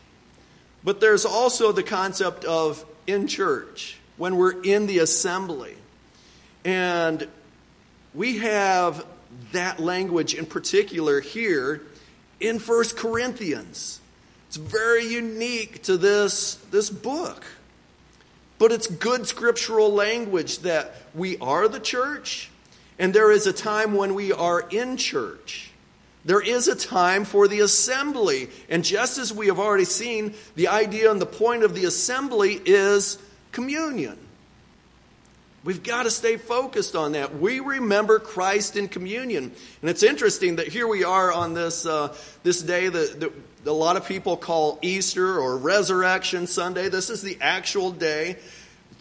but 0.85 1.01
there's 1.01 1.25
also 1.25 1.73
the 1.73 1.83
concept 1.83 2.45
of 2.45 2.85
in 3.07 3.29
church 3.29 3.97
when 4.19 4.37
we're 4.37 4.61
in 4.63 4.87
the 4.87 4.99
assembly. 4.99 5.75
And 6.67 7.27
we 8.19 8.39
have 8.39 9.07
that 9.53 9.79
language 9.79 10.35
in 10.35 10.45
particular 10.45 11.21
here 11.21 11.83
in 12.41 12.59
First 12.59 12.97
Corinthians. 12.97 14.01
It's 14.49 14.57
very 14.57 15.07
unique 15.07 15.85
to 15.85 15.97
this, 15.97 16.57
this 16.73 16.91
book. 16.91 17.47
But 18.59 18.73
it's 18.73 18.89
good 18.89 19.29
scriptural 19.29 19.93
language 19.93 20.59
that 20.61 20.97
we 21.15 21.39
are 21.39 21.69
the 21.69 21.79
church, 21.79 22.51
and 22.99 23.15
there 23.15 23.31
is 23.31 23.47
a 23.47 23.53
time 23.53 23.95
when 23.95 24.15
we 24.15 24.33
are 24.33 24.67
in 24.69 24.97
church. 24.97 25.71
There 26.25 26.41
is 26.41 26.67
a 26.67 26.75
time 26.75 27.25
for 27.25 27.47
the 27.47 27.61
assembly. 27.61 28.49
And 28.69 28.85
just 28.85 29.19
as 29.19 29.33
we 29.33 29.47
have 29.47 29.61
already 29.61 29.85
seen, 29.85 30.35
the 30.57 30.67
idea 30.67 31.13
and 31.13 31.21
the 31.21 31.27
point 31.27 31.63
of 31.63 31.73
the 31.73 31.85
assembly 31.85 32.61
is 32.67 33.17
communion. 33.53 34.19
We've 35.65 35.83
got 35.83 36.05
to 36.05 36.11
stay 36.11 36.37
focused 36.37 36.95
on 36.95 37.13
that. 37.13 37.39
We 37.39 37.59
remember 37.61 38.21
Christ 38.21 38.77
in 38.77 38.89
communion. 38.89 39.53
And 39.81 39.91
it's 39.91 40.05
interesting 40.05 40.57
that 40.57 40.69
here 40.69 40.87
we 40.87 41.03
are 41.03 41.33
on 41.33 41.55
this, 41.55 41.85
uh, 41.85 42.15
this 42.45 42.63
day 42.63 42.89
that, 42.89 43.21
that 43.21 43.33
a 43.67 43.73
lot 43.73 43.97
of 43.97 44.07
people 44.07 44.37
call 44.37 44.79
Easter 44.83 45.39
or 45.39 45.57
Resurrection 45.57 46.47
Sunday. 46.47 46.89
This 46.89 47.11
is 47.11 47.23
the 47.23 47.37
actual 47.41 47.91
day, 47.91 48.37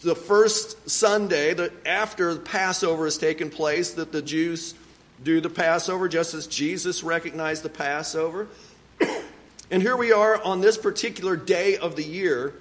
the 0.02 0.16
first 0.16 0.90
Sunday 0.90 1.54
that 1.54 1.86
after 1.86 2.36
Passover 2.36 3.04
has 3.04 3.18
taken 3.18 3.50
place, 3.50 3.92
that 3.92 4.10
the 4.10 4.22
Jews 4.22 4.74
do 5.22 5.40
the 5.40 5.50
Passover 5.50 6.08
just 6.08 6.34
as 6.34 6.48
Jesus 6.48 7.04
recognized 7.04 7.62
the 7.62 7.68
Passover. 7.68 8.48
and 9.70 9.80
here 9.80 9.96
we 9.96 10.12
are 10.12 10.42
on 10.42 10.60
this 10.60 10.76
particular 10.76 11.36
day 11.36 11.76
of 11.76 11.94
the 11.94 12.04
year, 12.04 12.52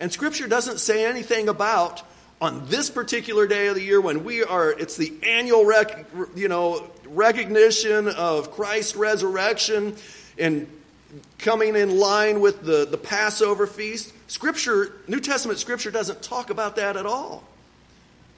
and 0.00 0.10
Scripture 0.10 0.48
doesn't 0.48 0.78
say 0.78 1.04
anything 1.04 1.48
about 1.48 2.02
on 2.42 2.66
this 2.66 2.90
particular 2.90 3.46
day 3.46 3.68
of 3.68 3.76
the 3.76 3.82
year 3.82 4.00
when 4.00 4.24
we 4.24 4.42
are, 4.42 4.72
it's 4.72 4.96
the 4.96 5.12
annual, 5.22 5.64
rec, 5.64 6.06
you 6.34 6.48
know, 6.48 6.90
recognition 7.06 8.08
of 8.08 8.50
Christ's 8.50 8.96
resurrection 8.96 9.94
and 10.36 10.66
coming 11.38 11.76
in 11.76 12.00
line 12.00 12.40
with 12.40 12.64
the, 12.64 12.84
the 12.84 12.98
Passover 12.98 13.68
feast. 13.68 14.12
Scripture, 14.28 14.92
New 15.06 15.20
Testament 15.20 15.60
Scripture 15.60 15.92
doesn't 15.92 16.20
talk 16.20 16.50
about 16.50 16.74
that 16.76 16.96
at 16.96 17.06
all. 17.06 17.44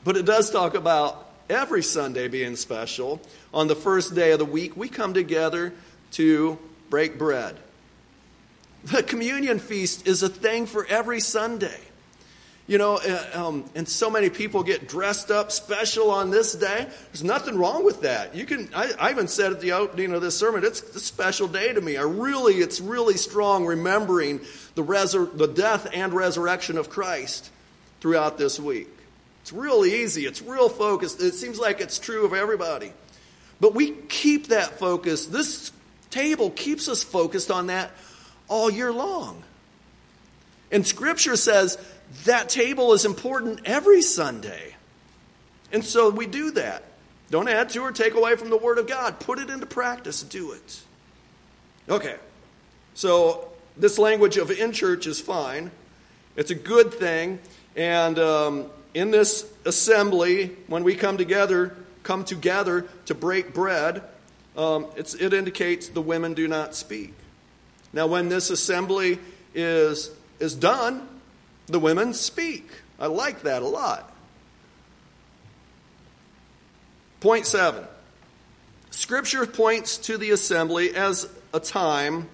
But 0.04 0.18
it 0.18 0.26
does 0.26 0.50
talk 0.50 0.74
about 0.74 1.26
every 1.48 1.82
Sunday 1.82 2.28
being 2.28 2.56
special. 2.56 3.22
On 3.54 3.68
the 3.68 3.76
first 3.76 4.14
day 4.14 4.32
of 4.32 4.38
the 4.38 4.44
week, 4.44 4.76
we 4.76 4.90
come 4.90 5.14
together 5.14 5.72
to 6.12 6.58
break 6.90 7.16
bread. 7.16 7.56
The 8.84 9.02
communion 9.02 9.60
feast 9.60 10.06
is 10.06 10.22
a 10.22 10.28
thing 10.28 10.66
for 10.66 10.84
every 10.84 11.20
Sunday. 11.20 11.80
You 12.66 12.78
know, 12.78 12.96
uh, 12.96 13.30
um, 13.34 13.64
and 13.74 13.86
so 13.86 14.08
many 14.08 14.30
people 14.30 14.62
get 14.62 14.88
dressed 14.88 15.30
up 15.30 15.52
special 15.52 16.10
on 16.10 16.30
this 16.30 16.54
day. 16.54 16.86
There's 17.12 17.22
nothing 17.22 17.58
wrong 17.58 17.84
with 17.84 18.02
that. 18.02 18.34
You 18.34 18.46
can. 18.46 18.70
I, 18.74 18.90
I 18.98 19.10
even 19.10 19.28
said 19.28 19.52
at 19.52 19.60
the 19.60 19.72
opening 19.72 20.14
of 20.14 20.22
this 20.22 20.38
sermon, 20.38 20.64
it's 20.64 20.80
a 20.80 21.00
special 21.00 21.46
day 21.46 21.74
to 21.74 21.80
me. 21.80 21.98
I 21.98 22.02
really, 22.02 22.54
it's 22.54 22.80
really 22.80 23.18
strong 23.18 23.66
remembering 23.66 24.40
the 24.76 24.82
resur- 24.82 25.36
the 25.36 25.46
death 25.46 25.88
and 25.92 26.14
resurrection 26.14 26.78
of 26.78 26.88
Christ 26.88 27.50
throughout 28.00 28.38
this 28.38 28.58
week. 28.58 28.88
It's 29.42 29.52
real 29.52 29.84
easy. 29.84 30.24
It's 30.24 30.40
real 30.40 30.70
focused. 30.70 31.20
It 31.20 31.34
seems 31.34 31.58
like 31.58 31.82
it's 31.82 31.98
true 31.98 32.24
of 32.24 32.32
everybody, 32.32 32.94
but 33.60 33.74
we 33.74 33.90
keep 33.90 34.48
that 34.48 34.78
focus. 34.78 35.26
This 35.26 35.70
table 36.08 36.48
keeps 36.50 36.88
us 36.88 37.02
focused 37.02 37.50
on 37.50 37.66
that 37.66 37.90
all 38.48 38.70
year 38.70 38.90
long. 38.90 39.42
And 40.72 40.86
Scripture 40.86 41.36
says 41.36 41.76
that 42.24 42.48
table 42.48 42.92
is 42.92 43.04
important 43.04 43.60
every 43.64 44.02
Sunday. 44.02 44.74
And 45.72 45.84
so 45.84 46.10
we 46.10 46.26
do 46.26 46.52
that. 46.52 46.84
Don't 47.30 47.48
add 47.48 47.70
to 47.70 47.80
or 47.80 47.92
take 47.92 48.14
away 48.14 48.36
from 48.36 48.50
the 48.50 48.56
Word 48.56 48.78
of 48.78 48.86
God. 48.86 49.18
Put 49.18 49.38
it 49.38 49.50
into 49.50 49.66
practice. 49.66 50.22
Do 50.22 50.52
it. 50.52 50.80
Okay. 51.88 52.16
So 52.94 53.48
this 53.76 53.98
language 53.98 54.36
of 54.36 54.50
in 54.50 54.72
church 54.72 55.06
is 55.06 55.20
fine. 55.20 55.70
It's 56.36 56.50
a 56.50 56.54
good 56.54 56.94
thing. 56.94 57.40
And 57.76 58.18
um, 58.18 58.70
in 58.94 59.10
this 59.10 59.50
assembly, 59.64 60.56
when 60.68 60.84
we 60.84 60.94
come 60.94 61.16
together, 61.16 61.76
come 62.04 62.24
together 62.24 62.86
to 63.06 63.14
break 63.14 63.52
bread, 63.52 64.02
um, 64.56 64.86
it 64.96 65.32
indicates 65.32 65.88
the 65.88 66.00
women 66.00 66.34
do 66.34 66.46
not 66.46 66.76
speak. 66.76 67.14
Now, 67.92 68.06
when 68.06 68.28
this 68.28 68.50
assembly 68.50 69.18
is, 69.54 70.10
is 70.38 70.54
done, 70.54 71.08
the 71.66 71.78
women 71.78 72.14
speak. 72.14 72.68
I 72.98 73.06
like 73.06 73.42
that 73.42 73.62
a 73.62 73.68
lot. 73.68 74.12
Point 77.20 77.46
seven 77.46 77.84
Scripture 78.90 79.44
points 79.44 79.98
to 79.98 80.16
the 80.16 80.30
assembly 80.30 80.94
as 80.94 81.28
a 81.52 81.60
time 81.60 82.28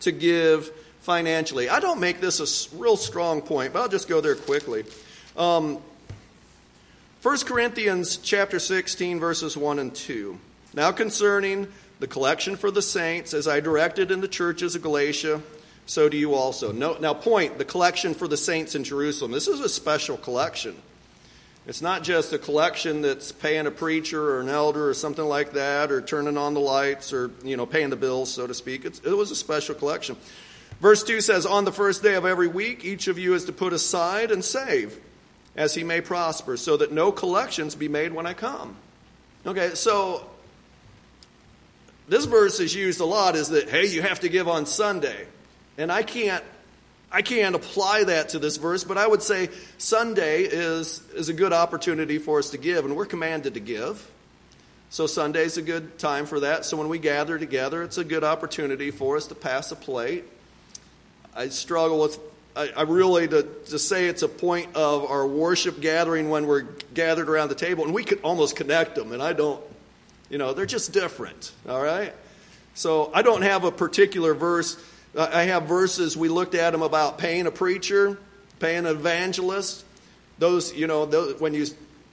to 0.00 0.12
give 0.12 0.70
financially. 1.00 1.68
I 1.68 1.80
don't 1.80 2.00
make 2.00 2.20
this 2.20 2.38
a 2.38 2.76
real 2.76 2.96
strong 2.96 3.40
point, 3.40 3.72
but 3.72 3.80
I'll 3.80 3.88
just 3.88 4.08
go 4.08 4.20
there 4.20 4.34
quickly. 4.34 4.84
Um, 5.36 5.78
1 7.22 7.38
Corinthians 7.46 8.16
chapter 8.16 8.58
16 8.58 9.20
verses 9.20 9.56
1 9.56 9.78
and 9.78 9.94
2. 9.94 10.38
Now 10.74 10.92
concerning 10.92 11.68
the 11.98 12.06
collection 12.06 12.56
for 12.56 12.70
the 12.70 12.82
saints 12.82 13.32
as 13.32 13.46
I 13.46 13.60
directed 13.60 14.10
in 14.10 14.20
the 14.20 14.28
churches 14.28 14.74
of 14.74 14.82
Galatia, 14.82 15.40
so 15.86 16.08
do 16.08 16.16
you 16.16 16.34
also. 16.34 16.72
No, 16.72 16.96
now 16.98 17.14
point 17.14 17.58
the 17.58 17.64
collection 17.64 18.14
for 18.14 18.28
the 18.28 18.36
saints 18.36 18.74
in 18.74 18.84
Jerusalem. 18.84 19.32
This 19.32 19.48
is 19.48 19.60
a 19.60 19.68
special 19.68 20.16
collection. 20.16 20.76
It's 21.66 21.82
not 21.82 22.02
just 22.02 22.32
a 22.32 22.38
collection 22.38 23.02
that's 23.02 23.30
paying 23.30 23.66
a 23.66 23.70
preacher 23.70 24.20
or 24.20 24.40
an 24.40 24.48
elder 24.48 24.88
or 24.88 24.94
something 24.94 25.24
like 25.24 25.52
that, 25.52 25.92
or 25.92 26.00
turning 26.00 26.36
on 26.36 26.54
the 26.54 26.60
lights 26.60 27.12
or 27.12 27.30
you 27.44 27.56
know 27.56 27.66
paying 27.66 27.90
the 27.90 27.96
bills, 27.96 28.32
so 28.32 28.46
to 28.46 28.54
speak. 28.54 28.84
It's, 28.84 28.98
it 29.00 29.16
was 29.16 29.30
a 29.30 29.36
special 29.36 29.74
collection. 29.74 30.16
Verse 30.80 31.04
2 31.04 31.20
says, 31.20 31.46
On 31.46 31.64
the 31.64 31.70
first 31.70 32.02
day 32.02 32.14
of 32.14 32.26
every 32.26 32.48
week, 32.48 32.84
each 32.84 33.06
of 33.06 33.16
you 33.16 33.34
is 33.34 33.44
to 33.44 33.52
put 33.52 33.72
aside 33.72 34.32
and 34.32 34.44
save 34.44 34.98
as 35.54 35.74
he 35.74 35.84
may 35.84 36.00
prosper, 36.00 36.56
so 36.56 36.76
that 36.78 36.90
no 36.90 37.12
collections 37.12 37.76
be 37.76 37.86
made 37.86 38.12
when 38.12 38.26
I 38.26 38.34
come. 38.34 38.74
Okay, 39.46 39.74
so 39.74 40.26
this 42.08 42.24
verse 42.24 42.58
is 42.58 42.74
used 42.74 43.00
a 43.00 43.04
lot 43.04 43.36
is 43.36 43.50
that, 43.50 43.68
hey, 43.68 43.86
you 43.86 44.02
have 44.02 44.20
to 44.20 44.28
give 44.28 44.48
on 44.48 44.66
Sunday. 44.66 45.26
And 45.82 45.92
I 45.92 46.02
can't 46.02 46.44
I 47.14 47.20
can't 47.20 47.54
apply 47.54 48.04
that 48.04 48.30
to 48.30 48.38
this 48.38 48.56
verse, 48.56 48.84
but 48.84 48.96
I 48.96 49.06
would 49.06 49.22
say 49.22 49.50
Sunday 49.76 50.44
is, 50.44 51.02
is 51.12 51.28
a 51.28 51.34
good 51.34 51.52
opportunity 51.52 52.16
for 52.16 52.38
us 52.38 52.50
to 52.50 52.58
give, 52.58 52.86
and 52.86 52.96
we're 52.96 53.04
commanded 53.04 53.52
to 53.54 53.60
give. 53.60 54.10
So 54.88 55.06
Sunday 55.06 55.42
is 55.42 55.58
a 55.58 55.62
good 55.62 55.98
time 55.98 56.24
for 56.24 56.40
that. 56.40 56.64
So 56.64 56.78
when 56.78 56.88
we 56.88 56.98
gather 56.98 57.38
together, 57.38 57.82
it's 57.82 57.98
a 57.98 58.04
good 58.04 58.24
opportunity 58.24 58.90
for 58.90 59.18
us 59.18 59.26
to 59.26 59.34
pass 59.34 59.70
a 59.72 59.76
plate. 59.76 60.24
I 61.36 61.48
struggle 61.48 62.00
with 62.00 62.18
I, 62.56 62.70
I 62.76 62.82
really 62.82 63.28
to, 63.28 63.42
to 63.42 63.78
say 63.78 64.06
it's 64.06 64.22
a 64.22 64.28
point 64.28 64.74
of 64.74 65.10
our 65.10 65.26
worship 65.26 65.80
gathering 65.80 66.30
when 66.30 66.46
we're 66.46 66.66
gathered 66.94 67.28
around 67.28 67.48
the 67.48 67.54
table, 67.54 67.84
and 67.84 67.92
we 67.92 68.04
could 68.04 68.20
almost 68.22 68.56
connect 68.56 68.94
them, 68.94 69.12
and 69.12 69.22
I 69.22 69.34
don't, 69.34 69.62
you 70.30 70.38
know, 70.38 70.54
they're 70.54 70.64
just 70.66 70.92
different, 70.92 71.52
all 71.68 71.82
right? 71.82 72.14
So 72.74 73.10
I 73.12 73.20
don't 73.20 73.42
have 73.42 73.64
a 73.64 73.70
particular 73.70 74.32
verse. 74.32 74.82
Uh, 75.14 75.28
I 75.32 75.44
have 75.44 75.64
verses, 75.64 76.16
we 76.16 76.28
looked 76.28 76.54
at 76.54 76.70
them 76.70 76.82
about 76.82 77.18
paying 77.18 77.46
a 77.46 77.50
preacher, 77.50 78.18
paying 78.58 78.86
an 78.86 78.86
evangelist. 78.86 79.84
Those, 80.38 80.74
you 80.74 80.86
know, 80.86 81.06
those, 81.06 81.40
when 81.40 81.54
you, 81.54 81.66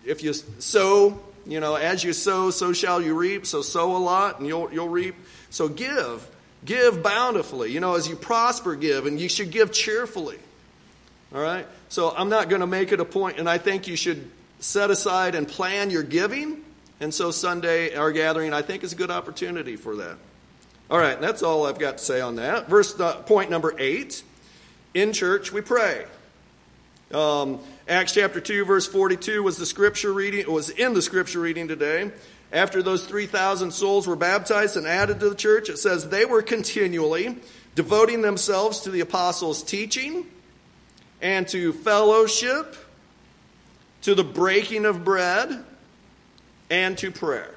if 0.06 0.24
you 0.24 0.34
sow, 0.34 1.20
you 1.46 1.60
know, 1.60 1.76
as 1.76 2.04
you 2.04 2.14
sow, 2.14 2.52
so 2.52 2.74
shall 2.74 3.02
you 3.02 3.16
reap. 3.16 3.46
So 3.46 3.62
sow 3.62 3.96
a 3.96 3.98
lot 3.98 4.40
and 4.40 4.48
you'll, 4.48 4.72
you'll 4.72 4.90
reap. 4.90 5.16
So 5.50 5.70
give. 5.70 6.28
Give 6.66 7.02
bountifully. 7.02 7.72
You 7.72 7.80
know, 7.80 7.96
as 7.96 8.08
you 8.08 8.16
prosper, 8.16 8.76
give, 8.76 9.06
and 9.06 9.20
you 9.20 9.30
should 9.30 9.52
give 9.52 9.72
cheerfully. 9.72 10.38
All 11.34 11.42
right? 11.42 11.66
So 11.88 12.14
I'm 12.16 12.30
not 12.30 12.50
going 12.50 12.62
to 12.62 12.68
make 12.68 12.92
it 12.92 13.00
a 13.00 13.06
point, 13.06 13.40
and 13.40 13.50
I 13.50 13.58
think 13.58 13.88
you 13.88 13.96
should 13.96 14.30
set 14.60 14.92
aside 14.92 15.36
and 15.36 15.48
plan 15.48 15.90
your 15.90 16.04
giving. 16.04 16.64
And 17.00 17.14
so 17.14 17.32
Sunday, 17.32 17.96
our 17.96 18.12
gathering, 18.12 18.54
I 18.54 18.62
think, 18.62 18.84
is 18.84 18.92
a 18.92 18.96
good 18.96 19.10
opportunity 19.10 19.78
for 19.78 19.96
that. 19.98 20.18
All 20.90 20.98
right, 20.98 21.22
that's 21.22 21.44
all 21.44 21.68
I've 21.68 21.78
got 21.78 22.00
to 22.00 22.04
say 22.04 22.20
on 22.20 22.38
that. 22.38 22.68
Verse 22.68 23.00
uh, 23.00 23.18
point 23.22 23.50
number 23.52 23.76
eight: 23.78 24.24
In 24.94 25.14
church 25.14 25.52
we 25.52 25.62
pray. 25.62 26.06
Um, 27.14 27.60
Acts 27.88 28.14
chapter 28.14 28.40
two, 28.42 28.66
verse 28.66 28.88
forty-two 28.88 29.44
was 29.44 29.58
the 29.58 29.66
scripture 29.66 30.12
reading. 30.12 30.52
Was 30.52 30.70
in 30.70 30.94
the 30.94 31.02
scripture 31.02 31.40
reading 31.40 31.68
today. 31.68 32.12
After 32.52 32.82
those 32.82 33.06
3,000 33.06 33.72
souls 33.72 34.08
were 34.08 34.16
baptized 34.16 34.76
and 34.76 34.88
added 34.88 35.20
to 35.20 35.30
the 35.30 35.36
church, 35.36 35.70
it 35.70 35.78
says 35.78 36.10
they 36.10 36.26
were 36.26 36.42
continually 36.42 37.38
devoting 37.76 38.24
themselves 38.24 38.82
to 38.82 38.90
the 38.90 39.02
apostles' 39.02 39.62
teaching 39.62 40.26
and 41.22 41.48
to 41.50 41.74
fellowship, 41.74 42.76
to 44.02 44.16
the 44.16 44.24
breaking 44.24 44.86
of 44.86 45.04
bread, 45.04 45.64
and 46.72 46.98
to 46.98 47.12
prayer. 47.12 47.56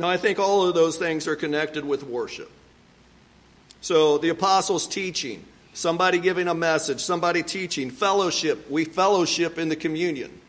Now, 0.00 0.08
I 0.08 0.16
think 0.16 0.38
all 0.38 0.66
of 0.66 0.74
those 0.74 0.96
things 0.96 1.28
are 1.28 1.36
connected 1.36 1.84
with 1.84 2.04
worship. 2.04 2.50
So, 3.82 4.16
the 4.16 4.30
apostles' 4.30 4.86
teaching, 4.86 5.44
somebody 5.74 6.18
giving 6.18 6.48
a 6.48 6.54
message, 6.54 7.00
somebody 7.00 7.42
teaching, 7.42 7.90
fellowship, 7.90 8.70
we 8.70 8.86
fellowship 8.86 9.58
in 9.58 9.68
the 9.68 9.76
communion. 9.76 10.40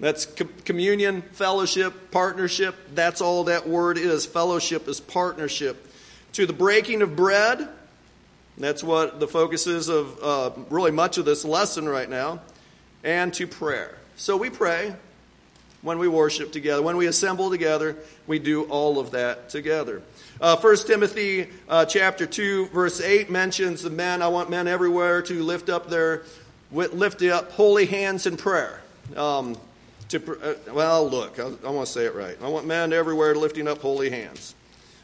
That's 0.00 0.26
communion, 0.66 1.22
fellowship, 1.22 2.10
partnership. 2.10 2.74
That's 2.94 3.22
all 3.22 3.44
that 3.44 3.66
word 3.66 3.96
is. 3.96 4.26
Fellowship 4.26 4.86
is 4.86 5.00
partnership. 5.00 5.90
To 6.32 6.44
the 6.44 6.52
breaking 6.52 7.00
of 7.00 7.16
bread, 7.16 7.66
that's 8.58 8.84
what 8.84 9.18
the 9.18 9.26
focus 9.28 9.66
is 9.66 9.88
of 9.88 10.22
uh, 10.22 10.50
really 10.68 10.90
much 10.90 11.16
of 11.16 11.24
this 11.24 11.42
lesson 11.42 11.88
right 11.88 12.10
now, 12.10 12.40
and 13.02 13.32
to 13.32 13.46
prayer. 13.46 13.96
So 14.16 14.36
we 14.36 14.50
pray 14.50 14.94
when 15.86 16.00
we 16.00 16.08
worship 16.08 16.50
together. 16.50 16.82
When 16.82 16.96
we 16.96 17.06
assemble 17.06 17.48
together, 17.48 17.96
we 18.26 18.40
do 18.40 18.64
all 18.64 18.98
of 18.98 19.12
that 19.12 19.48
together. 19.50 20.02
Uh, 20.40 20.56
1 20.56 20.76
Timothy 20.78 21.46
uh, 21.68 21.84
chapter 21.84 22.26
2, 22.26 22.66
verse 22.66 23.00
8 23.00 23.30
mentions 23.30 23.82
the 23.82 23.90
men, 23.90 24.20
I 24.20 24.26
want 24.26 24.50
men 24.50 24.66
everywhere 24.66 25.22
to 25.22 25.42
lift 25.44 25.70
up 25.70 25.88
their, 25.88 26.24
lift 26.72 27.22
up 27.22 27.52
holy 27.52 27.86
hands 27.86 28.26
in 28.26 28.36
prayer. 28.36 28.80
Um, 29.16 29.56
to, 30.08 30.40
uh, 30.42 30.72
well, 30.74 31.08
look, 31.08 31.38
I, 31.38 31.52
I 31.64 31.70
want 31.70 31.86
to 31.86 31.92
say 31.92 32.04
it 32.04 32.16
right. 32.16 32.36
I 32.42 32.48
want 32.48 32.66
men 32.66 32.92
everywhere 32.92 33.36
lifting 33.36 33.68
up 33.68 33.78
holy 33.78 34.10
hands. 34.10 34.56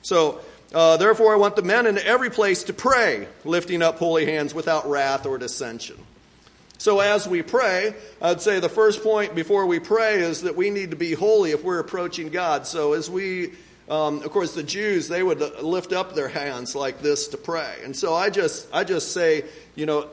So, 0.02 0.40
uh, 0.74 0.96
therefore, 0.96 1.32
I 1.32 1.36
want 1.36 1.54
the 1.54 1.62
men 1.62 1.86
in 1.86 1.96
every 1.98 2.30
place 2.30 2.64
to 2.64 2.72
pray, 2.72 3.28
lifting 3.44 3.82
up 3.82 3.98
holy 3.98 4.26
hands 4.26 4.52
without 4.52 4.90
wrath 4.90 5.26
or 5.26 5.38
dissension. 5.38 5.96
So, 6.82 6.98
as 6.98 7.28
we 7.28 7.42
pray, 7.42 7.94
I'd 8.20 8.42
say 8.42 8.58
the 8.58 8.68
first 8.68 9.04
point 9.04 9.36
before 9.36 9.66
we 9.66 9.78
pray 9.78 10.16
is 10.16 10.42
that 10.42 10.56
we 10.56 10.68
need 10.68 10.90
to 10.90 10.96
be 10.96 11.12
holy 11.12 11.52
if 11.52 11.62
we're 11.62 11.78
approaching 11.78 12.28
God. 12.28 12.66
So, 12.66 12.94
as 12.94 13.08
we, 13.08 13.52
um, 13.88 14.20
of 14.24 14.32
course, 14.32 14.56
the 14.56 14.64
Jews, 14.64 15.06
they 15.06 15.22
would 15.22 15.38
lift 15.62 15.92
up 15.92 16.16
their 16.16 16.26
hands 16.26 16.74
like 16.74 17.00
this 17.00 17.28
to 17.28 17.36
pray. 17.36 17.72
And 17.84 17.94
so, 17.94 18.16
I 18.16 18.30
just, 18.30 18.66
I 18.72 18.82
just 18.82 19.12
say, 19.12 19.44
you 19.76 19.86
know, 19.86 20.08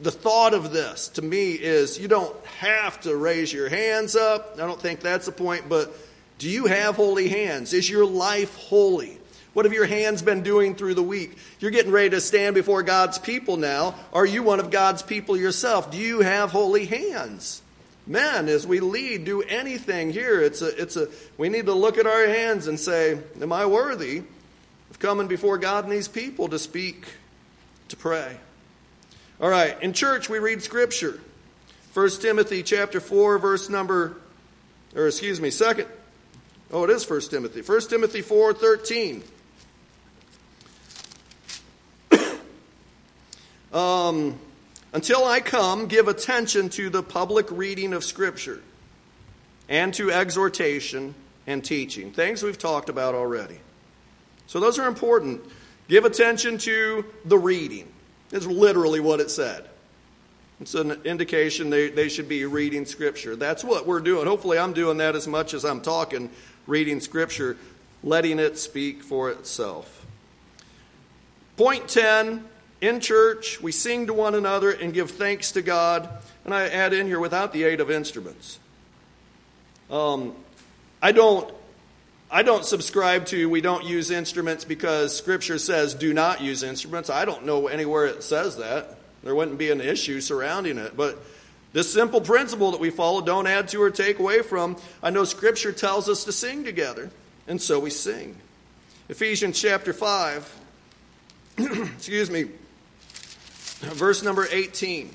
the 0.00 0.10
thought 0.10 0.54
of 0.54 0.72
this 0.72 1.08
to 1.08 1.20
me 1.20 1.52
is 1.52 1.98
you 1.98 2.08
don't 2.08 2.34
have 2.46 2.98
to 3.02 3.14
raise 3.14 3.52
your 3.52 3.68
hands 3.68 4.16
up. 4.16 4.54
I 4.54 4.66
don't 4.66 4.80
think 4.80 5.00
that's 5.00 5.26
the 5.26 5.32
point, 5.32 5.68
but 5.68 5.94
do 6.38 6.48
you 6.48 6.64
have 6.64 6.96
holy 6.96 7.28
hands? 7.28 7.74
Is 7.74 7.90
your 7.90 8.06
life 8.06 8.56
holy? 8.56 9.17
What 9.58 9.64
have 9.64 9.74
your 9.74 9.86
hands 9.86 10.22
been 10.22 10.44
doing 10.44 10.76
through 10.76 10.94
the 10.94 11.02
week? 11.02 11.36
You're 11.58 11.72
getting 11.72 11.90
ready 11.90 12.10
to 12.10 12.20
stand 12.20 12.54
before 12.54 12.84
God's 12.84 13.18
people 13.18 13.56
now. 13.56 13.96
Are 14.12 14.24
you 14.24 14.44
one 14.44 14.60
of 14.60 14.70
God's 14.70 15.02
people 15.02 15.36
yourself? 15.36 15.90
Do 15.90 15.98
you 15.98 16.20
have 16.20 16.52
holy 16.52 16.86
hands? 16.86 17.60
Men, 18.06 18.48
as 18.48 18.68
we 18.68 18.78
lead, 18.78 19.24
do 19.24 19.42
anything 19.42 20.12
here. 20.12 20.40
It's 20.40 20.62
a, 20.62 20.80
it's 20.80 20.96
a, 20.96 21.08
we 21.36 21.48
need 21.48 21.66
to 21.66 21.72
look 21.72 21.98
at 21.98 22.06
our 22.06 22.28
hands 22.28 22.68
and 22.68 22.78
say, 22.78 23.18
Am 23.40 23.52
I 23.52 23.66
worthy 23.66 24.22
of 24.90 25.00
coming 25.00 25.26
before 25.26 25.58
God 25.58 25.82
and 25.82 25.92
these 25.92 26.06
people 26.06 26.46
to 26.50 26.58
speak, 26.60 27.08
to 27.88 27.96
pray? 27.96 28.36
All 29.40 29.50
right, 29.50 29.76
in 29.82 29.92
church 29.92 30.30
we 30.30 30.38
read 30.38 30.62
scripture. 30.62 31.18
1 31.94 32.10
Timothy 32.20 32.62
chapter 32.62 33.00
4 33.00 33.38
verse 33.40 33.68
number 33.68 34.18
or 34.94 35.08
excuse 35.08 35.40
me, 35.40 35.50
second 35.50 35.88
Oh, 36.70 36.84
it 36.84 36.90
is 36.90 37.10
1 37.10 37.20
Timothy. 37.22 37.62
1 37.62 37.80
Timothy 37.88 38.22
4:13. 38.22 39.22
Um, 43.72 44.38
until 44.92 45.24
I 45.24 45.40
come, 45.40 45.86
give 45.86 46.08
attention 46.08 46.68
to 46.70 46.90
the 46.90 47.02
public 47.02 47.50
reading 47.50 47.92
of 47.92 48.04
Scripture 48.04 48.62
and 49.68 49.92
to 49.94 50.10
exhortation 50.10 51.14
and 51.46 51.64
teaching. 51.64 52.12
Things 52.12 52.42
we've 52.42 52.58
talked 52.58 52.88
about 52.88 53.14
already. 53.14 53.60
So 54.46 54.60
those 54.60 54.78
are 54.78 54.88
important. 54.88 55.42
Give 55.88 56.04
attention 56.04 56.58
to 56.58 57.04
the 57.24 57.38
reading. 57.38 57.88
Is 58.30 58.46
literally 58.46 59.00
what 59.00 59.20
it 59.20 59.30
said. 59.30 59.68
It's 60.60 60.74
an 60.74 61.00
indication 61.04 61.70
they, 61.70 61.88
they 61.88 62.08
should 62.08 62.28
be 62.28 62.44
reading 62.44 62.84
Scripture. 62.84 63.36
That's 63.36 63.64
what 63.64 63.86
we're 63.86 64.00
doing. 64.00 64.26
Hopefully, 64.26 64.58
I'm 64.58 64.72
doing 64.72 64.98
that 64.98 65.14
as 65.16 65.26
much 65.26 65.54
as 65.54 65.64
I'm 65.64 65.80
talking, 65.80 66.28
reading 66.66 67.00
Scripture, 67.00 67.56
letting 68.02 68.38
it 68.38 68.58
speak 68.58 69.02
for 69.02 69.30
itself. 69.30 70.04
Point 71.56 71.88
10 71.88 72.44
in 72.80 73.00
church, 73.00 73.60
we 73.60 73.72
sing 73.72 74.06
to 74.06 74.14
one 74.14 74.34
another 74.34 74.70
and 74.70 74.92
give 74.94 75.10
thanks 75.10 75.52
to 75.52 75.62
God. 75.62 76.08
And 76.44 76.54
I 76.54 76.68
add 76.68 76.92
in 76.92 77.06
here 77.06 77.20
without 77.20 77.52
the 77.52 77.64
aid 77.64 77.80
of 77.80 77.90
instruments. 77.90 78.58
Um, 79.90 80.34
I 81.02 81.12
don't. 81.12 81.52
I 82.30 82.42
don't 82.42 82.64
subscribe 82.64 83.24
to 83.26 83.48
we 83.48 83.62
don't 83.62 83.84
use 83.84 84.10
instruments 84.10 84.62
because 84.66 85.16
Scripture 85.16 85.56
says 85.56 85.94
do 85.94 86.12
not 86.12 86.42
use 86.42 86.62
instruments. 86.62 87.08
I 87.08 87.24
don't 87.24 87.46
know 87.46 87.68
anywhere 87.68 88.04
it 88.04 88.22
says 88.22 88.58
that. 88.58 88.98
There 89.24 89.34
wouldn't 89.34 89.56
be 89.56 89.70
an 89.70 89.80
issue 89.80 90.20
surrounding 90.20 90.76
it. 90.76 90.94
But 90.94 91.18
this 91.72 91.92
simple 91.92 92.20
principle 92.20 92.70
that 92.72 92.80
we 92.80 92.90
follow, 92.90 93.20
don't 93.20 93.46
add 93.46 93.68
to 93.68 93.82
or 93.82 93.90
take 93.90 94.18
away 94.18 94.42
from, 94.42 94.76
I 95.02 95.10
know 95.10 95.24
Scripture 95.24 95.72
tells 95.72 96.08
us 96.08 96.24
to 96.24 96.32
sing 96.32 96.64
together, 96.64 97.10
and 97.46 97.60
so 97.60 97.78
we 97.78 97.90
sing. 97.90 98.36
Ephesians 99.08 99.60
chapter 99.60 99.92
5, 99.92 100.60
excuse 101.58 102.30
me, 102.30 102.46
verse 103.80 104.22
number 104.22 104.46
18. 104.50 105.14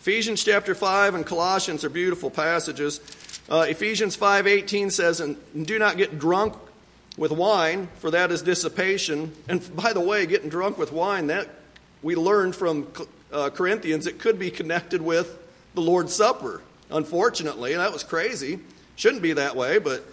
Ephesians 0.00 0.44
chapter 0.44 0.74
5 0.74 1.14
and 1.14 1.26
Colossians 1.26 1.84
are 1.84 1.88
beautiful 1.88 2.30
passages. 2.30 3.00
Uh, 3.48 3.66
Ephesians 3.68 4.16
5:18 4.16 4.90
says, 4.90 5.20
"And 5.20 5.36
do 5.66 5.78
not 5.78 5.96
get 5.96 6.18
drunk 6.18 6.54
with 7.16 7.30
wine, 7.30 7.88
for 8.00 8.10
that 8.10 8.30
is 8.30 8.42
dissipation." 8.42 9.32
And 9.48 9.74
by 9.76 9.92
the 9.92 10.00
way, 10.00 10.26
getting 10.26 10.48
drunk 10.48 10.78
with 10.78 10.92
wine, 10.92 11.26
that 11.26 11.48
we 12.02 12.16
learned 12.16 12.56
from 12.56 12.86
uh, 13.32 13.50
Corinthians, 13.50 14.06
it 14.06 14.18
could 14.18 14.38
be 14.38 14.50
connected 14.50 15.02
with 15.02 15.38
the 15.74 15.80
Lord's 15.80 16.14
Supper. 16.14 16.62
Unfortunately, 16.90 17.72
and 17.72 17.80
that 17.80 17.92
was 17.92 18.04
crazy. 18.04 18.60
Shouldn't 18.96 19.22
be 19.22 19.32
that 19.32 19.56
way, 19.56 19.78
but 19.78 20.04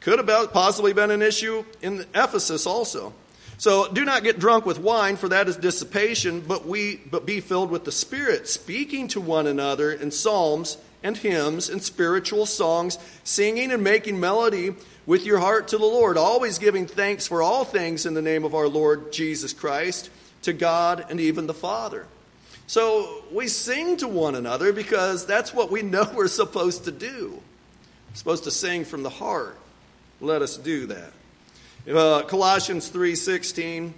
could 0.00 0.18
have 0.18 0.52
possibly 0.52 0.92
been 0.92 1.10
an 1.10 1.22
issue 1.22 1.64
in 1.80 2.04
Ephesus 2.14 2.66
also. 2.66 3.14
So 3.58 3.90
do 3.92 4.04
not 4.04 4.24
get 4.24 4.38
drunk 4.38 4.66
with 4.66 4.78
wine, 4.78 5.16
for 5.16 5.28
that 5.28 5.48
is 5.48 5.56
dissipation, 5.56 6.40
but 6.40 6.66
we 6.66 6.96
but 6.96 7.24
be 7.24 7.40
filled 7.40 7.70
with 7.70 7.84
the 7.84 7.92
Spirit, 7.92 8.48
speaking 8.48 9.08
to 9.08 9.20
one 9.20 9.46
another 9.46 9.92
in 9.92 10.10
psalms 10.10 10.76
and 11.02 11.16
hymns 11.16 11.68
and 11.68 11.82
spiritual 11.82 12.46
songs, 12.46 12.98
singing 13.22 13.70
and 13.70 13.84
making 13.84 14.18
melody 14.18 14.74
with 15.06 15.24
your 15.24 15.38
heart 15.38 15.68
to 15.68 15.78
the 15.78 15.84
Lord, 15.84 16.16
always 16.16 16.58
giving 16.58 16.86
thanks 16.86 17.26
for 17.26 17.42
all 17.42 17.64
things 17.64 18.06
in 18.06 18.14
the 18.14 18.22
name 18.22 18.44
of 18.44 18.54
our 18.54 18.68
Lord 18.68 19.12
Jesus 19.12 19.52
Christ, 19.52 20.10
to 20.42 20.52
God 20.52 21.04
and 21.10 21.20
even 21.20 21.46
the 21.46 21.54
Father. 21.54 22.06
So 22.66 23.22
we 23.30 23.48
sing 23.48 23.98
to 23.98 24.08
one 24.08 24.34
another 24.34 24.72
because 24.72 25.26
that's 25.26 25.52
what 25.52 25.70
we 25.70 25.82
know 25.82 26.10
we're 26.14 26.28
supposed 26.28 26.84
to 26.84 26.90
do. 26.90 27.40
We're 28.10 28.16
supposed 28.16 28.44
to 28.44 28.50
sing 28.50 28.84
from 28.84 29.02
the 29.02 29.10
heart. 29.10 29.58
Let 30.20 30.42
us 30.42 30.56
do 30.56 30.86
that. 30.86 31.12
Uh, 31.86 32.22
Colossians 32.22 32.88
3:16 32.88 33.92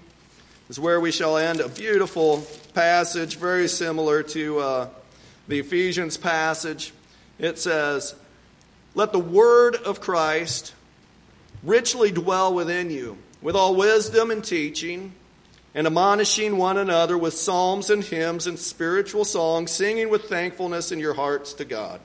is 0.68 0.80
where 0.80 1.01
we 1.01 1.12
shall 1.12 1.37
end. 1.37 1.61
A 1.61 1.68
beautiful 1.68 2.45
passage, 2.74 3.37
very 3.37 3.68
similar 3.68 4.24
to 4.24 4.59
uh, 4.59 4.89
the 5.47 5.61
Ephesians 5.61 6.16
passage. 6.16 6.93
It 7.39 7.61
says, 7.61 8.16
"Let 8.97 9.12
the 9.12 9.20
word 9.20 9.76
of 9.76 10.01
Christ 10.01 10.72
richly 11.62 12.11
dwell 12.11 12.53
within 12.53 12.91
you, 12.91 13.18
with 13.41 13.55
all 13.55 13.74
wisdom 13.76 14.30
and 14.30 14.45
teaching." 14.45 15.12
and 15.72 15.87
admonishing 15.87 16.57
one 16.57 16.78
another 16.78 17.18
with 17.18 17.34
psalms 17.34 17.91
and 17.91 18.03
hymns 18.03 18.47
and 18.47 18.59
spiritual 18.59 19.26
songs, 19.26 19.70
singing 19.70 20.09
with 20.09 20.24
thankfulness 20.24 20.91
in 20.91 20.99
your 20.99 21.12
hearts 21.12 21.53
to 21.53 21.66
God. 21.66 22.01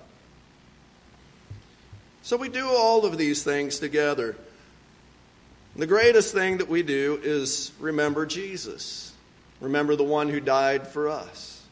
So 2.21 2.35
we 2.35 2.49
do 2.49 2.67
all 2.67 3.05
of 3.05 3.17
these 3.17 3.45
things 3.45 3.79
together. 3.79 4.35
The 5.75 5.87
greatest 5.87 6.33
thing 6.33 6.57
that 6.57 6.67
we 6.67 6.83
do 6.83 7.19
is 7.23 7.71
remember 7.79 8.25
Jesus, 8.25 9.13
remember 9.61 9.95
the 9.95 10.03
one 10.03 10.27
who 10.27 10.41
died 10.41 10.87
for 10.87 11.07
us. 11.07 11.63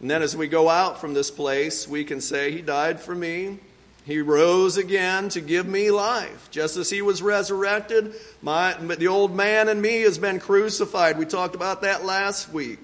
And 0.00 0.10
then 0.10 0.22
as 0.22 0.36
we 0.36 0.48
go 0.48 0.68
out 0.68 1.00
from 1.00 1.14
this 1.14 1.30
place, 1.30 1.86
we 1.86 2.04
can 2.04 2.20
say, 2.20 2.50
He 2.50 2.60
died 2.62 3.00
for 3.00 3.14
me. 3.14 3.58
He 4.04 4.20
rose 4.20 4.76
again 4.78 5.28
to 5.30 5.40
give 5.40 5.66
me 5.66 5.90
life. 5.90 6.50
Just 6.50 6.76
as 6.76 6.90
he 6.90 7.02
was 7.02 7.22
resurrected, 7.22 8.14
my, 8.42 8.72
the 8.74 9.08
old 9.08 9.36
man 9.36 9.68
in 9.68 9.80
me 9.80 10.00
has 10.00 10.18
been 10.18 10.40
crucified. 10.40 11.18
We 11.18 11.26
talked 11.26 11.54
about 11.54 11.82
that 11.82 12.04
last 12.04 12.50
week. 12.50 12.80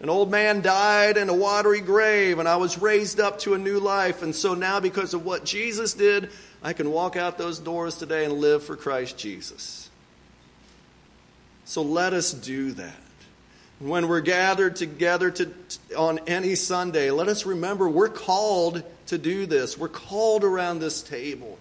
An 0.00 0.08
old 0.08 0.30
man 0.30 0.62
died 0.62 1.18
in 1.18 1.28
a 1.28 1.34
watery 1.34 1.82
grave, 1.82 2.38
and 2.38 2.48
I 2.48 2.56
was 2.56 2.80
raised 2.80 3.20
up 3.20 3.38
to 3.40 3.52
a 3.52 3.58
new 3.58 3.78
life. 3.78 4.22
And 4.22 4.34
so 4.34 4.54
now, 4.54 4.80
because 4.80 5.12
of 5.12 5.26
what 5.26 5.44
Jesus 5.44 5.92
did, 5.92 6.30
I 6.62 6.72
can 6.72 6.90
walk 6.90 7.16
out 7.16 7.36
those 7.36 7.58
doors 7.58 7.98
today 7.98 8.24
and 8.24 8.34
live 8.34 8.64
for 8.64 8.76
Christ 8.76 9.18
Jesus. 9.18 9.90
So 11.66 11.82
let 11.82 12.14
us 12.14 12.32
do 12.32 12.72
that. 12.72 12.96
When 13.78 14.08
we're 14.08 14.20
gathered 14.20 14.76
together 14.76 15.30
to, 15.30 15.50
on 15.96 16.18
any 16.26 16.54
Sunday, 16.54 17.10
let 17.10 17.28
us 17.28 17.46
remember 17.46 17.88
we're 17.88 18.08
called 18.08 18.82
to 19.06 19.18
do 19.18 19.46
this. 19.46 19.78
We're 19.78 19.88
called 19.88 20.44
around 20.44 20.80
this 20.80 21.02
table. 21.02 21.58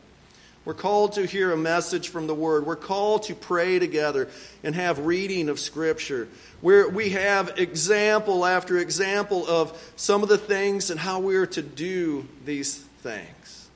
We're 0.70 0.76
called 0.76 1.14
to 1.14 1.26
hear 1.26 1.52
a 1.52 1.58
message 1.58 2.10
from 2.10 2.28
the 2.28 2.36
Word. 2.36 2.64
We're 2.64 2.76
called 2.76 3.24
to 3.24 3.34
pray 3.34 3.80
together 3.80 4.30
and 4.64 4.76
have 4.76 5.00
reading 5.00 5.50
of 5.50 5.60
Scripture. 5.60 6.28
Where 6.62 6.88
we 6.88 7.10
have 7.10 7.58
example 7.58 8.46
after 8.46 8.78
example 8.78 9.48
of 9.48 9.76
some 9.96 10.22
of 10.22 10.30
the 10.30 10.38
things 10.38 10.92
and 10.92 11.00
how 11.00 11.22
we 11.22 11.38
are 11.38 11.48
to 11.48 11.64
do 11.64 12.28
these 12.46 12.78
things. 13.02 13.68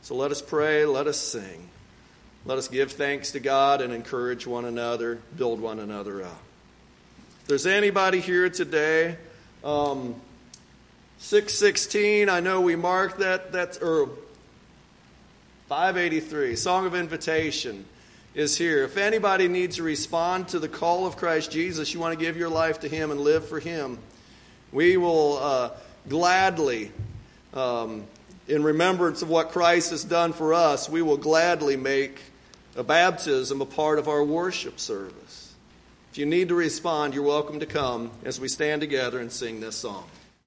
So 0.00 0.14
let 0.14 0.30
us 0.30 0.40
pray, 0.40 0.86
let 0.86 1.06
us 1.06 1.18
sing. 1.18 1.68
Let 2.46 2.56
us 2.56 2.68
give 2.68 2.92
thanks 2.92 3.32
to 3.32 3.38
God 3.38 3.82
and 3.82 3.92
encourage 3.92 4.46
one 4.46 4.64
another, 4.64 5.18
build 5.36 5.60
one 5.60 5.78
another 5.78 6.22
up. 6.22 6.40
If 7.42 7.48
there's 7.48 7.66
anybody 7.66 8.20
here 8.20 8.48
today, 8.48 9.18
um, 9.62 10.14
616, 11.18 12.30
I 12.30 12.40
know 12.40 12.62
we 12.62 12.76
marked 12.76 13.18
that, 13.18 13.52
that's, 13.52 13.76
or 13.76 14.08
583, 15.76 16.54
Song 16.54 16.86
of 16.86 16.94
Invitation 16.94 17.84
is 18.32 18.56
here. 18.56 18.84
If 18.84 18.96
anybody 18.96 19.48
needs 19.48 19.74
to 19.74 19.82
respond 19.82 20.46
to 20.50 20.60
the 20.60 20.68
call 20.68 21.04
of 21.04 21.16
Christ 21.16 21.50
Jesus, 21.50 21.92
you 21.92 21.98
want 21.98 22.16
to 22.16 22.24
give 22.24 22.36
your 22.36 22.48
life 22.48 22.78
to 22.80 22.88
Him 22.88 23.10
and 23.10 23.18
live 23.18 23.48
for 23.48 23.58
Him, 23.58 23.98
we 24.70 24.96
will 24.96 25.38
uh, 25.38 25.70
gladly 26.08 26.92
um, 27.54 28.04
in 28.46 28.62
remembrance 28.62 29.20
of 29.20 29.28
what 29.28 29.50
Christ 29.50 29.90
has 29.90 30.04
done 30.04 30.32
for 30.32 30.54
us, 30.54 30.88
we 30.88 31.02
will 31.02 31.16
gladly 31.16 31.76
make 31.76 32.20
a 32.76 32.84
baptism 32.84 33.60
a 33.60 33.66
part 33.66 33.98
of 33.98 34.06
our 34.06 34.22
worship 34.22 34.78
service. 34.78 35.54
If 36.12 36.18
you 36.18 36.26
need 36.26 36.50
to 36.50 36.54
respond, 36.54 37.14
you're 37.14 37.24
welcome 37.24 37.58
to 37.58 37.66
come 37.66 38.12
as 38.24 38.38
we 38.38 38.46
stand 38.46 38.80
together 38.80 39.18
and 39.18 39.32
sing 39.32 39.58
this 39.58 39.74
song. 39.74 40.04